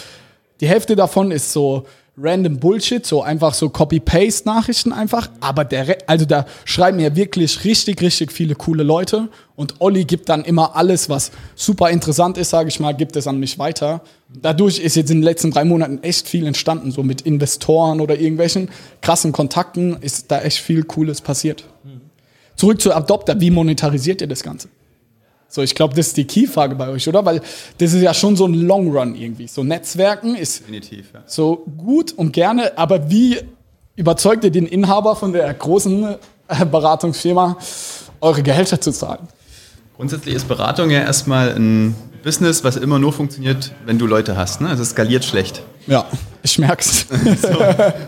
Die 0.62 0.68
Hälfte 0.68 0.96
davon 0.96 1.32
ist 1.32 1.52
so 1.52 1.86
random 2.22 2.60
Bullshit, 2.60 3.06
so 3.06 3.22
einfach 3.22 3.54
so 3.54 3.70
Copy-Paste-Nachrichten 3.70 4.92
einfach. 4.92 5.30
Aber 5.40 5.66
der, 5.66 5.98
also 6.08 6.26
da 6.26 6.46
schreiben 6.66 7.00
ja 7.00 7.16
wirklich 7.16 7.64
richtig, 7.64 8.02
richtig 8.02 8.32
viele 8.32 8.56
coole 8.56 8.84
Leute. 8.84 9.30
Und 9.56 9.76
Olli 9.80 10.06
gibt 10.06 10.30
dann 10.30 10.44
immer 10.44 10.76
alles, 10.76 11.10
was 11.10 11.32
super 11.56 11.90
interessant 11.90 12.38
ist, 12.38 12.50
sage 12.50 12.70
ich 12.70 12.80
mal, 12.80 12.94
gibt 12.94 13.16
es 13.16 13.28
an 13.28 13.40
mich 13.40 13.60
weiter. 13.60 14.02
Dadurch 14.42 14.80
ist 14.80 14.96
jetzt 14.96 15.12
in 15.12 15.18
den 15.18 15.24
letzten 15.24 15.52
drei 15.52 15.66
Monaten 15.66 16.00
echt 16.02 16.28
viel 16.28 16.46
entstanden, 16.46 16.92
so 16.92 17.04
mit 17.04 17.22
Investoren 17.22 18.00
oder 18.00 18.20
irgendwelchen 18.20 18.70
krassen 19.02 19.32
Kontakten 19.32 19.98
ist 20.02 20.32
da 20.32 20.42
echt 20.42 20.60
viel 20.60 20.84
Cooles 20.84 21.22
passiert. 21.22 21.66
Zurück 22.56 22.82
zu 22.82 22.94
Adopter, 22.94 23.40
wie 23.40 23.52
monetarisiert 23.52 24.22
ihr 24.22 24.28
das 24.28 24.44
Ganze? 24.44 24.68
So, 25.52 25.64
ich 25.64 25.74
glaube, 25.74 25.96
das 25.96 26.08
ist 26.08 26.18
die 26.18 26.26
Key-Frage 26.26 26.76
bei 26.76 26.90
euch, 26.90 27.08
oder? 27.08 27.26
Weil 27.26 27.42
das 27.80 27.94
ist 27.94 28.02
ja 28.02 28.14
schon 28.14 28.36
so 28.36 28.46
ein 28.46 28.54
Long 28.54 28.96
Run 28.96 29.16
irgendwie. 29.16 29.48
So 29.48 29.64
Netzwerken 29.64 30.36
ist 30.36 30.62
Definitiv, 30.62 31.08
ja. 31.12 31.24
so 31.26 31.66
gut 31.76 32.12
und 32.12 32.34
gerne, 32.34 32.78
aber 32.78 33.10
wie 33.10 33.40
überzeugt 33.96 34.44
ihr 34.44 34.52
den 34.52 34.68
Inhaber 34.68 35.16
von 35.16 35.34
der 35.34 35.52
großen 35.52 36.16
äh, 36.48 36.66
Beratungsfirma, 36.66 37.58
eure 38.22 38.44
Gehälter 38.44 38.80
zu 38.80 38.92
zahlen? 38.92 39.28
Grundsätzlich 39.96 40.36
ist 40.36 40.48
Beratung 40.48 40.92
ja 40.92 41.00
erstmal 41.00 41.50
ein 41.56 41.96
Business, 42.24 42.64
was 42.64 42.76
immer 42.76 43.00
nur 43.00 43.12
funktioniert, 43.12 43.74
wenn 43.86 43.98
du 43.98 44.06
Leute 44.06 44.38
hast. 44.38 44.62
Ne? 44.62 44.70
Also 44.70 44.84
es 44.84 44.92
skaliert 44.92 45.26
schlecht. 45.26 45.64
Ja, 45.88 46.06
ich 46.44 46.60
merk's. 46.60 47.08
So. 47.42 47.58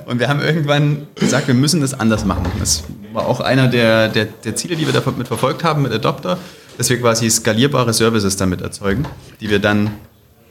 Und 0.05 0.19
wir 0.19 0.27
haben 0.27 0.41
irgendwann 0.41 1.07
gesagt, 1.15 1.47
wir 1.47 1.53
müssen 1.55 1.81
das 1.81 1.93
anders 1.93 2.23
machen. 2.25 2.45
Das 2.59 2.83
war 3.13 3.25
auch 3.25 3.39
einer 3.39 3.67
der, 3.67 4.09
der, 4.09 4.25
der 4.25 4.55
Ziele, 4.55 4.75
die 4.75 4.85
wir 4.85 4.93
damit 4.93 5.27
verfolgt 5.27 5.63
haben 5.63 5.81
mit 5.81 5.91
Adopter, 5.91 6.37
dass 6.77 6.89
wir 6.89 6.99
quasi 6.99 7.29
skalierbare 7.29 7.93
Services 7.93 8.37
damit 8.37 8.61
erzeugen, 8.61 9.05
die 9.39 9.49
wir 9.49 9.59
dann 9.59 9.91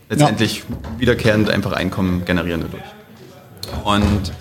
letztendlich 0.09 0.65
wiederkehrend 0.99 1.49
einfach 1.51 1.73
Einkommen 1.73 2.25
generieren 2.25 2.63
dadurch. 2.63 2.83
Und 3.85 4.33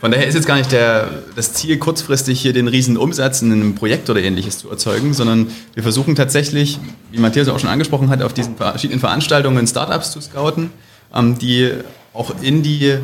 von 0.00 0.10
daher 0.10 0.26
ist 0.26 0.34
jetzt 0.34 0.46
gar 0.46 0.56
nicht 0.56 0.72
der, 0.72 1.08
das 1.34 1.54
Ziel, 1.54 1.78
kurzfristig 1.78 2.40
hier 2.40 2.52
den 2.52 2.68
riesen 2.68 2.96
Umsatz 2.96 3.40
in 3.40 3.52
einem 3.52 3.74
Projekt 3.74 4.10
oder 4.10 4.20
ähnliches 4.20 4.58
zu 4.58 4.68
erzeugen, 4.68 5.14
sondern 5.14 5.46
wir 5.72 5.82
versuchen 5.82 6.14
tatsächlich, 6.14 6.78
wie 7.10 7.18
Matthias 7.18 7.48
auch 7.48 7.58
schon 7.58 7.70
angesprochen 7.70 8.10
hat, 8.10 8.22
auf 8.22 8.34
diesen 8.34 8.56
verschiedenen 8.56 9.00
Veranstaltungen 9.00 9.66
Startups 9.66 10.10
zu 10.10 10.20
scouten, 10.20 10.70
ähm, 11.14 11.38
die 11.38 11.70
auch 12.12 12.34
in 12.42 12.62
die, 12.62 12.98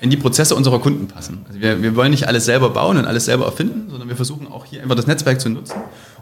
in 0.00 0.10
die 0.10 0.16
Prozesse 0.16 0.56
unserer 0.56 0.80
Kunden 0.80 1.06
passen. 1.06 1.44
Also 1.46 1.60
wir, 1.60 1.82
wir 1.82 1.94
wollen 1.94 2.10
nicht 2.10 2.26
alles 2.26 2.46
selber 2.46 2.70
bauen 2.70 2.96
und 2.96 3.04
alles 3.04 3.26
selber 3.26 3.44
erfinden, 3.44 3.88
sondern 3.88 4.08
wir 4.08 4.16
versuchen 4.16 4.48
auch 4.48 4.64
hier 4.64 4.82
einfach 4.82 4.96
das 4.96 5.06
Netzwerk 5.06 5.40
zu 5.40 5.50
nutzen 5.50 5.76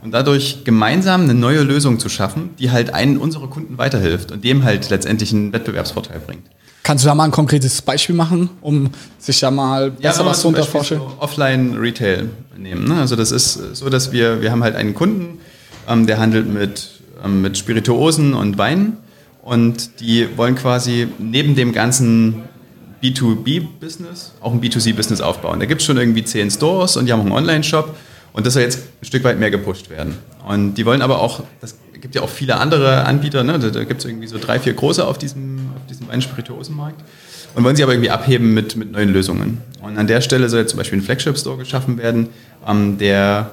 und 0.08 0.12
dadurch 0.12 0.64
gemeinsam 0.64 1.24
eine 1.24 1.34
neue 1.34 1.60
Lösung 1.60 1.98
zu 1.98 2.08
schaffen, 2.08 2.48
die 2.58 2.70
halt 2.70 2.94
einen 2.94 3.18
unserer 3.18 3.46
Kunden 3.46 3.76
weiterhilft 3.76 4.32
und 4.32 4.42
dem 4.42 4.64
halt 4.64 4.88
letztendlich 4.88 5.34
einen 5.34 5.52
Wettbewerbsvorteil 5.52 6.18
bringt. 6.26 6.44
Kannst 6.82 7.04
du 7.04 7.08
da 7.08 7.14
mal 7.14 7.24
ein 7.24 7.30
konkretes 7.30 7.82
Beispiel 7.82 8.14
machen, 8.14 8.48
um 8.62 8.88
sich 9.18 9.38
da 9.40 9.50
mal 9.50 9.90
besser 9.90 10.24
wir 10.24 10.30
was 10.30 10.42
Beispiel 10.42 10.64
vorstellen? 10.64 11.02
so 11.02 11.16
Offline-Retail 11.18 12.30
nehmen. 12.56 12.88
Ne? 12.88 12.98
Also 12.98 13.16
das 13.16 13.32
ist 13.32 13.76
so, 13.76 13.90
dass 13.90 14.12
wir, 14.12 14.40
wir 14.40 14.50
haben 14.50 14.64
halt 14.64 14.76
einen 14.76 14.94
Kunden, 14.94 15.40
ähm, 15.86 16.06
der 16.06 16.18
handelt 16.18 16.50
mit, 16.50 16.88
ähm, 17.22 17.42
mit 17.42 17.58
Spirituosen 17.58 18.32
und 18.32 18.56
Weinen 18.56 18.96
und 19.42 20.00
die 20.00 20.26
wollen 20.38 20.54
quasi 20.54 21.08
neben 21.18 21.54
dem 21.54 21.72
ganzen 21.72 22.44
B2B-Business 23.02 24.32
auch 24.40 24.54
ein 24.54 24.62
B2C-Business 24.62 25.20
aufbauen. 25.20 25.60
Da 25.60 25.66
gibt 25.66 25.82
es 25.82 25.86
schon 25.86 25.98
irgendwie 25.98 26.24
zehn 26.24 26.50
Stores 26.50 26.96
und 26.96 27.04
die 27.04 27.12
haben 27.12 27.20
auch 27.20 27.26
einen 27.26 27.34
Online-Shop 27.34 27.94
und 28.32 28.46
das 28.46 28.54
soll 28.54 28.62
jetzt 28.62 28.80
ein 29.00 29.04
Stück 29.04 29.24
weit 29.24 29.38
mehr 29.38 29.50
gepusht 29.50 29.90
werden. 29.90 30.16
Und 30.46 30.74
die 30.74 30.86
wollen 30.86 31.02
aber 31.02 31.20
auch, 31.20 31.42
das 31.60 31.76
gibt 32.00 32.14
ja 32.14 32.22
auch 32.22 32.28
viele 32.28 32.56
andere 32.58 33.04
Anbieter, 33.04 33.42
ne? 33.44 33.58
da, 33.58 33.68
da 33.70 33.84
gibt 33.84 34.00
es 34.00 34.06
irgendwie 34.06 34.28
so 34.28 34.38
drei, 34.38 34.58
vier 34.58 34.72
große 34.72 35.06
auf 35.06 35.18
diesem, 35.18 35.70
auf 35.76 35.86
diesem 35.86 36.08
Wein-Spirituosenmarkt 36.08 37.02
und 37.54 37.64
wollen 37.64 37.76
sie 37.76 37.82
aber 37.82 37.92
irgendwie 37.92 38.10
abheben 38.10 38.54
mit, 38.54 38.76
mit 38.76 38.92
neuen 38.92 39.12
Lösungen. 39.12 39.58
Und 39.82 39.98
an 39.98 40.06
der 40.06 40.20
Stelle 40.20 40.48
soll 40.48 40.60
jetzt 40.60 40.70
zum 40.70 40.78
Beispiel 40.78 40.98
ein 40.98 41.02
Flagship-Store 41.02 41.58
geschaffen 41.58 41.98
werden, 41.98 42.28
ähm, 42.66 42.98
der 42.98 43.50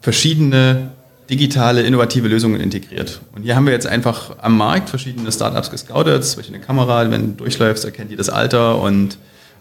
verschiedene 0.00 0.90
digitale, 1.30 1.82
innovative 1.82 2.28
Lösungen 2.28 2.60
integriert. 2.60 3.20
Und 3.34 3.42
hier 3.44 3.56
haben 3.56 3.64
wir 3.64 3.72
jetzt 3.72 3.86
einfach 3.86 4.36
am 4.42 4.56
Markt 4.56 4.90
verschiedene 4.90 5.30
Startups 5.32 5.70
gescoutet, 5.70 6.24
zum 6.24 6.38
Beispiel 6.38 6.56
eine 6.56 6.64
Kamera, 6.64 7.10
wenn 7.10 7.36
du 7.36 7.44
durchläufst, 7.44 7.84
erkennt 7.84 8.10
die 8.10 8.16
das 8.16 8.28
Alter 8.28 8.80
und 8.82 9.16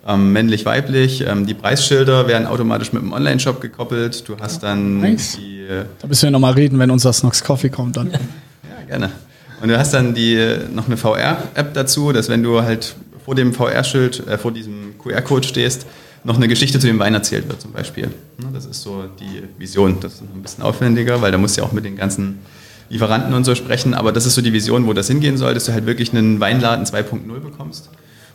ähm, 0.08 0.34
männlich, 0.34 0.66
weiblich. 0.66 1.22
Ähm, 1.28 1.46
die 1.46 1.54
Preisschilder 1.54 2.28
werden 2.28 2.48
automatisch 2.48 2.92
mit 2.94 3.02
dem 3.04 3.14
Online-Shop 3.14 3.62
gekoppelt. 3.62 4.28
Du 4.28 4.38
hast 4.40 4.64
dann 4.64 5.00
Nice. 5.00 5.38
die 5.40 5.60
äh, 5.62 5.86
Da 6.02 6.08
müssen 6.08 6.24
wir 6.24 6.32
nochmal 6.32 6.54
reden, 6.54 6.80
wenn 6.80 6.90
unser 6.92 7.14
Snox 7.14 7.44
Coffee 7.44 7.70
kommt 7.70 7.98
dann. 7.98 8.12
ja, 8.12 8.20
gerne. 8.88 9.12
Und 9.62 9.68
du 9.70 9.78
hast 9.78 9.94
dann 9.94 10.14
die, 10.16 10.44
noch 10.74 10.88
eine 10.88 10.98
VR-App 10.98 11.74
dazu, 11.76 12.12
dass 12.12 12.30
wenn 12.30 12.42
du 12.42 12.62
halt 12.64 12.96
vor 13.24 13.36
dem 13.36 13.54
VR-Schild, 13.54 14.28
äh, 14.28 14.38
vor 14.40 14.52
diesem 14.52 14.98
QR-Code 14.98 15.48
stehst, 15.48 15.86
noch 16.24 16.36
eine 16.36 16.48
Geschichte 16.48 16.80
zu 16.80 16.88
dem 16.88 17.00
Wein 17.00 17.14
erzählt 17.14 17.48
wird 17.48 17.62
zum 17.62 17.72
Beispiel. 17.72 18.08
Ne, 18.38 18.48
Das 18.54 18.66
ist 18.66 18.82
so 18.82 19.06
die 19.20 19.44
Vision. 19.60 19.98
Das 20.02 20.14
ist 20.16 20.22
ein 20.22 20.42
bisschen 20.42 20.64
aufwendiger, 20.64 21.22
weil 21.22 21.32
da 21.32 21.38
musst 21.38 21.58
du 21.58 21.62
ja 21.62 21.68
auch 21.68 21.72
mit 21.72 21.84
den 21.86 21.96
ganzen 21.96 22.40
Lieferanten 22.90 23.34
und 23.34 23.44
so 23.44 23.56
sprechen. 23.56 23.94
Aber 23.94 24.12
das 24.12 24.26
ist 24.26 24.36
so 24.36 24.42
die 24.42 24.54
Vision, 24.54 24.86
wo 24.88 24.94
das 24.94 25.08
hingehen 25.08 25.38
soll, 25.38 25.54
dass 25.54 25.66
du 25.66 25.74
halt 25.74 25.86
wirklich 25.86 26.12
einen 26.14 26.40
Weinladen 26.40 26.86
2.0 26.86 27.40
bekommst. 27.40 27.90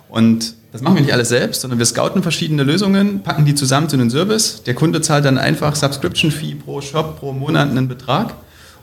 Und 0.09 0.55
das 0.77 0.83
machen 0.83 0.97
wir 0.97 1.03
nicht 1.03 1.15
alles 1.15 1.31
selbst, 1.31 1.63
sondern 1.63 1.79
wir 1.79 1.87
scouten 1.87 2.23
verschiedene 2.23 2.63
Lösungen, 2.63 3.23
packen 3.23 3.47
die 3.47 3.55
zusammen 3.55 3.89
zu 3.89 3.97
einem 3.97 4.11
Service. 4.11 4.63
Der 4.65 4.75
Kunde 4.75 5.01
zahlt 5.01 5.25
dann 5.25 5.39
einfach 5.39 5.75
Subscription-Fee 5.75 6.57
pro 6.57 6.83
Shop, 6.83 7.19
pro 7.19 7.33
Monat 7.33 7.71
einen 7.71 7.89
Betrag. 7.89 8.35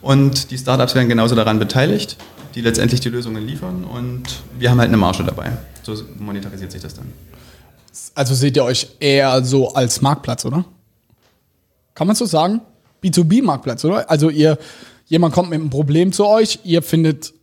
Und 0.02 0.50
die 0.50 0.58
Startups 0.58 0.96
werden 0.96 1.08
genauso 1.08 1.36
daran 1.36 1.60
beteiligt, 1.60 2.18
die 2.56 2.62
letztendlich 2.62 3.00
die 3.00 3.10
Lösungen 3.10 3.46
liefern. 3.46 3.84
Und 3.84 4.24
wir 4.58 4.72
haben 4.72 4.80
halt 4.80 4.88
eine 4.88 4.98
Marge 4.98 5.24
dabei. 5.24 5.52
So 5.84 5.96
monetarisiert 6.18 6.72
sich 6.72 6.82
das 6.82 6.96
dann. 6.96 7.06
Also 8.16 8.34
seht 8.34 8.58
ihr 8.58 8.64
euch 8.64 8.88
eher 9.00 9.44
so 9.44 9.72
als 9.76 10.02
Marktplatz, 10.02 10.46
oder? 10.46 10.66
Kann 11.94 12.08
man 12.08 12.16
so 12.16 12.26
sagen? 12.26 12.62
B2B-Marktplatz, 13.04 13.86
oder? 13.86 14.10
Also 14.10 14.32
ihr, 14.32 14.58
jemand 15.06 15.36
kommt 15.36 15.52
mit 15.52 15.60
einem 15.60 15.70
Problem 15.70 16.12
zu 16.12 16.26
euch, 16.26 16.58
ihr 16.64 16.82
findet 16.82 17.36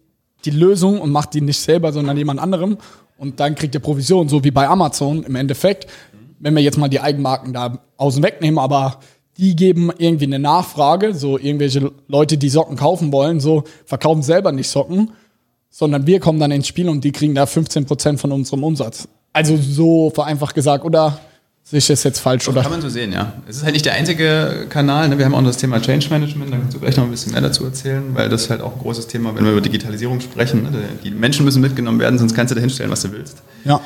die 0.44 0.50
Lösung 0.50 1.00
und 1.00 1.12
macht 1.12 1.34
die 1.34 1.40
nicht 1.40 1.60
selber, 1.60 1.92
sondern 1.92 2.16
jemand 2.16 2.40
anderem 2.40 2.78
und 3.20 3.38
dann 3.38 3.54
kriegt 3.54 3.74
ihr 3.74 3.80
Provision, 3.82 4.30
so 4.30 4.44
wie 4.44 4.50
bei 4.50 4.66
Amazon 4.66 5.24
im 5.24 5.34
Endeffekt. 5.34 5.86
Wenn 6.38 6.54
wir 6.54 6.62
jetzt 6.62 6.78
mal 6.78 6.88
die 6.88 7.00
Eigenmarken 7.00 7.52
da 7.52 7.78
außen 7.98 8.22
wegnehmen, 8.22 8.58
aber 8.58 9.00
die 9.36 9.54
geben 9.54 9.90
irgendwie 9.98 10.24
eine 10.24 10.38
Nachfrage, 10.38 11.12
so 11.14 11.38
irgendwelche 11.38 11.92
Leute, 12.08 12.38
die 12.38 12.48
Socken 12.48 12.76
kaufen 12.76 13.12
wollen, 13.12 13.38
so 13.38 13.64
verkaufen 13.84 14.22
selber 14.22 14.52
nicht 14.52 14.68
Socken, 14.68 15.10
sondern 15.68 16.06
wir 16.06 16.18
kommen 16.18 16.40
dann 16.40 16.50
ins 16.50 16.66
Spiel 16.66 16.88
und 16.88 17.04
die 17.04 17.12
kriegen 17.12 17.34
da 17.34 17.44
15% 17.44 18.16
von 18.16 18.32
unserem 18.32 18.64
Umsatz. 18.64 19.06
Also 19.34 19.58
so 19.58 20.08
vereinfacht 20.08 20.54
gesagt, 20.54 20.86
oder 20.86 21.20
sehe 21.70 21.78
ich 21.78 21.86
das 21.86 22.02
jetzt 22.04 22.18
falsch? 22.20 22.44
Das 22.44 22.52
Oder? 22.52 22.62
kann 22.62 22.72
man 22.72 22.80
so 22.82 22.88
sehen, 22.88 23.12
ja. 23.12 23.32
Es 23.48 23.56
ist 23.58 23.62
halt 23.64 23.72
nicht 23.74 23.86
der 23.86 23.94
einzige 23.94 24.66
Kanal. 24.68 25.08
Ne? 25.08 25.18
Wir 25.18 25.24
haben 25.24 25.34
auch 25.34 25.40
noch 25.40 25.48
das 25.48 25.56
Thema 25.56 25.80
Change 25.80 26.08
Management, 26.10 26.52
da 26.52 26.56
kannst 26.58 26.74
du 26.74 26.80
gleich 26.80 26.96
noch 26.96 27.04
ein 27.04 27.10
bisschen 27.10 27.32
mehr 27.32 27.40
dazu 27.40 27.64
erzählen, 27.64 28.02
weil 28.14 28.28
das 28.28 28.42
ist 28.42 28.50
halt 28.50 28.60
auch 28.60 28.72
ein 28.74 28.78
großes 28.80 29.06
Thema, 29.06 29.34
wenn 29.34 29.44
wir 29.44 29.52
über 29.52 29.60
Digitalisierung 29.60 30.20
sprechen. 30.20 30.64
Ne? 30.64 30.70
Die 31.04 31.10
Menschen 31.10 31.44
müssen 31.44 31.60
mitgenommen 31.62 31.98
werden, 32.00 32.18
sonst 32.18 32.34
kannst 32.34 32.50
du 32.50 32.54
da 32.56 32.60
hinstellen, 32.60 32.90
was 32.90 33.02
du 33.02 33.12
willst. 33.12 33.42
Ja. 33.64 33.80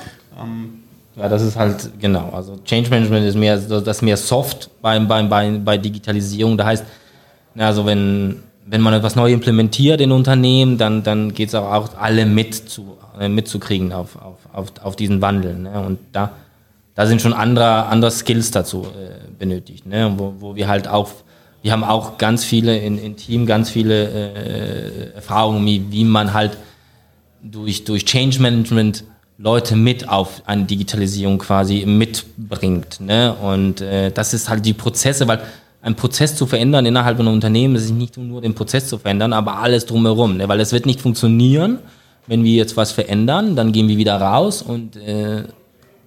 Ja, 1.17 1.29
das 1.29 1.43
ist 1.43 1.57
halt, 1.57 1.91
genau. 2.01 2.31
Also 2.31 2.59
Change 2.65 2.91
Management 2.91 3.25
ist 3.27 3.37
mehr, 3.37 3.59
so- 3.61 3.81
das 3.81 3.99
ist 3.99 4.03
mehr 4.03 4.17
soft 4.17 4.69
beim, 4.83 5.07
beim, 5.07 5.29
bei, 5.29 5.49
bei 5.65 5.79
Digitalisierung. 5.79 6.57
Da 6.59 6.65
heißt, 6.67 6.85
also 7.57 7.87
wenn, 7.87 8.43
wenn 8.67 8.81
man 8.81 8.95
etwas 8.95 9.15
neu 9.15 9.33
implementiert 9.33 10.01
in 10.01 10.11
Unternehmen, 10.11 10.77
dann, 10.77 11.05
dann 11.05 11.33
geht 11.33 11.51
es 11.51 11.55
auch, 11.55 11.71
auch 11.71 11.89
alle 12.01 12.27
mit 12.27 12.55
zu, 12.55 12.97
äh, 13.21 13.29
mitzukriegen 13.29 13.93
auf, 13.93 14.17
auf, 14.17 14.39
auf, 14.53 14.73
auf 14.83 14.97
diesen 14.97 15.21
Wandel. 15.21 15.55
Ne? 15.57 15.81
Und 15.87 16.01
da, 16.13 16.33
da 16.95 17.07
sind 17.07 17.21
schon 17.21 17.33
andere, 17.33 17.87
andere 17.87 18.11
Skills 18.11 18.51
dazu 18.51 18.83
äh, 18.83 19.33
benötigt, 19.39 19.87
ne? 19.87 20.13
wo, 20.17 20.35
wo 20.39 20.57
wir 20.57 20.69
halt 20.69 20.89
auch, 20.89 21.11
wir 21.63 21.73
haben 21.73 21.85
auch 21.85 22.19
ganz 22.19 22.45
viele 22.45 22.79
in, 22.79 22.99
in 22.99 23.17
Team, 23.17 23.47
ganz 23.47 23.71
viele 23.71 24.09
äh, 24.09 25.15
Erfahrungen, 25.15 25.65
wie, 25.67 25.91
wie 25.91 26.05
man 26.05 26.33
halt 26.33 26.57
durch, 27.43 27.85
durch 27.85 28.05
Change 28.05 28.41
Management 28.41 29.05
Leute 29.37 29.75
mit 29.75 30.09
auf 30.09 30.43
eine 30.47 30.65
Digitalisierung 30.65 31.39
quasi 31.39 31.85
mitbringt. 31.87 33.01
Ne? 33.01 33.35
Und 33.35 33.81
äh, 33.81 34.13
das 34.13 34.33
ist 34.33 34.49
halt 34.49 34.65
die 34.65 34.75
Prozesse, 34.75 35.27
weil 35.27 35.41
ein 35.83 35.97
Prozess 35.97 36.37
zu 36.37 36.47
verändern 36.47 36.87
innerhalb 36.87 37.19
einer 37.19 37.33
Unternehmen 37.33 37.75
ist 37.75 37.91
nicht 37.91 38.17
nur 38.17 38.41
den 38.41 38.55
Prozess 38.55 38.87
zu 38.87 38.97
verändern, 38.97 39.33
aber 39.33 39.59
alles 39.59 39.87
drumherum. 39.87 40.37
Ne? 40.37 40.49
Weil 40.49 40.61
es 40.61 40.73
wird 40.73 40.87
nicht 40.87 41.01
funktionieren, 41.01 41.79
wenn 42.27 42.45
wir 42.45 42.55
jetzt 42.55 42.77
was 42.77 42.93
verändern, 42.93 43.57
dann 43.57 43.73
gehen 43.73 43.89
wir 43.89 43.99
wieder 43.99 44.19
raus 44.19 44.63
und 44.63 44.97
äh, 44.97 45.45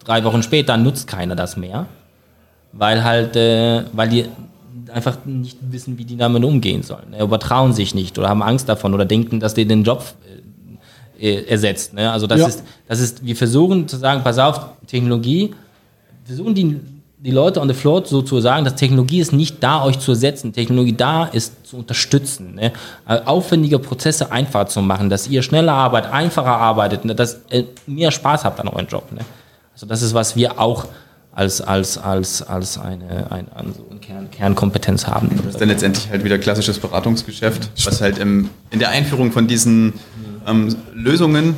drei 0.08 0.24
Wochen 0.24 0.42
später 0.42 0.78
nutzt 0.78 1.08
keiner 1.08 1.36
das 1.36 1.58
mehr, 1.58 1.86
weil 2.72 3.04
halt, 3.04 3.36
äh, 3.36 3.84
weil 3.92 4.10
die 4.10 4.26
einfach 4.94 5.18
nicht 5.26 5.58
wissen, 5.70 5.98
wie 5.98 6.06
die 6.06 6.16
damit 6.16 6.44
umgehen 6.46 6.82
sollen. 6.82 7.12
Ne? 7.12 7.22
Übertrauen 7.22 7.74
sich 7.74 7.94
nicht 7.94 8.18
oder 8.18 8.30
haben 8.30 8.42
Angst 8.42 8.70
davon 8.70 8.94
oder 8.94 9.06
denken, 9.06 9.40
dass 9.42 9.54
die 9.54 9.66
den 9.66 9.84
Job 9.84 10.04
äh, 11.20 11.44
ersetzt. 11.44 11.94
Ne? 11.94 12.10
Also 12.10 12.26
das 12.26 12.40
Ja. 12.40 12.48
ist, 12.48 12.64
das 12.88 13.00
ist, 13.02 13.26
wir 13.26 13.36
versuchen 13.36 13.88
zu 13.88 13.98
sagen, 13.98 14.22
pass 14.24 14.38
auf, 14.40 14.62
Technologie, 14.88 15.54
versuchen 16.24 16.56
die, 16.56 16.80
die 17.18 17.32
Leute 17.32 17.60
on 17.60 17.68
the 17.68 17.74
floor 17.74 18.06
so 18.06 18.22
zu 18.22 18.40
sagen, 18.40 18.64
dass 18.64 18.76
Technologie 18.76 19.20
ist 19.20 19.34
nicht 19.34 19.62
da, 19.62 19.84
euch 19.84 20.00
zu 20.00 20.12
ersetzen. 20.12 20.54
Technologie 20.54 20.94
da 20.94 21.26
ist 21.26 21.68
zu 21.68 21.78
unterstützen, 21.78 22.56
ne? 22.56 22.72
Äh, 23.10 23.20
aufwendige 23.26 23.80
Prozesse 23.80 24.32
einfacher 24.32 24.68
zu 24.68 24.82
machen, 24.82 25.10
dass 25.10 25.28
ihr 25.28 25.42
schneller 25.42 25.74
arbeitet, 25.74 26.14
einfacher 26.14 26.56
arbeitet, 26.56 27.04
ne? 27.04 27.14
dass 27.14 27.42
ihr 27.52 27.66
mehr 27.88 28.12
Spaß 28.12 28.46
habt 28.46 28.60
an 28.62 28.70
eurem 28.70 28.88
Job. 28.88 29.12
Ne? 29.12 29.20
Also 29.78 29.86
das 29.86 30.02
ist, 30.02 30.16
was 30.16 30.36
wir 30.36 30.60
auch 30.60 30.88
als, 31.32 31.62
als, 31.62 32.00
als, 32.00 32.42
als 32.42 32.80
eine, 32.80 33.32
ein, 33.32 33.46
also 33.54 33.86
eine 33.92 34.00
Kern, 34.00 34.32
Kernkompetenz 34.32 35.06
haben. 35.06 35.30
Das 35.38 35.54
ist 35.54 35.62
dann 35.62 35.70
letztendlich 35.70 36.10
halt 36.10 36.24
wieder 36.24 36.40
klassisches 36.40 36.80
Beratungsgeschäft, 36.80 37.70
was 37.86 38.02
halt 38.02 38.18
im, 38.18 38.50
in 38.72 38.80
der 38.80 38.90
Einführung 38.90 39.32
von 39.32 39.48
diesen 39.48 39.94
ähm, 40.48 40.76
Lösungen, 40.96 41.58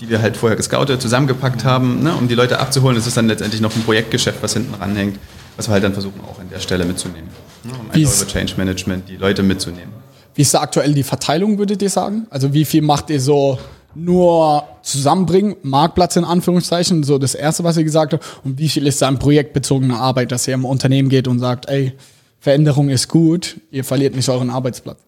die 0.00 0.10
wir 0.10 0.20
halt 0.20 0.36
vorher 0.36 0.56
gescoutet, 0.56 1.00
zusammengepackt 1.00 1.62
haben, 1.62 2.02
ne, 2.02 2.12
um 2.16 2.26
die 2.26 2.34
Leute 2.34 2.58
abzuholen, 2.58 2.96
das 2.96 3.06
ist 3.06 3.16
dann 3.16 3.28
letztendlich 3.28 3.60
noch 3.60 3.72
ein 3.76 3.82
Projektgeschäft, 3.84 4.42
was 4.42 4.54
hinten 4.54 4.74
ranhängt, 4.74 5.20
was 5.56 5.68
wir 5.68 5.74
halt 5.74 5.84
dann 5.84 5.92
versuchen 5.92 6.20
auch 6.22 6.40
an 6.40 6.50
der 6.50 6.58
Stelle 6.58 6.84
mitzunehmen. 6.84 7.28
Ne, 7.62 7.70
um 7.70 7.88
einfach 7.88 8.16
über 8.16 8.26
Change 8.26 8.54
Management 8.56 9.08
die 9.08 9.16
Leute 9.16 9.44
mitzunehmen. 9.44 9.92
Wie 10.34 10.42
ist 10.42 10.54
da 10.54 10.60
aktuell 10.60 10.92
die 10.92 11.04
Verteilung, 11.04 11.56
würdet 11.56 11.82
ihr 11.82 11.90
sagen? 11.90 12.26
Also 12.30 12.52
wie 12.52 12.64
viel 12.64 12.82
macht 12.82 13.10
ihr 13.10 13.20
so 13.20 13.60
nur 13.98 14.64
zusammenbringen, 14.82 15.56
Marktplatz 15.62 16.16
in 16.16 16.24
Anführungszeichen, 16.24 17.02
so 17.02 17.18
das 17.18 17.34
Erste, 17.34 17.64
was 17.64 17.76
ihr 17.76 17.84
gesagt 17.84 18.12
habt, 18.12 18.24
und 18.44 18.58
wie 18.58 18.68
viel 18.68 18.86
ist 18.86 19.02
dann 19.02 19.18
projektbezogene 19.18 19.96
Arbeit, 19.96 20.32
dass 20.32 20.46
ihr 20.48 20.54
im 20.54 20.64
Unternehmen 20.64 21.08
geht 21.08 21.28
und 21.28 21.38
sagt, 21.38 21.68
ey, 21.68 21.92
Veränderung 22.40 22.88
ist 22.88 23.08
gut, 23.08 23.60
ihr 23.70 23.84
verliert 23.84 24.14
nicht 24.14 24.28
euren 24.28 24.50
Arbeitsplatz. 24.50 24.98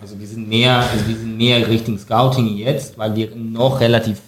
Also 0.00 0.18
wir 0.18 0.26
sind 0.26 0.48
mehr, 0.48 0.78
also 0.78 1.08
wir 1.08 1.16
sind 1.16 1.36
mehr 1.36 1.66
Richtung 1.68 1.98
Scouting 1.98 2.56
jetzt, 2.56 2.98
weil 2.98 3.16
wir 3.16 3.34
noch 3.34 3.80
relativ 3.80 4.20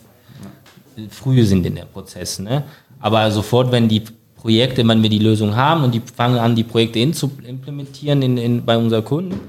früh 1.10 1.44
sind 1.44 1.64
in 1.64 1.76
der 1.76 1.84
Prozess. 1.84 2.38
Ne? 2.38 2.64
Aber 3.00 3.30
sofort, 3.30 3.70
wenn 3.70 3.88
die 3.88 4.02
Projekte, 4.36 4.86
wenn 4.86 5.02
wir 5.02 5.10
die 5.10 5.18
Lösung 5.18 5.54
haben 5.54 5.84
und 5.84 5.94
die 5.94 6.00
fangen 6.00 6.38
an, 6.38 6.56
die 6.56 6.64
Projekte 6.64 6.98
in 6.98 7.12
zu 7.12 7.30
implementieren 7.46 8.22
in, 8.22 8.36
in, 8.36 8.64
bei 8.64 8.76
unseren 8.76 9.04
Kunden, 9.04 9.40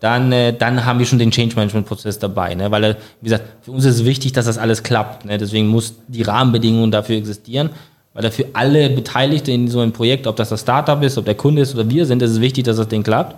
dann, 0.00 0.32
äh, 0.32 0.52
dann 0.56 0.84
haben 0.84 0.98
wir 0.98 1.06
schon 1.06 1.18
den 1.18 1.30
Change 1.30 1.56
Management 1.56 1.86
Prozess 1.86 2.18
dabei. 2.18 2.54
Ne? 2.54 2.70
Weil, 2.70 2.84
äh, 2.84 2.94
wie 3.20 3.24
gesagt, 3.24 3.44
für 3.62 3.72
uns 3.72 3.84
ist 3.84 3.96
es 3.96 4.04
wichtig, 4.04 4.32
dass 4.32 4.46
das 4.46 4.58
alles 4.58 4.82
klappt. 4.82 5.24
Ne? 5.24 5.38
Deswegen 5.38 5.68
muss 5.68 5.94
die 6.06 6.22
Rahmenbedingungen 6.22 6.90
dafür 6.90 7.16
existieren. 7.16 7.70
Weil 8.14 8.22
dafür 8.22 8.46
alle 8.52 8.90
Beteiligten 8.90 9.50
in 9.50 9.68
so 9.68 9.80
einem 9.80 9.92
Projekt, 9.92 10.26
ob 10.26 10.36
das 10.36 10.48
das 10.48 10.60
Startup 10.60 11.02
ist, 11.02 11.18
ob 11.18 11.24
der 11.24 11.34
Kunde 11.34 11.62
ist 11.62 11.74
oder 11.74 11.88
wir 11.88 12.06
sind, 12.06 12.22
ist 12.22 12.32
es 12.32 12.40
wichtig, 12.40 12.64
dass 12.64 12.76
das 12.76 12.88
Ding 12.88 13.02
klappt. 13.02 13.36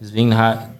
Deswegen, 0.00 0.34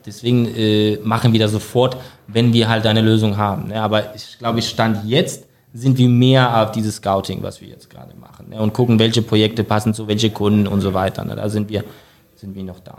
deswegen 0.06 0.46
äh, 0.56 0.98
machen 1.02 1.32
wir 1.32 1.40
das 1.40 1.52
sofort, 1.52 1.96
wenn 2.26 2.52
wir 2.52 2.68
halt 2.68 2.86
eine 2.86 3.02
Lösung 3.02 3.36
haben. 3.36 3.68
Ne? 3.68 3.80
Aber 3.80 4.14
ich 4.14 4.38
glaube, 4.38 4.60
ich 4.60 4.68
stand 4.68 5.04
jetzt 5.04 5.46
sind 5.72 5.98
wir 5.98 6.08
mehr 6.08 6.62
auf 6.62 6.72
dieses 6.72 6.96
Scouting, 6.96 7.42
was 7.42 7.60
wir 7.60 7.68
jetzt 7.68 7.88
gerade 7.88 8.14
machen. 8.14 8.48
Ne? 8.50 8.60
Und 8.60 8.72
gucken, 8.72 8.98
welche 8.98 9.22
Projekte 9.22 9.64
passen 9.64 9.94
zu 9.94 10.08
welche 10.08 10.30
Kunden 10.30 10.66
und 10.66 10.80
so 10.80 10.94
weiter. 10.94 11.24
Ne? 11.24 11.36
Da 11.36 11.48
sind 11.48 11.68
wir, 11.68 11.84
sind 12.34 12.54
wir 12.54 12.64
noch 12.64 12.80
da. 12.80 12.98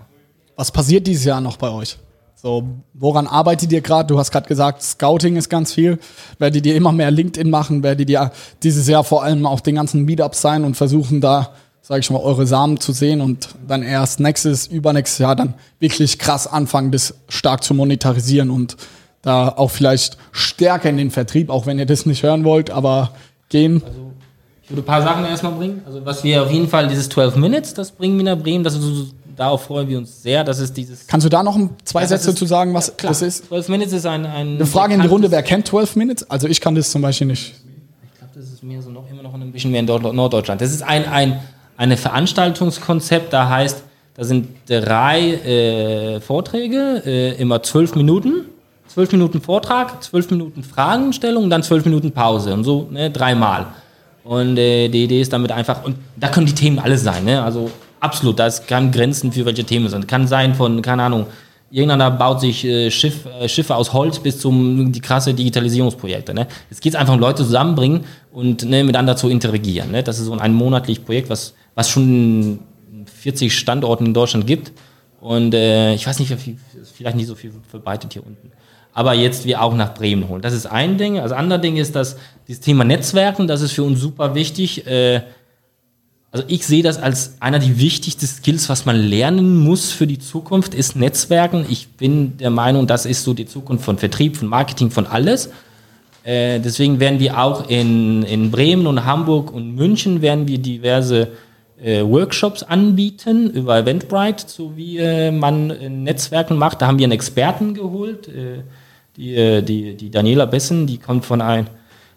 Was 0.55 0.71
passiert 0.71 1.05
dieses 1.07 1.25
Jahr 1.25 1.41
noch 1.41 1.57
bei 1.57 1.69
euch? 1.69 1.97
So, 2.41 2.63
woran 2.95 3.27
arbeitet 3.27 3.71
ihr 3.71 3.81
gerade? 3.81 4.07
Du 4.07 4.17
hast 4.17 4.31
gerade 4.31 4.47
gesagt, 4.47 4.81
Scouting 4.81 5.35
ist 5.35 5.47
ganz 5.49 5.73
viel. 5.73 5.99
Werdet 6.39 6.65
ihr 6.65 6.75
immer 6.75 6.91
mehr 6.91 7.11
LinkedIn 7.11 7.51
machen? 7.51 7.83
Werdet 7.83 8.09
ihr 8.09 8.31
dieses 8.63 8.87
Jahr 8.87 9.03
vor 9.03 9.21
allem 9.23 9.45
auf 9.45 9.61
den 9.61 9.75
ganzen 9.75 10.05
Meetups 10.05 10.41
sein 10.41 10.63
und 10.63 10.75
versuchen 10.75 11.21
da, 11.21 11.51
sage 11.83 11.99
ich 11.99 12.09
mal, 12.09 12.17
eure 12.19 12.47
Samen 12.47 12.79
zu 12.79 12.93
sehen 12.93 13.21
und 13.21 13.49
dann 13.67 13.83
erst 13.83 14.19
nächstes, 14.19 14.65
übernächstes 14.65 15.19
Jahr 15.19 15.35
dann 15.35 15.53
wirklich 15.79 16.17
krass 16.17 16.47
anfangen, 16.47 16.91
das 16.91 17.13
stark 17.29 17.63
zu 17.63 17.75
monetarisieren 17.75 18.49
und 18.49 18.75
da 19.21 19.49
auch 19.49 19.69
vielleicht 19.69 20.17
stärker 20.31 20.89
in 20.89 20.97
den 20.97 21.11
Vertrieb, 21.11 21.51
auch 21.51 21.67
wenn 21.67 21.77
ihr 21.77 21.85
das 21.85 22.07
nicht 22.07 22.23
hören 22.23 22.43
wollt, 22.43 22.71
aber 22.71 23.11
gehen. 23.49 23.83
Ich 24.63 24.71
würde 24.71 24.81
ein 24.81 24.85
paar 24.85 25.03
Sachen 25.03 25.25
erstmal 25.25 25.51
bringen. 25.51 25.81
Also 25.85 26.03
was 26.03 26.23
wir 26.23 26.41
auf 26.41 26.49
jeden 26.51 26.67
Fall, 26.69 26.87
dieses 26.87 27.07
12 27.09 27.35
Minutes, 27.35 27.75
das 27.75 27.91
bringen 27.91 28.17
wir 28.17 28.23
nach 28.35 28.41
Bremen. 28.41 28.63
Das 28.63 28.73
ist, 28.73 28.81
so- 28.81 29.05
darauf 29.35 29.63
freuen 29.65 29.87
wir 29.87 29.97
uns 29.97 30.21
sehr. 30.21 30.43
Das 30.43 30.59
ist 30.59 30.75
dieses... 30.77 31.07
Kannst 31.07 31.25
du 31.25 31.29
da 31.29 31.43
noch 31.43 31.57
zwei 31.83 32.01
Ja, 32.01 32.07
Sätze 32.07 32.29
ist- 32.31 32.37
zu 32.37 32.45
sagen, 32.45 32.73
was 32.73 32.95
Klar, 32.97 33.11
das 33.11 33.21
ist? 33.21 33.47
12 33.47 33.69
Minutes 33.69 33.93
ist 33.93 34.05
ein... 34.05 34.25
ein 34.25 34.55
Eine 34.55 34.65
Frage 34.65 34.93
in 34.93 35.01
die 35.01 35.07
Runde, 35.07 35.29
wer 35.31 35.43
kennt 35.43 35.67
12 35.67 35.95
Minutes? 35.95 36.29
Also 36.29 36.47
ich 36.47 36.59
kann 36.61 36.75
das 36.75 36.91
zum 36.91 37.01
Beispiel 37.01 37.27
nicht. 37.27 37.53
Ich 38.03 38.17
glaube, 38.19 38.33
das 38.35 38.45
ist 38.45 38.63
mehr 38.63 38.81
so 38.81 38.89
noch 38.89 39.09
immer 39.09 39.23
noch 39.23 39.33
ein 39.33 39.51
bisschen 39.51 39.71
mehr 39.71 39.79
in 39.81 39.85
Nord- 39.85 40.13
Norddeutschland. 40.13 40.61
Das 40.61 40.71
ist 40.71 40.81
ein, 40.83 41.05
ein 41.07 41.39
eine 41.77 41.97
Veranstaltungskonzept, 41.97 43.33
da 43.33 43.49
heißt, 43.49 43.83
da 44.15 44.23
sind 44.23 44.49
drei 44.67 45.31
äh, 45.33 46.19
Vorträge, 46.21 47.01
äh, 47.05 47.41
immer 47.41 47.63
zwölf 47.63 47.95
Minuten, 47.95 48.45
zwölf 48.87 49.11
Minuten 49.11 49.41
Vortrag, 49.41 50.03
zwölf 50.03 50.29
Minuten 50.29 50.63
Fragenstellung 50.63 51.45
und 51.45 51.49
dann 51.49 51.63
zwölf 51.63 51.85
Minuten 51.85 52.11
Pause 52.11 52.53
und 52.53 52.63
so 52.63 52.87
ne, 52.91 53.09
dreimal. 53.09 53.67
Und 54.23 54.57
äh, 54.57 54.89
die 54.89 55.05
Idee 55.05 55.21
ist 55.21 55.33
damit 55.33 55.51
einfach, 55.51 55.83
und 55.83 55.95
da 56.17 56.27
können 56.27 56.45
die 56.45 56.53
Themen 56.53 56.77
alle 56.77 56.97
sein, 56.97 57.23
ne? 57.23 57.41
also 57.41 57.71
absolut, 58.01 58.39
da 58.39 58.49
keine 58.67 58.91
Grenzen 58.91 59.31
für 59.31 59.45
welche 59.45 59.63
Themen 59.63 59.87
sind. 59.89 60.07
Kann 60.07 60.27
sein 60.27 60.55
von, 60.55 60.81
keine 60.81 61.03
Ahnung, 61.03 61.27
Irgendeiner 61.73 62.11
baut 62.11 62.41
sich 62.41 62.65
äh, 62.65 62.91
Schiff, 62.91 63.25
äh, 63.25 63.47
Schiffe 63.47 63.77
aus 63.77 63.93
Holz 63.93 64.19
bis 64.19 64.39
zum 64.39 64.91
die 64.91 64.99
krasse 64.99 65.33
Digitalisierungsprojekte. 65.33 66.33
Ne? 66.33 66.47
Jetzt 66.69 66.81
geht 66.81 66.93
es 66.93 66.99
einfach 66.99 67.13
um 67.13 67.19
Leute 67.21 67.45
zusammenbringen 67.45 68.03
und 68.33 68.65
ne, 68.65 68.83
miteinander 68.83 69.15
zu 69.15 69.29
interagieren. 69.29 69.89
Ne? 69.89 70.03
Das 70.03 70.19
ist 70.19 70.25
so 70.25 70.37
ein 70.37 70.53
monatliches 70.53 71.01
Projekt, 71.03 71.29
was, 71.29 71.53
was 71.73 71.89
schon 71.89 72.59
in 72.91 73.05
40 73.07 73.57
Standorten 73.57 74.07
in 74.07 74.13
Deutschland 74.13 74.45
gibt. 74.45 74.73
Und 75.21 75.53
äh, 75.53 75.93
ich 75.93 76.05
weiß 76.05 76.19
nicht, 76.19 76.35
vielleicht 76.93 77.15
nicht 77.15 77.27
so 77.27 77.35
viel 77.35 77.53
verbreitet 77.69 78.11
hier 78.11 78.25
unten. 78.25 78.51
Aber 78.93 79.13
jetzt 79.13 79.45
wir 79.45 79.61
auch 79.61 79.73
nach 79.73 79.93
Bremen 79.93 80.27
holen. 80.27 80.41
Das 80.41 80.53
ist 80.53 80.65
ein 80.65 80.97
Ding. 80.97 81.15
Das 81.15 81.31
andere 81.31 81.61
Ding 81.61 81.77
ist, 81.77 81.95
dass 81.95 82.17
dieses 82.49 82.59
Thema 82.59 82.83
Netzwerken, 82.83 83.47
das 83.47 83.61
ist 83.61 83.71
für 83.71 83.83
uns 83.83 84.01
super 84.01 84.35
wichtig. 84.35 84.85
Äh, 84.85 85.21
also 86.31 86.45
ich 86.47 86.65
sehe 86.65 86.81
das 86.81 86.97
als 86.97 87.35
einer 87.41 87.59
der 87.59 87.77
wichtigsten 87.77 88.25
Skills, 88.25 88.69
was 88.69 88.85
man 88.85 88.95
lernen 88.95 89.59
muss 89.59 89.91
für 89.91 90.07
die 90.07 90.19
Zukunft, 90.19 90.73
ist 90.73 90.95
Netzwerken. 90.95 91.65
Ich 91.67 91.89
bin 91.89 92.37
der 92.37 92.51
Meinung, 92.51 92.87
das 92.87 93.05
ist 93.05 93.23
so 93.23 93.33
die 93.33 93.45
Zukunft 93.45 93.83
von 93.83 93.97
Vertrieb, 93.97 94.37
von 94.37 94.47
Marketing, 94.47 94.91
von 94.91 95.07
alles. 95.07 95.49
Äh, 96.23 96.61
deswegen 96.61 97.01
werden 97.01 97.19
wir 97.19 97.37
auch 97.37 97.69
in, 97.69 98.23
in 98.23 98.49
Bremen 98.49 98.87
und 98.87 99.03
Hamburg 99.05 99.51
und 99.51 99.75
München 99.75 100.21
werden 100.21 100.47
wir 100.47 100.59
diverse 100.59 101.29
äh, 101.83 102.01
Workshops 102.01 102.63
anbieten 102.63 103.49
über 103.49 103.79
Eventbrite, 103.79 104.45
so 104.47 104.77
wie 104.77 104.99
äh, 104.99 105.31
man 105.31 105.69
äh, 105.71 105.89
Netzwerken 105.89 106.57
macht. 106.57 106.81
Da 106.81 106.87
haben 106.87 106.97
wir 106.97 107.05
einen 107.05 107.11
Experten 107.11 107.73
geholt, 107.73 108.29
äh, 108.29 108.63
die, 109.17 109.35
äh, 109.35 109.61
die, 109.61 109.95
die 109.95 110.09
Daniela 110.09 110.45
Bessen, 110.45 110.87
die 110.87 110.97
kommt 110.97 111.25
von 111.25 111.41
ein 111.41 111.67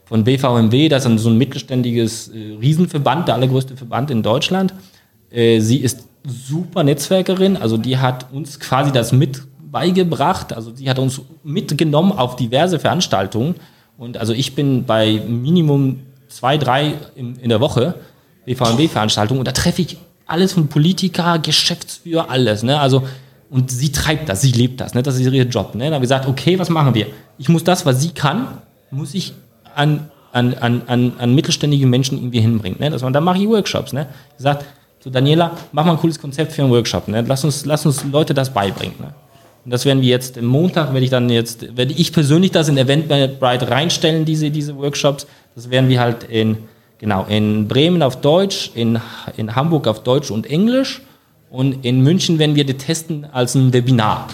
von 0.04 0.24
BVMW, 0.24 0.88
das 0.88 1.06
ist 1.06 1.22
so 1.22 1.30
ein 1.30 1.38
mittelständiges 1.38 2.28
äh, 2.28 2.56
Riesenverband, 2.60 3.28
der 3.28 3.34
allergrößte 3.34 3.76
Verband 3.76 4.10
in 4.10 4.22
Deutschland. 4.22 4.74
Äh, 5.30 5.60
sie 5.60 5.78
ist 5.78 6.06
super 6.26 6.82
Netzwerkerin, 6.84 7.56
also 7.56 7.76
die 7.76 7.98
hat 7.98 8.32
uns 8.32 8.60
quasi 8.60 8.92
das 8.92 9.12
mit 9.12 9.42
beigebracht, 9.70 10.52
also 10.52 10.74
sie 10.74 10.88
hat 10.88 10.98
uns 10.98 11.20
mitgenommen 11.42 12.12
auf 12.12 12.36
diverse 12.36 12.78
Veranstaltungen 12.78 13.56
und 13.98 14.16
also 14.16 14.32
ich 14.32 14.54
bin 14.54 14.84
bei 14.84 15.20
Minimum 15.26 16.00
zwei, 16.28 16.58
drei 16.58 16.94
in, 17.16 17.36
in 17.36 17.48
der 17.48 17.60
Woche 17.60 17.94
BVMW-Veranstaltungen 18.46 19.40
und 19.40 19.48
da 19.48 19.52
treffe 19.52 19.82
ich 19.82 19.98
alles 20.26 20.52
von 20.52 20.68
Politiker, 20.68 21.38
Geschäftsführer, 21.38 22.30
alles, 22.30 22.62
ne, 22.62 22.78
also 22.78 23.02
und 23.50 23.70
sie 23.70 23.92
treibt 23.92 24.28
das, 24.28 24.40
sie 24.40 24.52
lebt 24.52 24.80
das, 24.80 24.94
ne? 24.94 25.02
das 25.02 25.18
ist 25.18 25.32
ihr 25.32 25.44
Job. 25.44 25.74
Ne? 25.74 25.84
Da 25.84 25.86
haben 25.86 25.92
wir 25.92 26.00
gesagt, 26.00 26.26
okay, 26.26 26.58
was 26.58 26.70
machen 26.70 26.94
wir? 26.94 27.06
Ich 27.38 27.48
muss 27.48 27.62
das, 27.62 27.86
was 27.86 28.00
sie 28.00 28.10
kann, 28.10 28.58
muss 28.90 29.14
ich 29.14 29.32
an, 29.74 30.10
an, 30.32 30.54
an, 30.54 30.82
an, 30.86 31.12
an 31.18 31.34
mittelständige 31.34 31.86
Menschen 31.86 32.18
irgendwie 32.18 32.40
hinbringen. 32.40 32.78
Ne? 32.80 32.90
Das, 32.90 33.02
und 33.02 33.12
dann 33.12 33.24
mache 33.24 33.38
ich 33.38 33.48
Workshops. 33.48 33.92
Ne? 33.92 34.06
Ich 34.36 34.42
sage, 34.42 34.64
so 35.00 35.10
Daniela, 35.10 35.52
mach 35.72 35.84
mal 35.84 35.92
ein 35.92 35.98
cooles 35.98 36.18
Konzept 36.18 36.52
für 36.52 36.62
einen 36.62 36.70
Workshop. 36.70 37.08
Ne? 37.08 37.24
Lass, 37.26 37.44
uns, 37.44 37.64
lass 37.64 37.84
uns 37.86 38.04
Leute 38.04 38.34
das 38.34 38.52
beibringen. 38.52 38.94
Ne? 38.98 39.14
Und 39.64 39.70
das 39.70 39.84
werden 39.84 40.02
wir 40.02 40.08
jetzt 40.08 40.36
am 40.36 40.46
Montag, 40.46 40.92
werde 40.92 41.04
ich 41.04 41.10
dann 41.10 41.30
jetzt, 41.30 41.76
werde 41.76 41.92
ich 41.92 42.12
persönlich 42.12 42.50
das 42.50 42.68
in 42.68 42.76
Eventbrite 42.76 43.70
reinstellen, 43.70 44.24
diese, 44.24 44.50
diese 44.50 44.76
Workshops. 44.76 45.26
Das 45.54 45.70
werden 45.70 45.88
wir 45.88 46.00
halt 46.00 46.24
in, 46.24 46.58
genau, 46.98 47.24
in 47.28 47.68
Bremen 47.68 48.02
auf 48.02 48.20
Deutsch, 48.20 48.70
in, 48.74 49.00
in 49.36 49.54
Hamburg 49.54 49.86
auf 49.86 50.02
Deutsch 50.02 50.30
und 50.30 50.50
Englisch. 50.50 51.02
Und 51.50 51.84
in 51.84 52.02
München 52.02 52.38
werden 52.38 52.56
wir 52.56 52.64
die 52.64 52.74
testen 52.74 53.26
als 53.32 53.54
ein 53.54 53.72
Webinar 53.72 54.26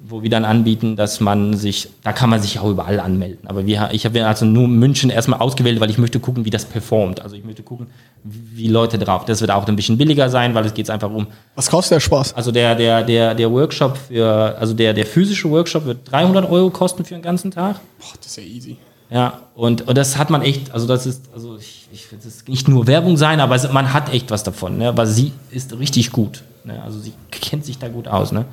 wo 0.00 0.22
wir 0.22 0.30
dann 0.30 0.44
anbieten, 0.44 0.96
dass 0.96 1.20
man 1.20 1.56
sich, 1.56 1.88
da 2.04 2.12
kann 2.12 2.30
man 2.30 2.40
sich 2.40 2.60
auch 2.60 2.70
überall 2.70 3.00
anmelden. 3.00 3.48
Aber 3.48 3.66
wir, 3.66 3.90
ich 3.92 4.04
habe 4.04 4.26
also 4.26 4.44
nur 4.44 4.68
München 4.68 5.10
erstmal 5.10 5.40
ausgewählt, 5.40 5.80
weil 5.80 5.90
ich 5.90 5.98
möchte 5.98 6.20
gucken, 6.20 6.44
wie 6.44 6.50
das 6.50 6.64
performt. 6.64 7.20
Also 7.20 7.34
ich 7.34 7.44
möchte 7.44 7.62
gucken, 7.62 7.88
wie 8.22 8.68
Leute 8.68 8.98
drauf. 8.98 9.24
Das 9.24 9.40
wird 9.40 9.50
auch 9.50 9.66
ein 9.66 9.76
bisschen 9.76 9.98
billiger 9.98 10.30
sein, 10.30 10.54
weil 10.54 10.64
es 10.66 10.74
geht 10.74 10.88
einfach 10.88 11.10
um, 11.10 11.26
Was 11.56 11.68
kostet 11.68 11.96
der 11.96 12.00
Spaß? 12.00 12.34
also 12.34 12.52
der, 12.52 12.76
der, 12.76 13.02
der, 13.02 13.34
der 13.34 13.50
Workshop 13.50 13.96
für, 13.96 14.56
also 14.58 14.72
der, 14.72 14.94
der 14.94 15.04
physische 15.04 15.50
Workshop 15.50 15.84
wird 15.84 16.10
300 16.10 16.48
Euro 16.48 16.70
kosten 16.70 17.04
für 17.04 17.14
den 17.14 17.22
ganzen 17.22 17.50
Tag. 17.50 17.80
Boah, 17.98 18.16
das 18.18 18.26
ist 18.26 18.36
ja 18.36 18.42
easy. 18.44 18.76
Ja, 19.10 19.40
und, 19.54 19.88
und 19.88 19.96
das 19.96 20.18
hat 20.18 20.30
man 20.30 20.42
echt, 20.42 20.70
also 20.72 20.86
das 20.86 21.06
ist, 21.06 21.30
also 21.34 21.56
ich, 21.56 21.88
ich 21.92 22.12
will 22.12 22.18
das 22.22 22.46
nicht 22.46 22.68
nur 22.68 22.86
Werbung 22.86 23.16
sein, 23.16 23.40
aber 23.40 23.54
es, 23.54 23.70
man 23.72 23.92
hat 23.94 24.12
echt 24.12 24.30
was 24.30 24.42
davon, 24.42 24.76
ne? 24.76 24.96
weil 24.96 25.06
sie 25.06 25.32
ist 25.50 25.78
richtig 25.78 26.12
gut. 26.12 26.42
Ne? 26.64 26.80
Also 26.82 27.00
sie 27.00 27.14
kennt 27.30 27.64
sich 27.64 27.78
da 27.78 27.88
gut 27.88 28.06
aus, 28.06 28.32
ne? 28.32 28.44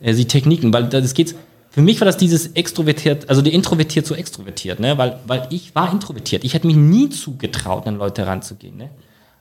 Äh, 0.00 0.14
Sie 0.14 0.26
Techniken, 0.26 0.72
weil 0.72 0.88
das 0.88 1.14
geht, 1.14 1.34
für 1.70 1.82
mich 1.82 2.00
war 2.00 2.06
das 2.06 2.16
dieses 2.16 2.48
extrovertiert, 2.48 3.28
also 3.28 3.42
der 3.42 3.52
introvertiert 3.52 4.06
zu 4.06 4.14
extrovertiert, 4.14 4.80
ne? 4.80 4.96
weil, 4.96 5.18
weil 5.26 5.46
ich 5.50 5.74
war 5.74 5.90
introvertiert. 5.92 6.44
Ich 6.44 6.54
hätte 6.54 6.66
mich 6.66 6.76
nie 6.76 7.08
zugetraut, 7.08 7.86
an 7.86 7.96
Leute 7.96 8.26
ranzugehen. 8.26 8.76
Ne? 8.76 8.90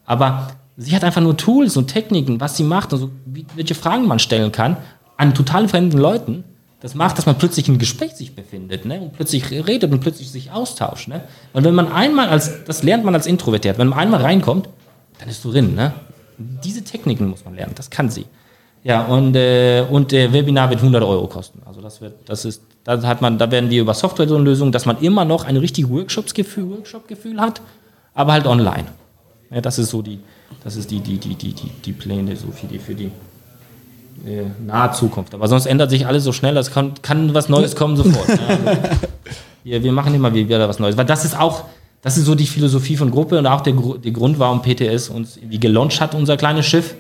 Aber 0.06 0.48
sie 0.76 0.96
hat 0.96 1.04
einfach 1.04 1.22
nur 1.22 1.38
Tools 1.38 1.78
und 1.78 1.88
Techniken, 1.88 2.40
was 2.40 2.58
sie 2.58 2.64
macht 2.64 2.92
und 2.94 3.00
so, 3.00 3.12
wie, 3.26 3.46
welche 3.56 3.76
Fragen 3.76 4.08
man 4.08 4.20
stellen 4.20 4.52
kann 4.52 4.78
an 5.18 5.34
total 5.34 5.68
fremden 5.68 5.98
Leuten. 5.98 6.44
das 6.82 6.96
macht, 6.96 7.18
dass 7.18 7.26
man 7.26 7.38
plötzlich 7.38 7.70
im 7.70 7.78
Gespräch 7.78 8.12
sich 8.14 8.36
befindet, 8.36 8.86
ne? 8.86 9.00
Und 9.00 9.14
plötzlich 9.14 9.50
redet 9.52 9.92
und 9.92 10.02
plötzlich 10.02 10.32
sich 10.32 10.52
austauscht, 10.52 11.08
ne? 11.08 11.24
Und 11.54 11.64
wenn 11.64 11.76
man 11.76 11.92
einmal 11.92 12.28
als, 12.28 12.66
das 12.66 12.84
lernt 12.84 13.06
man 13.06 13.14
als 13.14 13.26
Introvertiert, 13.26 13.78
wenn 13.78 13.88
man 13.88 14.00
einmal 14.00 14.22
reinkommt, 14.22 14.68
dann 15.20 15.30
ist 15.30 15.46
du 15.46 15.52
drin, 15.52 15.76
ne? 15.76 15.94
Diese 16.38 16.84
Techniken 16.84 17.28
muss 17.28 17.46
man 17.46 17.56
lernen, 17.56 17.74
das 17.76 17.90
kann 17.90 18.10
sie. 18.10 18.26
Ja, 18.84 19.06
und, 19.06 19.36
äh, 19.36 19.86
und 19.90 20.12
der 20.12 20.34
Webinar 20.34 20.70
wird 20.70 20.80
100 20.80 21.04
Euro 21.04 21.28
kosten. 21.28 21.62
Also 21.66 21.82
das 21.82 22.02
wird, 22.02 22.16
das 22.26 22.44
ist, 22.44 22.62
da 22.84 23.02
hat 23.04 23.22
man, 23.22 23.38
da 23.38 23.50
werden 23.50 23.70
wir 23.70 23.82
über 23.82 23.94
Software 23.94 24.28
so 24.28 24.36
eine 24.36 24.44
Lösung, 24.44 24.72
dass 24.72 24.86
man 24.86 25.00
immer 25.00 25.24
noch 25.24 25.46
ein 25.46 25.56
richtiges 25.56 25.90
Workshop-Gefühl 25.90 27.40
hat, 27.40 27.62
aber 28.14 28.34
halt 28.34 28.46
online. 28.46 28.86
Ja, 29.50 29.62
das 29.62 29.80
ist 29.80 29.90
so 29.90 30.02
die, 30.02 30.20
das 30.64 30.76
ist 30.76 30.92
die, 30.92 31.00
die, 31.00 31.18
die, 31.18 31.36
die, 31.36 31.54
die, 31.54 31.70
die 31.86 31.94
Pläne 31.94 32.36
so 32.36 32.48
für 32.52 32.68
die, 32.68 32.80
für 32.80 32.94
die 32.94 33.12
äh, 34.26 34.44
nahe 34.66 34.92
Zukunft. 34.92 35.34
Aber 35.34 35.48
sonst 35.48 35.66
ändert 35.66 35.90
sich 35.90 36.06
alles 36.06 36.26
so 36.26 36.34
schnell, 36.34 36.58
es 36.58 36.72
kann, 36.72 36.94
kann 37.02 37.34
was 37.34 37.48
Neues 37.48 37.76
kommen 37.76 37.96
sofort. 37.96 38.28
Ja, 38.38 38.48
also, 38.48 38.66
wir, 39.64 39.84
wir 39.84 39.92
machen 39.94 40.14
immer 40.14 40.34
wieder 40.34 40.68
was 40.68 40.80
Neues. 40.80 40.98
Weil 40.98 41.06
das 41.06 41.24
ist 41.24 41.40
auch, 41.40 41.64
das 42.02 42.18
ist 42.18 42.26
so 42.26 42.36
die 42.36 42.46
Philosophie 42.46 42.98
von 42.98 43.12
Gruppe 43.12 43.40
und 43.40 43.48
auch 43.48 43.62
der, 43.62 43.74
der 43.74 44.12
Grund, 44.12 44.38
warum 44.38 44.62
PTS 44.62 45.08
uns 45.08 45.40
wie 45.42 45.58
gelauncht 45.58 46.02
hat, 46.02 46.14
unser 46.16 46.36
kleines 46.36 46.66
Schiff, 46.66 46.96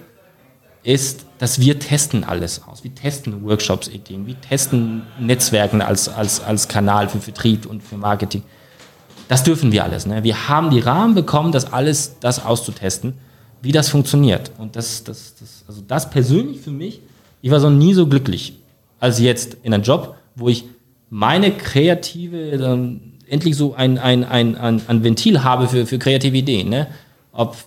ist, 0.83 1.25
dass 1.37 1.59
wir 1.59 1.79
testen 1.79 2.23
alles 2.23 2.61
aus. 2.67 2.83
Wir 2.83 2.93
testen 2.93 3.43
Workshops, 3.43 3.87
Ideen, 3.87 4.27
wir 4.27 4.39
testen 4.39 5.03
Netzwerken 5.19 5.81
als, 5.81 6.09
als, 6.09 6.41
als 6.41 6.67
Kanal 6.67 7.09
für 7.09 7.19
Vertrieb 7.19 7.65
und 7.65 7.81
für 7.81 7.97
Marketing. 7.97 8.43
Das 9.27 9.43
dürfen 9.43 9.71
wir 9.71 9.83
alles. 9.83 10.05
Ne? 10.05 10.23
Wir 10.23 10.49
haben 10.49 10.69
die 10.69 10.79
Rahmen 10.79 11.15
bekommen, 11.15 11.51
das 11.51 11.71
alles 11.71 12.19
das 12.19 12.45
auszutesten, 12.45 13.13
wie 13.61 13.71
das 13.71 13.89
funktioniert. 13.89 14.51
Und 14.57 14.75
das, 14.75 15.03
das, 15.03 15.35
das, 15.39 15.63
also 15.67 15.81
das 15.87 16.09
persönlich 16.09 16.59
für 16.59 16.71
mich 16.71 16.99
ich 17.43 17.51
war 17.51 17.59
so 17.59 17.69
nie 17.69 17.93
so 17.93 18.07
glücklich 18.07 18.53
als 19.01 19.19
jetzt 19.19 19.57
in 19.63 19.73
einem 19.73 19.83
Job, 19.83 20.15
wo 20.35 20.47
ich 20.47 20.63
meine 21.09 21.51
kreative, 21.51 22.37
ähm, 22.51 23.01
endlich 23.27 23.57
so 23.57 23.75
ein, 23.75 23.97
ein, 23.97 24.23
ein, 24.23 24.55
ein, 24.55 24.81
ein 24.87 25.03
Ventil 25.03 25.43
habe 25.43 25.67
für, 25.67 25.85
für 25.85 25.99
kreative 25.99 26.37
Ideen. 26.37 26.69
Ne? 26.69 26.87
Ob 27.33 27.57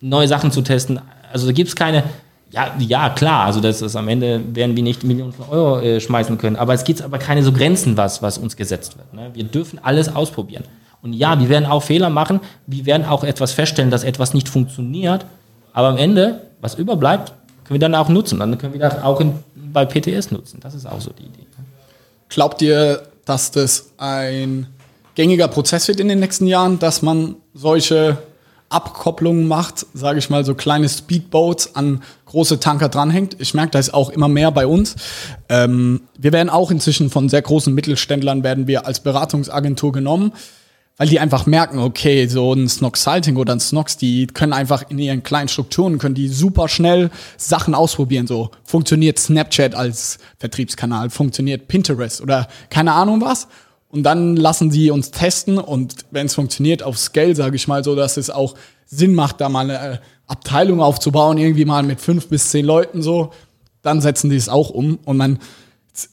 neue 0.00 0.28
Sachen 0.28 0.52
zu 0.52 0.62
testen. 0.62 1.00
Also 1.32 1.46
da 1.46 1.52
gibt 1.52 1.68
es 1.68 1.74
keine, 1.74 2.04
ja, 2.54 2.72
ja, 2.78 3.10
klar, 3.10 3.46
also 3.46 3.60
das 3.60 3.82
ist 3.82 3.96
am 3.96 4.06
Ende 4.06 4.40
werden 4.54 4.76
wir 4.76 4.82
nicht 4.84 5.02
Millionen 5.02 5.32
von 5.32 5.48
Euro 5.48 5.80
äh, 5.80 6.00
schmeißen 6.00 6.38
können, 6.38 6.54
aber 6.54 6.72
es 6.72 6.84
gibt 6.84 7.02
aber 7.02 7.18
keine 7.18 7.42
so 7.42 7.52
Grenzen, 7.52 7.96
was, 7.96 8.22
was 8.22 8.38
uns 8.38 8.56
gesetzt 8.56 8.96
wird. 8.96 9.12
Ne? 9.12 9.30
Wir 9.34 9.42
dürfen 9.42 9.80
alles 9.82 10.14
ausprobieren. 10.14 10.64
Und 11.02 11.14
ja, 11.14 11.38
wir 11.38 11.48
werden 11.48 11.66
auch 11.66 11.82
Fehler 11.82 12.10
machen, 12.10 12.40
wir 12.66 12.86
werden 12.86 13.04
auch 13.06 13.24
etwas 13.24 13.52
feststellen, 13.52 13.90
dass 13.90 14.04
etwas 14.04 14.34
nicht 14.34 14.48
funktioniert, 14.48 15.26
aber 15.72 15.88
am 15.88 15.96
Ende, 15.96 16.42
was 16.60 16.76
überbleibt, 16.76 17.32
können 17.64 17.74
wir 17.74 17.80
dann 17.80 17.94
auch 17.96 18.08
nutzen. 18.08 18.38
Dann 18.38 18.56
können 18.56 18.72
wir 18.72 18.80
das 18.80 19.02
auch 19.02 19.20
in, 19.20 19.34
bei 19.54 19.84
PTS 19.84 20.30
nutzen. 20.30 20.60
Das 20.60 20.74
ist 20.74 20.86
auch 20.86 21.00
so 21.00 21.10
die 21.10 21.24
Idee. 21.24 21.46
Glaubt 22.28 22.62
ihr, 22.62 23.02
dass 23.24 23.50
das 23.50 23.90
ein 23.98 24.68
gängiger 25.16 25.48
Prozess 25.48 25.88
wird 25.88 25.98
in 25.98 26.08
den 26.08 26.20
nächsten 26.20 26.46
Jahren, 26.46 26.78
dass 26.78 27.02
man 27.02 27.36
solche 27.52 28.18
Abkopplungen 28.74 29.46
macht, 29.46 29.86
sage 29.94 30.18
ich 30.18 30.28
mal, 30.30 30.44
so 30.44 30.54
kleine 30.54 30.88
Speedboats 30.88 31.76
an 31.76 32.02
große 32.26 32.60
Tanker 32.60 32.88
dranhängt. 32.88 33.36
Ich 33.38 33.54
merke, 33.54 33.70
da 33.70 33.78
ist 33.78 33.94
auch 33.94 34.10
immer 34.10 34.28
mehr 34.28 34.50
bei 34.50 34.66
uns. 34.66 34.96
Ähm, 35.48 36.02
wir 36.18 36.32
werden 36.32 36.50
auch 36.50 36.70
inzwischen 36.70 37.08
von 37.08 37.28
sehr 37.28 37.42
großen 37.42 37.72
Mittelständlern 37.72 38.42
werden 38.42 38.66
wir 38.66 38.86
als 38.86 39.00
Beratungsagentur 39.00 39.92
genommen 39.92 40.32
weil 40.96 41.08
die 41.08 41.18
einfach 41.18 41.46
merken, 41.46 41.78
okay, 41.78 42.26
so 42.28 42.52
ein 42.52 42.68
Snox 42.68 43.02
Salting 43.02 43.36
oder 43.36 43.52
ein 43.52 43.60
Snox, 43.60 43.96
die 43.96 44.26
können 44.28 44.52
einfach 44.52 44.84
in 44.90 44.98
ihren 44.98 45.22
kleinen 45.22 45.48
Strukturen, 45.48 45.98
können 45.98 46.14
die 46.14 46.28
super 46.28 46.68
schnell 46.68 47.10
Sachen 47.36 47.74
ausprobieren. 47.74 48.26
So 48.26 48.50
funktioniert 48.62 49.18
Snapchat 49.18 49.74
als 49.74 50.18
Vertriebskanal, 50.38 51.10
funktioniert 51.10 51.66
Pinterest 51.66 52.20
oder 52.20 52.46
keine 52.70 52.92
Ahnung 52.92 53.20
was. 53.20 53.48
Und 53.94 54.02
dann 54.02 54.34
lassen 54.34 54.72
sie 54.72 54.90
uns 54.90 55.12
testen 55.12 55.56
und 55.56 56.04
wenn 56.10 56.26
es 56.26 56.34
funktioniert 56.34 56.82
auf 56.82 56.98
Scale, 56.98 57.36
sage 57.36 57.54
ich 57.54 57.68
mal 57.68 57.84
so, 57.84 57.94
dass 57.94 58.16
es 58.16 58.28
auch 58.28 58.56
Sinn 58.86 59.14
macht, 59.14 59.40
da 59.40 59.48
mal 59.48 59.70
eine 59.70 60.00
Abteilung 60.26 60.80
aufzubauen, 60.80 61.38
irgendwie 61.38 61.64
mal 61.64 61.84
mit 61.84 62.00
fünf 62.00 62.28
bis 62.28 62.50
zehn 62.50 62.64
Leuten 62.64 63.02
so, 63.02 63.30
dann 63.82 64.00
setzen 64.00 64.30
die 64.30 64.36
es 64.36 64.48
auch 64.48 64.70
um 64.70 64.98
und 65.04 65.16
man 65.16 65.38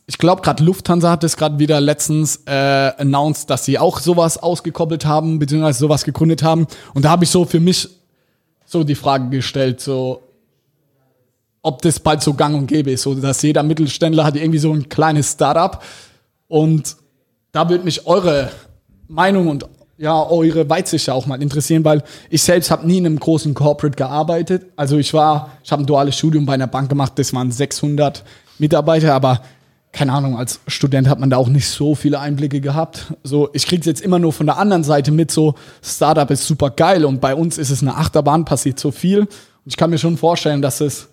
ich 0.06 0.20
glaube, 0.20 0.44
gerade 0.44 0.64
Lufthansa 0.64 1.10
hat 1.10 1.24
es 1.24 1.38
gerade 1.38 1.58
wieder 1.58 1.82
letztens 1.82 2.44
äh, 2.46 2.52
announced, 3.00 3.50
dass 3.50 3.66
sie 3.66 3.80
auch 3.80 4.00
sowas 4.00 4.38
ausgekoppelt 4.38 5.08
haben, 5.08 5.40
beziehungsweise 5.40 5.80
sowas 5.80 6.04
gegründet 6.04 6.44
haben. 6.44 6.68
Und 6.94 7.04
da 7.04 7.10
habe 7.10 7.24
ich 7.24 7.32
so 7.32 7.46
für 7.46 7.60
mich 7.60 7.90
so 8.64 8.84
die 8.84 8.94
Frage 8.94 9.30
gestellt, 9.30 9.82
so 9.82 10.22
ob 11.64 11.82
das 11.82 12.00
bald 12.00 12.22
so 12.22 12.36
gang 12.36 12.56
und 12.56 12.68
gäbe 12.68 12.92
ist, 12.92 13.02
so 13.02 13.16
dass 13.16 13.42
jeder 13.42 13.64
Mittelständler 13.64 14.24
hat 14.24 14.36
irgendwie 14.36 14.60
so 14.60 14.72
ein 14.72 14.88
kleines 14.88 15.32
Startup. 15.32 15.82
Und 16.48 16.96
da 17.52 17.70
würde 17.70 17.84
mich 17.84 18.08
eure 18.08 18.50
Meinung 19.08 19.48
und 19.48 19.66
ja, 19.98 20.20
eure 20.28 20.68
Weitsicht 20.68 21.10
auch 21.12 21.28
mal 21.28 21.42
interessieren, 21.42 21.86
weil 21.86 22.04
ich 22.30 22.42
selbst 22.42 22.72
habe 22.72 22.88
nie 22.88 22.98
in 22.98 23.06
einem 23.06 23.20
großen 23.20 23.54
Corporate 23.54 23.96
gearbeitet. 23.96 24.66
Also 24.76 24.98
ich 24.98 25.14
war, 25.14 25.52
ich 25.64 25.72
habe 25.72 25.84
ein 25.84 25.86
duales 25.86 26.18
Studium 26.18 26.46
bei 26.46 26.54
einer 26.54 26.68
Bank 26.68 26.90
gemacht, 26.90 27.14
das 27.18 27.34
waren 27.34 27.52
600 27.52 28.24
Mitarbeiter, 28.58 29.14
aber 29.14 29.42
keine 29.92 30.14
Ahnung, 30.14 30.38
als 30.38 30.60
Student 30.68 31.08
hat 31.08 31.20
man 31.20 31.30
da 31.30 31.38
auch 31.38 31.50
nicht 31.50 31.68
so 31.68 31.96
viele 31.96 32.20
Einblicke 32.20 32.62
gehabt. 32.62 33.14
So, 33.24 33.50
ich 33.54 33.68
krieg's 33.68 33.86
jetzt 33.86 34.02
immer 34.02 34.20
nur 34.20 34.32
von 34.32 34.46
der 34.46 34.58
anderen 34.58 34.84
Seite 34.84 35.12
mit, 35.12 35.32
so 35.32 35.56
Startup 35.84 36.30
ist 36.32 36.48
super 36.48 36.70
geil 36.70 37.06
und 37.06 37.20
bei 37.20 37.36
uns 37.36 37.58
ist 37.58 37.70
es 37.70 37.82
eine 37.82 37.96
Achterbahn, 37.98 38.46
passiert 38.46 38.80
so 38.80 38.92
viel. 38.92 39.20
Und 39.20 39.28
ich 39.66 39.78
kann 39.78 39.90
mir 39.90 39.98
schon 39.98 40.18
vorstellen, 40.18 40.62
dass 40.62 40.82
es 40.82 41.10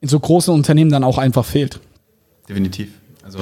in 0.00 0.08
so 0.08 0.18
großen 0.18 0.52
Unternehmen 0.52 0.90
dann 0.90 1.04
auch 1.04 1.18
einfach 1.18 1.44
fehlt. 1.44 1.80
Definitiv. 2.48 2.88
Also 3.24 3.38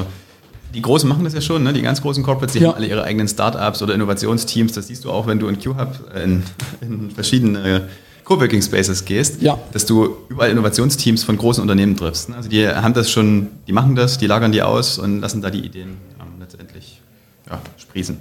die 0.74 0.82
Großen 0.82 1.08
machen 1.08 1.24
das 1.24 1.34
ja 1.34 1.40
schon, 1.40 1.62
ne? 1.62 1.72
die 1.72 1.82
ganz 1.82 2.02
großen 2.02 2.22
Corporates, 2.22 2.54
die 2.54 2.58
ja. 2.60 2.68
haben 2.68 2.76
alle 2.76 2.86
ihre 2.86 3.04
eigenen 3.04 3.28
Startups 3.28 3.80
oder 3.80 3.94
Innovationsteams. 3.94 4.72
Das 4.72 4.88
siehst 4.88 5.04
du 5.04 5.10
auch, 5.10 5.26
wenn 5.26 5.38
du 5.38 5.48
in 5.48 5.58
QHub 5.58 6.10
in, 6.22 6.42
in 6.80 7.10
verschiedene 7.10 7.88
Coworking 8.24 8.62
Spaces 8.62 9.04
gehst, 9.04 9.42
ja. 9.42 9.58
dass 9.72 9.86
du 9.86 10.16
überall 10.28 10.50
Innovationsteams 10.50 11.24
von 11.24 11.36
großen 11.36 11.62
Unternehmen 11.62 11.96
triffst. 11.96 12.30
Ne? 12.30 12.36
Also 12.36 12.48
die 12.48 12.66
haben 12.66 12.94
das 12.94 13.10
schon, 13.10 13.48
die 13.66 13.72
machen 13.72 13.94
das, 13.94 14.18
die 14.18 14.26
lagern 14.26 14.50
die 14.50 14.62
aus 14.62 14.98
und 14.98 15.20
lassen 15.20 15.42
da 15.42 15.50
die 15.50 15.60
Ideen 15.60 15.98
ähm, 16.20 16.40
letztendlich 16.40 17.00
ja, 17.48 17.60
sprießen. 17.76 18.18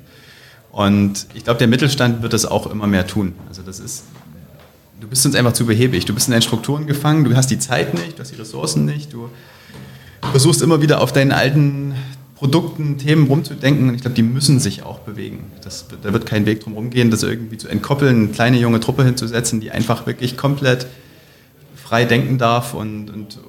Und 0.71 1.27
ich 1.33 1.43
glaube, 1.43 1.59
der 1.59 1.67
Mittelstand 1.67 2.21
wird 2.21 2.33
das 2.33 2.45
auch 2.45 2.67
immer 2.67 2.87
mehr 2.87 3.07
tun. 3.07 3.33
Also 3.47 3.61
das 3.61 3.79
ist, 3.79 4.03
du 4.99 5.07
bist 5.07 5.25
uns 5.25 5.35
einfach 5.35 5.53
zu 5.53 5.65
behäbig. 5.65 6.05
Du 6.05 6.13
bist 6.13 6.27
in 6.27 6.31
deinen 6.31 6.41
Strukturen 6.41 6.85
gefangen, 6.85 7.23
du 7.23 7.35
hast 7.35 7.49
die 7.49 7.59
Zeit 7.59 7.93
nicht, 7.93 8.17
du 8.17 8.21
hast 8.21 8.31
die 8.31 8.39
Ressourcen 8.39 8.85
nicht, 8.85 9.13
du 9.13 9.29
versuchst 10.31 10.61
immer 10.61 10.81
wieder 10.81 11.01
auf 11.01 11.13
deinen 11.13 11.31
alten 11.31 11.93
Produkten, 12.43 12.97
Themen 12.97 13.27
rumzudenken. 13.27 13.95
ich 13.95 14.01
glaube, 14.01 14.15
die 14.15 14.21
müssen 14.21 14.59
sich 14.59 14.83
auch 14.83 14.99
bewegen. 14.99 15.45
Das, 15.63 15.85
da 16.01 16.11
wird 16.11 16.25
kein 16.25 16.45
Weg 16.45 16.59
drum 16.59 16.73
rumgehen, 16.73 17.09
das 17.09 17.23
irgendwie 17.23 17.57
zu 17.57 17.69
entkoppeln, 17.69 18.17
eine 18.17 18.27
kleine 18.33 18.57
junge 18.57 18.81
Truppe 18.81 19.05
hinzusetzen, 19.05 19.61
die 19.61 19.71
einfach 19.71 20.07
wirklich 20.07 20.35
komplett 20.35 20.85
frei 21.73 22.03
denken 22.03 22.37
darf 22.37 22.73
und, 22.73 23.09
und 23.09 23.39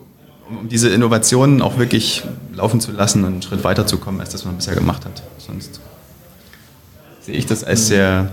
um 0.49 0.69
diese 0.69 0.91
Innovationen 0.91 1.61
auch 1.61 1.77
wirklich 1.77 2.23
laufen 2.55 2.81
zu 2.81 2.93
lassen 2.93 3.25
und 3.25 3.33
einen 3.33 3.43
Schritt 3.43 3.65
weiterzukommen, 3.65 4.21
als 4.21 4.31
das 4.31 4.45
man 4.45 4.55
bisher 4.55 4.77
gemacht 4.77 5.05
hat. 5.05 5.25
Sonst 5.39 5.81
sehe 7.21 7.35
ich 7.35 7.47
das 7.47 7.65
als 7.65 7.89
sehr 7.89 8.31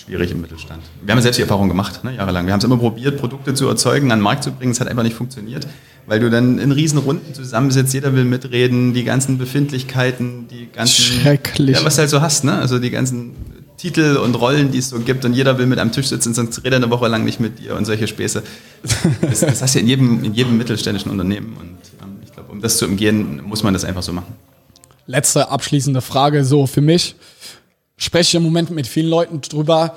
schwierig 0.00 0.30
im 0.30 0.40
Mittelstand. 0.40 0.82
Wir 1.02 1.12
haben 1.12 1.18
ja 1.18 1.22
selbst 1.22 1.38
die 1.38 1.42
Erfahrung 1.42 1.68
gemacht, 1.68 2.04
ne, 2.04 2.14
jahrelang. 2.16 2.46
Wir 2.46 2.52
haben 2.52 2.58
es 2.58 2.64
immer 2.64 2.78
probiert, 2.78 3.18
Produkte 3.18 3.54
zu 3.54 3.68
erzeugen, 3.68 4.10
an 4.12 4.18
den 4.18 4.22
Markt 4.22 4.44
zu 4.44 4.52
bringen. 4.52 4.72
Es 4.72 4.80
hat 4.80 4.88
einfach 4.88 5.02
nicht 5.02 5.16
funktioniert, 5.16 5.66
weil 6.06 6.20
du 6.20 6.30
dann 6.30 6.58
in 6.58 6.72
riesen 6.72 6.98
Runden 6.98 7.34
zusammensitzt, 7.34 7.94
jeder 7.94 8.14
will 8.14 8.24
mitreden, 8.24 8.94
die 8.94 9.04
ganzen 9.04 9.38
Befindlichkeiten, 9.38 10.48
die 10.48 10.68
ganzen... 10.72 11.02
Schrecklich. 11.02 11.76
Ja, 11.78 11.84
was 11.84 11.96
du 11.96 12.00
halt 12.00 12.10
so 12.10 12.20
hast, 12.20 12.44
ne? 12.44 12.58
Also 12.58 12.78
die 12.78 12.90
ganzen 12.90 13.32
Titel 13.76 14.16
und 14.16 14.34
Rollen, 14.34 14.70
die 14.72 14.78
es 14.78 14.90
so 14.90 14.98
gibt 14.98 15.24
und 15.24 15.32
jeder 15.32 15.58
will 15.58 15.66
mit 15.66 15.78
am 15.78 15.90
Tisch 15.90 16.08
sitzen, 16.08 16.34
sonst 16.34 16.58
redet 16.58 16.74
er 16.74 16.76
eine 16.76 16.90
Woche 16.90 17.08
lang 17.08 17.24
nicht 17.24 17.40
mit 17.40 17.58
dir 17.58 17.76
und 17.76 17.86
solche 17.86 18.06
Späße. 18.06 18.42
Das, 19.22 19.40
das 19.40 19.62
hast 19.62 19.74
du 19.74 19.78
in 19.78 19.86
jedem, 19.86 20.22
in 20.22 20.34
jedem 20.34 20.58
mittelständischen 20.58 21.10
Unternehmen 21.10 21.56
und 21.58 21.78
ähm, 22.02 22.18
ich 22.22 22.32
glaube, 22.32 22.52
um 22.52 22.60
das 22.60 22.76
zu 22.76 22.86
umgehen, 22.86 23.40
muss 23.42 23.62
man 23.62 23.72
das 23.72 23.84
einfach 23.84 24.02
so 24.02 24.12
machen. 24.12 24.34
Letzte 25.06 25.48
abschließende 25.48 26.02
Frage 26.02 26.44
so 26.44 26.66
für 26.66 26.82
mich 26.82 27.16
spreche 28.00 28.38
im 28.38 28.42
Moment 28.42 28.70
mit 28.70 28.88
vielen 28.88 29.08
Leuten 29.08 29.40
drüber. 29.42 29.96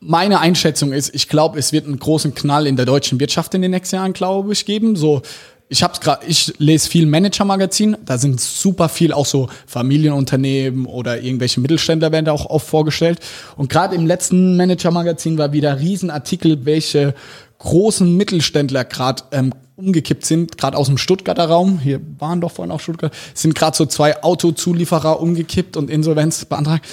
Meine 0.00 0.40
Einschätzung 0.40 0.92
ist, 0.92 1.14
ich 1.14 1.28
glaube, 1.28 1.58
es 1.58 1.72
wird 1.72 1.86
einen 1.86 1.98
großen 1.98 2.34
Knall 2.34 2.66
in 2.66 2.76
der 2.76 2.86
deutschen 2.86 3.20
Wirtschaft 3.20 3.54
in 3.54 3.62
den 3.62 3.70
nächsten 3.70 3.96
Jahren, 3.96 4.12
glaube 4.12 4.52
ich, 4.52 4.64
geben. 4.64 4.96
So, 4.96 5.22
ich 5.68 5.82
hab's 5.82 6.00
gerade, 6.00 6.24
ich 6.26 6.54
lese 6.58 6.88
viel 6.88 7.06
Manager-Magazin, 7.06 7.96
da 8.04 8.18
sind 8.18 8.40
super 8.40 8.88
viel 8.88 9.12
auch 9.12 9.26
so 9.26 9.48
Familienunternehmen 9.66 10.86
oder 10.86 11.20
irgendwelche 11.20 11.60
Mittelständler 11.60 12.12
werden 12.12 12.24
da 12.24 12.32
auch 12.32 12.46
oft 12.46 12.66
vorgestellt. 12.66 13.20
Und 13.56 13.68
gerade 13.68 13.94
im 13.94 14.06
letzten 14.06 14.56
Manager-Magazin 14.56 15.38
war 15.38 15.52
wieder 15.52 15.78
Riesenartikel, 15.78 16.64
welche 16.64 17.14
großen 17.58 18.16
Mittelständler 18.16 18.84
gerade 18.84 19.24
ähm, 19.32 19.52
umgekippt 19.76 20.24
sind, 20.24 20.56
gerade 20.56 20.76
aus 20.76 20.86
dem 20.86 20.98
Stuttgarter 20.98 21.46
Raum, 21.46 21.80
hier 21.80 22.00
waren 22.18 22.40
doch 22.40 22.52
vorhin 22.52 22.72
auch 22.72 22.80
Stuttgart, 22.80 23.12
sind 23.34 23.54
gerade 23.54 23.76
so 23.76 23.86
zwei 23.86 24.22
Autozulieferer 24.22 25.20
umgekippt 25.20 25.76
und 25.76 25.90
Insolvenz 25.90 26.44
beantragt. 26.44 26.86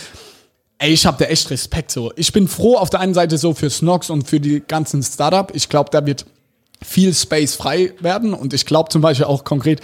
Ey, 0.84 0.92
ich 0.92 1.06
habe 1.06 1.16
da 1.18 1.30
echt 1.30 1.50
Respekt 1.50 1.92
so. 1.92 2.12
Ich 2.18 2.34
bin 2.34 2.50
froh 2.50 2.76
auf 2.76 2.90
der 2.90 3.00
einen 3.00 3.14
Seite 3.14 3.38
so 3.38 3.54
für 3.54 3.70
Snox 3.70 4.10
und 4.10 4.28
für 4.28 4.42
die 4.42 4.60
ganzen 4.60 5.02
Startup. 5.02 5.50
Ich 5.56 5.70
glaube, 5.70 5.90
da 5.90 6.06
wird 6.06 6.26
viel 6.84 7.14
Space 7.14 7.56
frei 7.56 7.94
werden. 8.02 8.34
Und 8.34 8.54
ich 8.54 8.66
glaube 8.66 8.90
zum 8.90 9.02
Beispiel 9.02 9.26
auch 9.26 9.46
konkret, 9.46 9.80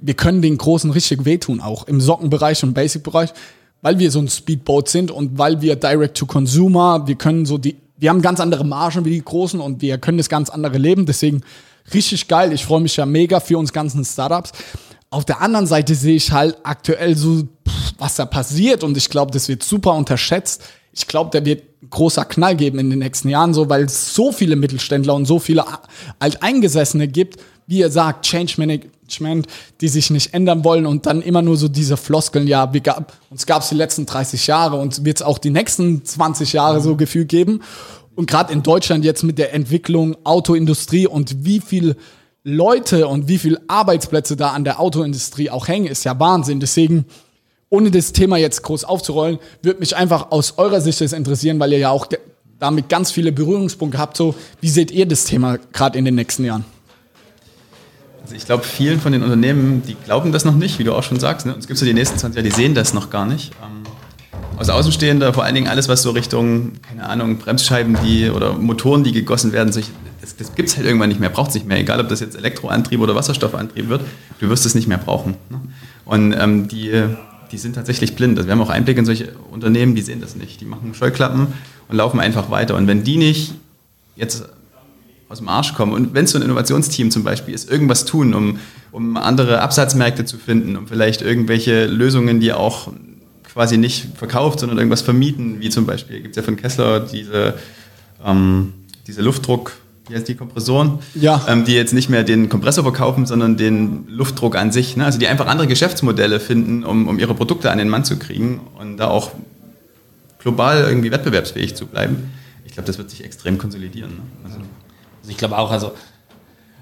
wir 0.00 0.14
können 0.14 0.40
den 0.40 0.56
Großen 0.56 0.90
richtig 0.90 1.26
wehtun, 1.26 1.60
auch 1.60 1.86
im 1.86 2.00
Sockenbereich 2.00 2.62
und 2.64 2.72
Basic-Bereich, 2.72 3.34
weil 3.82 3.98
wir 3.98 4.10
so 4.10 4.20
ein 4.20 4.28
Speedboat 4.28 4.88
sind 4.88 5.10
und 5.10 5.36
weil 5.36 5.60
wir 5.60 5.76
Direct-to-Consumer, 5.76 7.06
wir 7.06 7.16
können 7.16 7.44
so 7.44 7.58
die, 7.58 7.76
wir 7.98 8.08
haben 8.08 8.22
ganz 8.22 8.40
andere 8.40 8.64
Margen 8.64 9.04
wie 9.04 9.10
die 9.10 9.22
Großen 9.22 9.60
und 9.60 9.82
wir 9.82 9.98
können 9.98 10.16
das 10.16 10.30
ganz 10.30 10.48
andere 10.48 10.78
leben. 10.78 11.04
Deswegen 11.04 11.42
richtig 11.92 12.26
geil. 12.26 12.54
Ich 12.54 12.64
freue 12.64 12.80
mich 12.80 12.96
ja 12.96 13.04
mega 13.04 13.40
für 13.40 13.58
uns 13.58 13.70
ganzen 13.70 14.02
Startups. 14.02 14.52
Auf 15.10 15.26
der 15.26 15.42
anderen 15.42 15.66
Seite 15.66 15.94
sehe 15.94 16.16
ich 16.16 16.32
halt 16.32 16.56
aktuell 16.62 17.16
so, 17.18 17.42
was 17.98 18.14
da 18.14 18.24
passiert 18.24 18.84
und 18.84 18.96
ich 18.96 19.10
glaube, 19.10 19.32
das 19.32 19.48
wird 19.48 19.62
super 19.62 19.94
unterschätzt. 19.94 20.62
Ich 20.92 21.06
glaube, 21.06 21.30
der 21.30 21.44
wird 21.44 21.62
großer 21.90 22.24
Knall 22.24 22.56
geben 22.56 22.78
in 22.78 22.90
den 22.90 23.00
nächsten 23.00 23.28
Jahren, 23.28 23.54
so 23.54 23.68
weil 23.68 23.84
es 23.84 24.14
so 24.14 24.32
viele 24.32 24.56
Mittelständler 24.56 25.14
und 25.14 25.26
so 25.26 25.38
viele 25.38 25.64
Alteingesessene 26.18 27.08
gibt, 27.08 27.40
wie 27.66 27.78
ihr 27.78 27.90
sagt, 27.90 28.24
Change 28.24 28.54
Management, 28.56 29.46
die 29.80 29.88
sich 29.88 30.10
nicht 30.10 30.32
ändern 30.34 30.64
wollen 30.64 30.86
und 30.86 31.06
dann 31.06 31.22
immer 31.22 31.42
nur 31.42 31.56
so 31.56 31.68
diese 31.68 31.96
Floskeln, 31.96 32.46
ja, 32.46 32.72
wir 32.72 32.80
gab, 32.80 33.12
uns 33.30 33.46
gab 33.46 33.62
es 33.62 33.68
die 33.68 33.74
letzten 33.74 34.06
30 34.06 34.46
Jahre 34.46 34.76
und 34.76 35.04
wird 35.04 35.18
es 35.18 35.22
auch 35.22 35.38
die 35.38 35.50
nächsten 35.50 36.04
20 36.04 36.52
Jahre 36.54 36.80
so 36.80 36.96
gefühlt 36.96 37.28
geben. 37.28 37.62
Und 38.16 38.28
gerade 38.28 38.52
in 38.52 38.62
Deutschland 38.62 39.04
jetzt 39.04 39.22
mit 39.22 39.38
der 39.38 39.54
Entwicklung 39.54 40.16
Autoindustrie 40.24 41.06
und 41.06 41.44
wie 41.44 41.60
viel 41.60 41.96
Leute 42.42 43.06
und 43.06 43.28
wie 43.28 43.38
viel 43.38 43.60
Arbeitsplätze 43.68 44.34
da 44.34 44.50
an 44.50 44.64
der 44.64 44.80
Autoindustrie 44.80 45.50
auch 45.50 45.68
hängen, 45.68 45.86
ist 45.86 46.04
ja 46.04 46.18
Wahnsinn. 46.18 46.58
Deswegen, 46.58 47.04
ohne 47.70 47.90
das 47.90 48.12
Thema 48.12 48.36
jetzt 48.36 48.62
groß 48.62 48.84
aufzurollen, 48.84 49.38
würde 49.62 49.80
mich 49.80 49.96
einfach 49.96 50.30
aus 50.30 50.54
eurer 50.56 50.80
Sicht 50.80 51.00
das 51.00 51.12
interessieren, 51.12 51.60
weil 51.60 51.72
ihr 51.72 51.78
ja 51.78 51.90
auch 51.90 52.06
damit 52.58 52.88
ganz 52.88 53.10
viele 53.10 53.32
Berührungspunkte 53.32 53.98
habt. 53.98 54.16
So, 54.16 54.34
wie 54.60 54.68
seht 54.68 54.90
ihr 54.90 55.06
das 55.06 55.24
Thema 55.24 55.58
gerade 55.72 55.98
in 55.98 56.04
den 56.04 56.14
nächsten 56.14 56.44
Jahren? 56.44 56.64
Also 58.22 58.34
ich 58.34 58.44
glaube, 58.44 58.64
vielen 58.64 59.00
von 59.00 59.12
den 59.12 59.22
Unternehmen, 59.22 59.82
die 59.86 59.94
glauben 59.94 60.32
das 60.32 60.44
noch 60.44 60.54
nicht, 60.54 60.78
wie 60.78 60.84
du 60.84 60.94
auch 60.94 61.02
schon 61.02 61.18
sagst. 61.18 61.46
Ne? 61.46 61.54
Und 61.54 61.60
es 61.60 61.66
gibt 61.66 61.78
so 61.78 61.86
die 61.86 61.94
nächsten 61.94 62.18
20 62.18 62.36
Jahre, 62.36 62.48
die 62.48 62.54
sehen 62.54 62.74
das 62.74 62.92
noch 62.92 63.10
gar 63.10 63.24
nicht. 63.24 63.52
Ähm, 63.62 63.84
aus 64.58 64.68
Außenstehender, 64.68 65.32
vor 65.32 65.44
allen 65.44 65.54
Dingen 65.54 65.68
alles, 65.68 65.88
was 65.88 66.02
so 66.02 66.10
Richtung, 66.10 66.72
keine 66.82 67.08
Ahnung, 67.08 67.38
Bremsscheiben 67.38 67.96
die, 68.04 68.28
oder 68.28 68.54
Motoren, 68.54 69.04
die 69.04 69.12
gegossen 69.12 69.52
werden, 69.52 69.72
solche, 69.72 69.90
das, 70.20 70.36
das 70.36 70.54
gibt 70.54 70.68
es 70.68 70.76
halt 70.76 70.84
irgendwann 70.84 71.08
nicht 71.08 71.20
mehr, 71.20 71.30
braucht 71.30 71.50
es 71.50 71.54
nicht 71.54 71.66
mehr. 71.66 71.78
Egal, 71.78 72.00
ob 72.00 72.08
das 72.08 72.20
jetzt 72.20 72.36
Elektroantrieb 72.36 73.00
oder 73.00 73.14
Wasserstoffantrieb 73.14 73.88
wird, 73.88 74.02
du 74.40 74.48
wirst 74.48 74.66
es 74.66 74.74
nicht 74.74 74.88
mehr 74.88 74.98
brauchen. 74.98 75.36
Ne? 75.48 75.60
Und 76.04 76.32
ähm, 76.32 76.68
die, 76.68 76.90
die 77.50 77.58
sind 77.58 77.74
tatsächlich 77.74 78.14
blind. 78.16 78.36
Also 78.38 78.48
wir 78.48 78.52
haben 78.52 78.60
auch 78.60 78.70
Einblick 78.70 78.98
in 78.98 79.06
solche 79.06 79.32
Unternehmen, 79.50 79.94
die 79.94 80.02
sehen 80.02 80.20
das 80.20 80.36
nicht. 80.36 80.60
Die 80.60 80.64
machen 80.64 80.94
Scheuklappen 80.94 81.48
und 81.88 81.96
laufen 81.96 82.20
einfach 82.20 82.50
weiter. 82.50 82.76
Und 82.76 82.86
wenn 82.86 83.04
die 83.04 83.16
nicht 83.16 83.54
jetzt 84.16 84.44
aus 85.28 85.38
dem 85.38 85.48
Arsch 85.48 85.74
kommen. 85.74 85.92
Und 85.92 86.14
wenn 86.14 86.24
es 86.24 86.32
so 86.32 86.38
ein 86.38 86.42
Innovationsteam 86.42 87.10
zum 87.10 87.22
Beispiel 87.24 87.54
ist, 87.54 87.70
irgendwas 87.70 88.04
tun, 88.04 88.34
um, 88.34 88.58
um 88.92 89.16
andere 89.16 89.60
Absatzmärkte 89.60 90.24
zu 90.24 90.38
finden, 90.38 90.76
um 90.76 90.86
vielleicht 90.86 91.22
irgendwelche 91.22 91.86
Lösungen, 91.86 92.40
die 92.40 92.52
auch 92.52 92.90
quasi 93.52 93.76
nicht 93.76 94.08
verkauft, 94.16 94.60
sondern 94.60 94.78
irgendwas 94.78 95.02
vermieten, 95.02 95.60
wie 95.60 95.68
zum 95.68 95.86
Beispiel, 95.86 96.20
gibt 96.20 96.30
es 96.30 96.36
ja 96.36 96.42
von 96.42 96.56
Kessler 96.56 97.00
diese, 97.00 97.54
ähm, 98.24 98.72
diese 99.06 99.22
Luftdruck, 99.22 99.72
wie 100.08 100.14
heißt 100.14 100.28
die 100.28 100.34
Kompressoren, 100.34 100.98
ja. 101.14 101.44
ähm, 101.48 101.64
die 101.64 101.74
jetzt 101.74 101.92
nicht 101.92 102.08
mehr 102.08 102.24
den 102.24 102.48
Kompressor 102.48 102.84
verkaufen, 102.84 103.26
sondern 103.26 103.56
den 103.56 104.06
Luftdruck 104.08 104.56
an 104.56 104.72
sich. 104.72 104.96
Ne? 104.96 105.04
Also 105.04 105.18
die 105.18 105.28
einfach 105.28 105.46
andere 105.46 105.66
Geschäftsmodelle 105.66 106.40
finden, 106.40 106.84
um, 106.84 107.08
um 107.08 107.18
ihre 107.18 107.34
Produkte 107.34 107.70
an 107.70 107.78
den 107.78 107.88
Mann 107.88 108.04
zu 108.04 108.18
kriegen 108.18 108.60
und 108.78 108.96
da 108.96 109.08
auch 109.08 109.32
global 110.38 110.84
irgendwie 110.84 111.10
wettbewerbsfähig 111.10 111.74
zu 111.74 111.86
bleiben. 111.86 112.30
Ich 112.64 112.72
glaube, 112.72 112.86
das 112.86 112.98
wird 112.98 113.10
sich 113.10 113.24
extrem 113.24 113.58
konsolidieren. 113.58 114.10
Ne? 114.10 114.22
Also 114.44 114.58
also 115.28 115.34
ich 115.34 115.36
glaube 115.36 115.58
auch, 115.58 115.70
also 115.70 115.92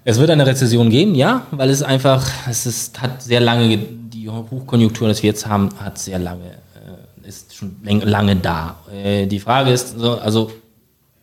es 0.05 0.19
wird 0.21 0.31
eine 0.31 0.47
Rezession 0.47 0.89
geben, 0.89 1.17
ja, 1.17 1.49
weil 1.51 1.69
es 1.69 1.83
einfach, 1.83 2.31
es 2.49 2.65
ist, 2.65 3.03
hat 3.03 3.21
sehr 3.21 3.41
lange, 3.41 3.77
die 3.77 4.31
Hochkonjunktur, 4.31 5.09
das 5.09 5.21
wir 5.25 5.31
jetzt 5.31 5.49
haben, 5.49 5.69
hat 5.81 5.99
sehr 5.99 6.21
lange, 6.21 6.45
äh, 6.45 7.29
ist 7.29 7.57
schon 7.57 7.75
lange 7.83 8.37
da. 8.37 8.77
Äh, 8.95 9.27
die 9.27 9.41
Frage 9.41 9.73
ist, 9.73 9.99
so, 9.99 10.13
also 10.13 10.53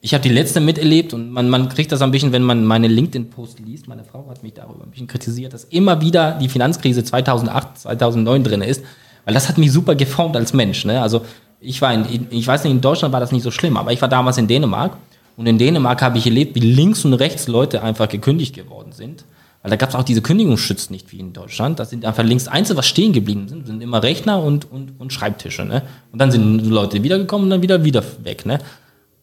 ich 0.05 0.13
habe 0.13 0.21
die 0.21 0.29
letzte 0.29 0.59
miterlebt 0.59 1.13
und 1.13 1.31
man, 1.31 1.49
man 1.49 1.69
kriegt 1.69 1.89
das 1.93 2.01
ein 2.01 2.11
bisschen, 2.11 2.33
wenn 2.33 2.43
man 2.43 2.65
meine 2.65 2.89
LinkedIn-Post 2.89 3.61
liest. 3.61 3.87
Meine 3.87 4.03
Frau 4.03 4.27
hat 4.29 4.43
mich 4.43 4.53
darüber 4.53 4.83
ein 4.83 4.91
bisschen 4.91 5.07
kritisiert, 5.07 5.53
dass 5.53 5.63
immer 5.63 6.01
wieder 6.01 6.33
die 6.33 6.49
Finanzkrise 6.49 7.05
2008, 7.05 7.77
2009 7.77 8.43
drin 8.43 8.61
ist, 8.61 8.83
weil 9.23 9.33
das 9.33 9.47
hat 9.47 9.57
mich 9.57 9.71
super 9.71 9.95
geformt 9.95 10.35
als 10.35 10.51
Mensch. 10.51 10.83
Ne? 10.83 11.01
Also 11.01 11.21
ich 11.61 11.81
war 11.81 11.93
in, 11.93 12.27
ich 12.31 12.45
weiß 12.45 12.65
nicht, 12.65 12.73
in 12.73 12.81
Deutschland 12.81 13.13
war 13.13 13.21
das 13.21 13.31
nicht 13.31 13.43
so 13.43 13.51
schlimm, 13.51 13.77
aber 13.77 13.93
ich 13.93 14.01
war 14.01 14.09
damals 14.09 14.37
in 14.37 14.45
Dänemark 14.45 14.97
und 15.37 15.47
in 15.47 15.57
Dänemark 15.57 16.01
habe 16.01 16.17
ich 16.17 16.25
erlebt, 16.25 16.53
wie 16.55 16.59
links 16.59 17.05
und 17.05 17.13
rechts 17.13 17.47
Leute 17.47 17.81
einfach 17.81 18.09
gekündigt 18.09 18.53
geworden 18.55 18.91
sind. 18.91 19.23
Weil 19.61 19.69
da 19.69 19.77
gab 19.77 19.87
es 19.87 19.95
auch 19.95 20.03
diese 20.03 20.21
Kündigungsschutz 20.21 20.89
nicht 20.89 21.13
wie 21.13 21.19
in 21.19 21.31
Deutschland. 21.31 21.79
Da 21.79 21.85
sind 21.85 22.03
einfach 22.03 22.23
links 22.23 22.49
Einzel, 22.49 22.75
was 22.75 22.87
stehen 22.87 23.13
geblieben 23.13 23.47
sind, 23.47 23.65
sind 23.65 23.81
immer 23.81 24.03
Rechner 24.03 24.43
und, 24.43 24.69
und, 24.69 24.99
und 24.99 25.13
Schreibtische. 25.13 25.63
Ne? 25.63 25.83
Und 26.11 26.19
dann 26.19 26.29
sind 26.29 26.65
Leute 26.65 27.01
wiedergekommen 27.01 27.45
und 27.45 27.51
dann 27.51 27.61
wieder 27.61 27.85
wieder 27.85 28.03
weg. 28.25 28.45
Ne? 28.45 28.59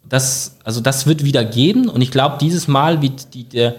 Das, 0.09 0.57
also 0.65 0.81
das 0.81 1.07
wird 1.07 1.25
wieder 1.25 1.45
geben 1.45 1.89
und 1.89 2.01
ich 2.01 2.11
glaube, 2.11 2.39
dieses 2.41 2.67
Mal 2.67 3.01
wird 3.01 3.33
die, 3.35 3.45
der, 3.45 3.77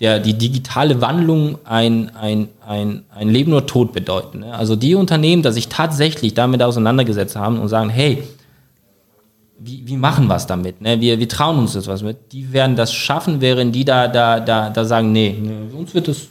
der, 0.00 0.20
die 0.20 0.34
digitale 0.34 1.00
Wandlung 1.00 1.58
ein, 1.64 2.14
ein, 2.16 2.48
ein, 2.66 3.04
ein 3.14 3.28
Leben 3.28 3.50
nur 3.50 3.66
Tod 3.66 3.92
bedeuten. 3.92 4.40
Ne? 4.40 4.54
Also 4.54 4.76
die 4.76 4.94
Unternehmen, 4.94 5.42
die 5.42 5.52
sich 5.52 5.68
tatsächlich 5.68 6.34
damit 6.34 6.62
auseinandergesetzt 6.62 7.36
haben 7.36 7.58
und 7.58 7.68
sagen, 7.68 7.90
hey, 7.90 8.22
wie, 9.58 9.82
wie 9.86 9.96
machen 9.96 10.26
wir 10.26 10.36
es 10.36 10.46
damit? 10.46 10.80
Ne? 10.80 11.00
Wir, 11.00 11.18
wir 11.18 11.28
trauen 11.28 11.58
uns 11.58 11.72
das 11.72 11.86
was 11.86 12.02
mit. 12.02 12.32
Die 12.32 12.52
werden 12.52 12.76
das 12.76 12.92
schaffen, 12.92 13.40
während 13.40 13.74
die 13.74 13.84
da, 13.84 14.08
da, 14.08 14.40
da, 14.40 14.70
da 14.70 14.84
sagen, 14.84 15.12
nee, 15.12 15.38
nee 15.40 15.74
uns 15.74 15.94
wird 15.94 16.08
das, 16.08 16.28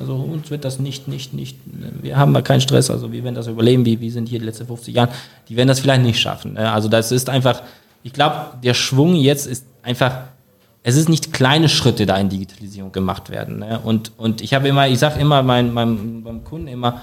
also 0.00 0.14
uns 0.14 0.50
wird 0.50 0.64
das 0.64 0.80
nicht, 0.80 1.06
nicht, 1.06 1.34
nicht, 1.34 1.58
wir 2.00 2.16
haben 2.16 2.32
mal 2.32 2.42
keinen 2.42 2.60
Stress, 2.60 2.90
also 2.90 3.12
wir 3.12 3.22
werden 3.22 3.34
das 3.34 3.46
überleben, 3.46 3.84
wie, 3.84 4.00
wie 4.00 4.10
sind 4.10 4.28
hier 4.28 4.40
die 4.40 4.46
letzten 4.46 4.66
50 4.66 4.94
Jahre, 4.94 5.10
die 5.48 5.56
werden 5.56 5.68
das 5.68 5.80
vielleicht 5.80 6.02
nicht 6.02 6.18
schaffen. 6.18 6.54
Ne? 6.54 6.72
Also 6.72 6.88
das 6.88 7.12
ist 7.12 7.28
einfach, 7.30 7.62
ich 8.02 8.12
glaube, 8.12 8.36
der 8.62 8.74
Schwung 8.74 9.14
jetzt 9.14 9.46
ist 9.46 9.66
einfach, 9.82 10.12
es 10.82 10.96
ist 10.96 11.08
nicht 11.08 11.32
kleine 11.32 11.68
Schritte 11.68 12.06
da 12.06 12.16
in 12.16 12.28
Digitalisierung 12.28 12.92
gemacht 12.92 13.30
werden. 13.30 13.58
Ne? 13.58 13.80
Und, 13.82 14.12
und 14.16 14.40
ich 14.40 14.54
habe 14.54 14.68
immer, 14.68 14.88
ich 14.88 14.98
sage 14.98 15.20
immer 15.20 15.42
meinem, 15.42 15.72
meinem, 15.72 16.22
meinem 16.22 16.44
Kunden 16.44 16.68
immer, 16.68 17.02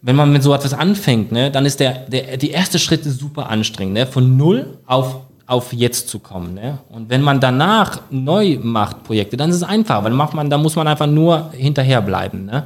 wenn 0.00 0.16
man 0.16 0.32
mit 0.32 0.42
so 0.42 0.52
etwas 0.52 0.74
anfängt, 0.74 1.32
ne, 1.32 1.50
dann 1.50 1.64
ist 1.64 1.80
der, 1.80 2.00
der, 2.00 2.36
die 2.36 2.50
erste 2.50 2.78
Schritt 2.78 3.04
super 3.04 3.48
anstrengend, 3.48 3.94
ne, 3.94 4.06
von 4.06 4.36
null 4.36 4.78
auf, 4.84 5.20
auf 5.46 5.72
jetzt 5.72 6.08
zu 6.08 6.18
kommen. 6.18 6.52
Ne? 6.52 6.78
Und 6.90 7.08
wenn 7.08 7.22
man 7.22 7.40
danach 7.40 8.02
neu 8.10 8.58
macht 8.62 9.02
Projekte, 9.04 9.38
dann 9.38 9.48
ist 9.48 9.56
es 9.56 9.62
einfach, 9.62 10.04
weil 10.04 10.12
macht 10.12 10.34
man, 10.34 10.50
da 10.50 10.58
muss 10.58 10.76
man 10.76 10.86
einfach 10.88 11.06
nur 11.06 11.50
hinterherbleiben. 11.52 12.44
Ne? 12.44 12.64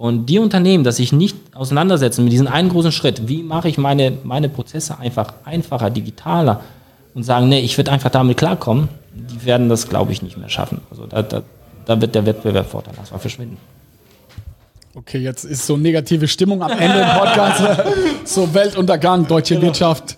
Und 0.00 0.30
die 0.30 0.38
Unternehmen, 0.38 0.82
dass 0.82 0.96
sich 0.96 1.12
nicht 1.12 1.36
auseinandersetzen 1.54 2.24
mit 2.24 2.32
diesem 2.32 2.46
einen 2.46 2.70
großen 2.70 2.90
Schritt, 2.90 3.28
wie 3.28 3.42
mache 3.42 3.68
ich 3.68 3.76
meine, 3.76 4.14
meine 4.24 4.48
Prozesse 4.48 4.98
einfach 4.98 5.34
einfacher, 5.44 5.90
digitaler 5.90 6.62
und 7.12 7.22
sagen, 7.22 7.50
nee, 7.50 7.60
ich 7.60 7.76
würde 7.76 7.92
einfach 7.92 8.08
damit 8.08 8.38
klarkommen, 8.38 8.88
die 9.12 9.44
werden 9.44 9.68
das, 9.68 9.90
glaube 9.90 10.12
ich, 10.12 10.22
nicht 10.22 10.38
mehr 10.38 10.48
schaffen. 10.48 10.80
Also 10.90 11.04
da, 11.04 11.20
da, 11.20 11.42
da 11.84 12.00
wird 12.00 12.14
der 12.14 12.24
Wettbewerb 12.24 12.70
vorteilhaft 12.70 13.12
verschwinden. 13.14 13.58
Okay, 14.94 15.18
jetzt 15.18 15.44
ist 15.44 15.66
so 15.66 15.76
negative 15.76 16.26
Stimmung 16.28 16.62
am 16.62 16.70
Ende 16.70 17.00
im 17.00 17.18
Podcast. 17.18 17.62
so 18.24 18.54
Weltuntergang, 18.54 19.26
deutsche 19.26 19.56
genau. 19.56 19.66
Wirtschaft. 19.66 20.16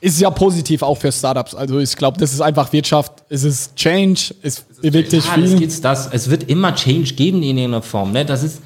Ist 0.00 0.18
ja 0.18 0.30
positiv 0.30 0.80
auch 0.80 0.96
für 0.96 1.12
Startups. 1.12 1.54
Also 1.54 1.78
ich 1.78 1.94
glaube, 1.94 2.18
das 2.18 2.32
ist 2.32 2.40
einfach 2.40 2.72
Wirtschaft. 2.72 3.12
Es 3.28 3.44
ist 3.44 3.76
Change, 3.76 4.34
es 4.40 4.60
bewegt 4.80 5.10
sich 5.10 5.24
viel. 5.24 5.62
Es, 5.62 5.82
das. 5.82 6.08
es 6.10 6.30
wird 6.30 6.44
immer 6.44 6.74
Change 6.74 7.12
geben 7.12 7.42
in 7.42 7.58
irgendeiner 7.58 7.82
Form. 7.82 8.10
Ne? 8.10 8.24
Das 8.24 8.42
ist 8.42 8.62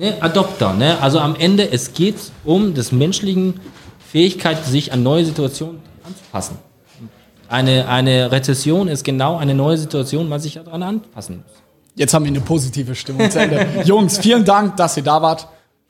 ne, 0.00 0.20
Adopter. 0.20 0.72
Ne? 0.72 1.00
Also 1.00 1.20
am 1.20 1.36
Ende, 1.36 1.70
es 1.70 1.92
geht 1.92 2.16
um 2.44 2.74
das 2.74 2.90
menschlichen 2.90 3.60
Fähigkeit, 4.10 4.64
sich 4.64 4.92
an 4.92 5.02
neue 5.02 5.24
Situationen 5.24 5.80
anzupassen. 6.04 6.58
Eine, 7.48 7.88
eine 7.88 8.30
Rezession 8.32 8.88
ist 8.88 9.04
genau 9.04 9.36
eine 9.36 9.54
neue 9.54 9.76
Situation, 9.76 10.28
man 10.28 10.40
sich 10.40 10.54
daran 10.54 10.82
anpassen 10.82 11.38
muss. 11.38 11.62
Jetzt 11.96 12.14
haben 12.14 12.24
wir 12.24 12.30
eine 12.30 12.40
positive 12.40 12.94
Stimmung 12.94 13.30
zu 13.30 13.40
Ende. 13.40 13.66
Jungs, 13.84 14.18
vielen 14.18 14.44
Dank, 14.44 14.76
dass 14.76 14.96
ihr 14.96 15.02
da 15.02 15.20
wart. 15.20 15.48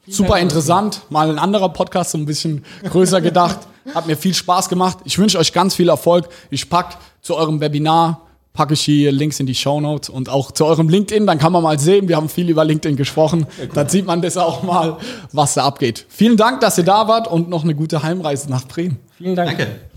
Super 0.09 0.39
interessant. 0.39 1.03
Mal 1.11 1.31
ein 1.31 1.39
anderer 1.39 1.69
Podcast, 1.69 2.13
so 2.13 2.19
ein 2.19 2.25
bisschen 2.25 2.65
größer 2.85 3.21
gedacht. 3.21 3.59
Hat 3.95 4.07
mir 4.07 4.17
viel 4.17 4.35
Spaß 4.35 4.69
gemacht. 4.69 4.99
Ich 5.05 5.19
wünsche 5.19 5.39
euch 5.39 5.53
ganz 5.53 5.75
viel 5.75 5.89
Erfolg. 5.89 6.29
Ich 6.51 6.69
pack 6.69 6.97
zu 7.21 7.37
eurem 7.37 7.61
Webinar, 7.61 8.23
packe 8.53 8.75
ich 8.75 8.81
hier 8.81 9.13
Links 9.13 9.41
in 9.41 9.47
die 9.47 9.55
Show 9.55 9.81
Notes 9.81 10.09
und 10.09 10.29
auch 10.29 10.51
zu 10.51 10.65
eurem 10.67 10.89
LinkedIn. 10.89 11.27
Dann 11.27 11.39
kann 11.39 11.53
man 11.53 11.63
mal 11.63 11.79
sehen, 11.79 12.09
wir 12.09 12.17
haben 12.17 12.29
viel 12.29 12.49
über 12.49 12.65
LinkedIn 12.65 12.97
gesprochen. 12.97 13.47
Dann 13.75 13.89
sieht 13.89 14.07
man 14.07 14.23
das 14.23 14.37
auch 14.37 14.63
mal, 14.63 14.99
was 15.33 15.55
da 15.55 15.65
abgeht. 15.65 16.07
Vielen 16.09 16.37
Dank, 16.37 16.61
dass 16.61 16.79
ihr 16.79 16.85
da 16.85 17.09
wart 17.09 17.29
und 17.29 17.49
noch 17.49 17.65
eine 17.65 17.75
gute 17.75 18.03
Heimreise 18.03 18.51
nach 18.51 18.67
Bremen. 18.67 18.99
Vielen 19.17 19.37
Dank. 19.37 19.59
Danke. 19.59 19.91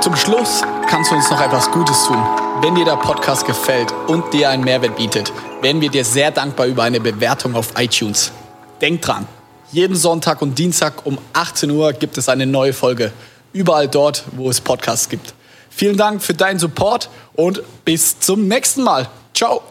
Zum 0.00 0.16
Schluss 0.16 0.62
kannst 0.88 1.10
du 1.10 1.16
uns 1.16 1.28
noch 1.28 1.40
etwas 1.40 1.70
Gutes 1.70 2.04
tun. 2.04 2.16
Wenn 2.62 2.74
dir 2.74 2.84
der 2.84 2.96
Podcast 2.96 3.46
gefällt 3.46 3.92
und 4.06 4.32
dir 4.32 4.48
einen 4.48 4.64
Mehrwert 4.64 4.96
bietet, 4.96 5.32
wären 5.60 5.80
wir 5.80 5.90
dir 5.90 6.04
sehr 6.04 6.30
dankbar 6.30 6.66
über 6.66 6.84
eine 6.84 7.00
Bewertung 7.00 7.54
auf 7.54 7.74
iTunes. 7.76 8.32
Denk 8.80 9.02
dran, 9.02 9.26
jeden 9.70 9.96
Sonntag 9.96 10.40
und 10.40 10.58
Dienstag 10.58 11.04
um 11.04 11.18
18 11.34 11.70
Uhr 11.70 11.92
gibt 11.92 12.16
es 12.16 12.28
eine 12.28 12.46
neue 12.46 12.72
Folge. 12.72 13.12
Überall 13.52 13.88
dort, 13.88 14.24
wo 14.32 14.50
es 14.50 14.60
Podcasts 14.60 15.08
gibt. 15.08 15.34
Vielen 15.70 15.96
Dank 15.96 16.22
für 16.22 16.34
deinen 16.34 16.58
Support 16.58 17.08
und 17.34 17.62
bis 17.84 18.18
zum 18.18 18.48
nächsten 18.48 18.82
Mal. 18.82 19.08
Ciao. 19.34 19.62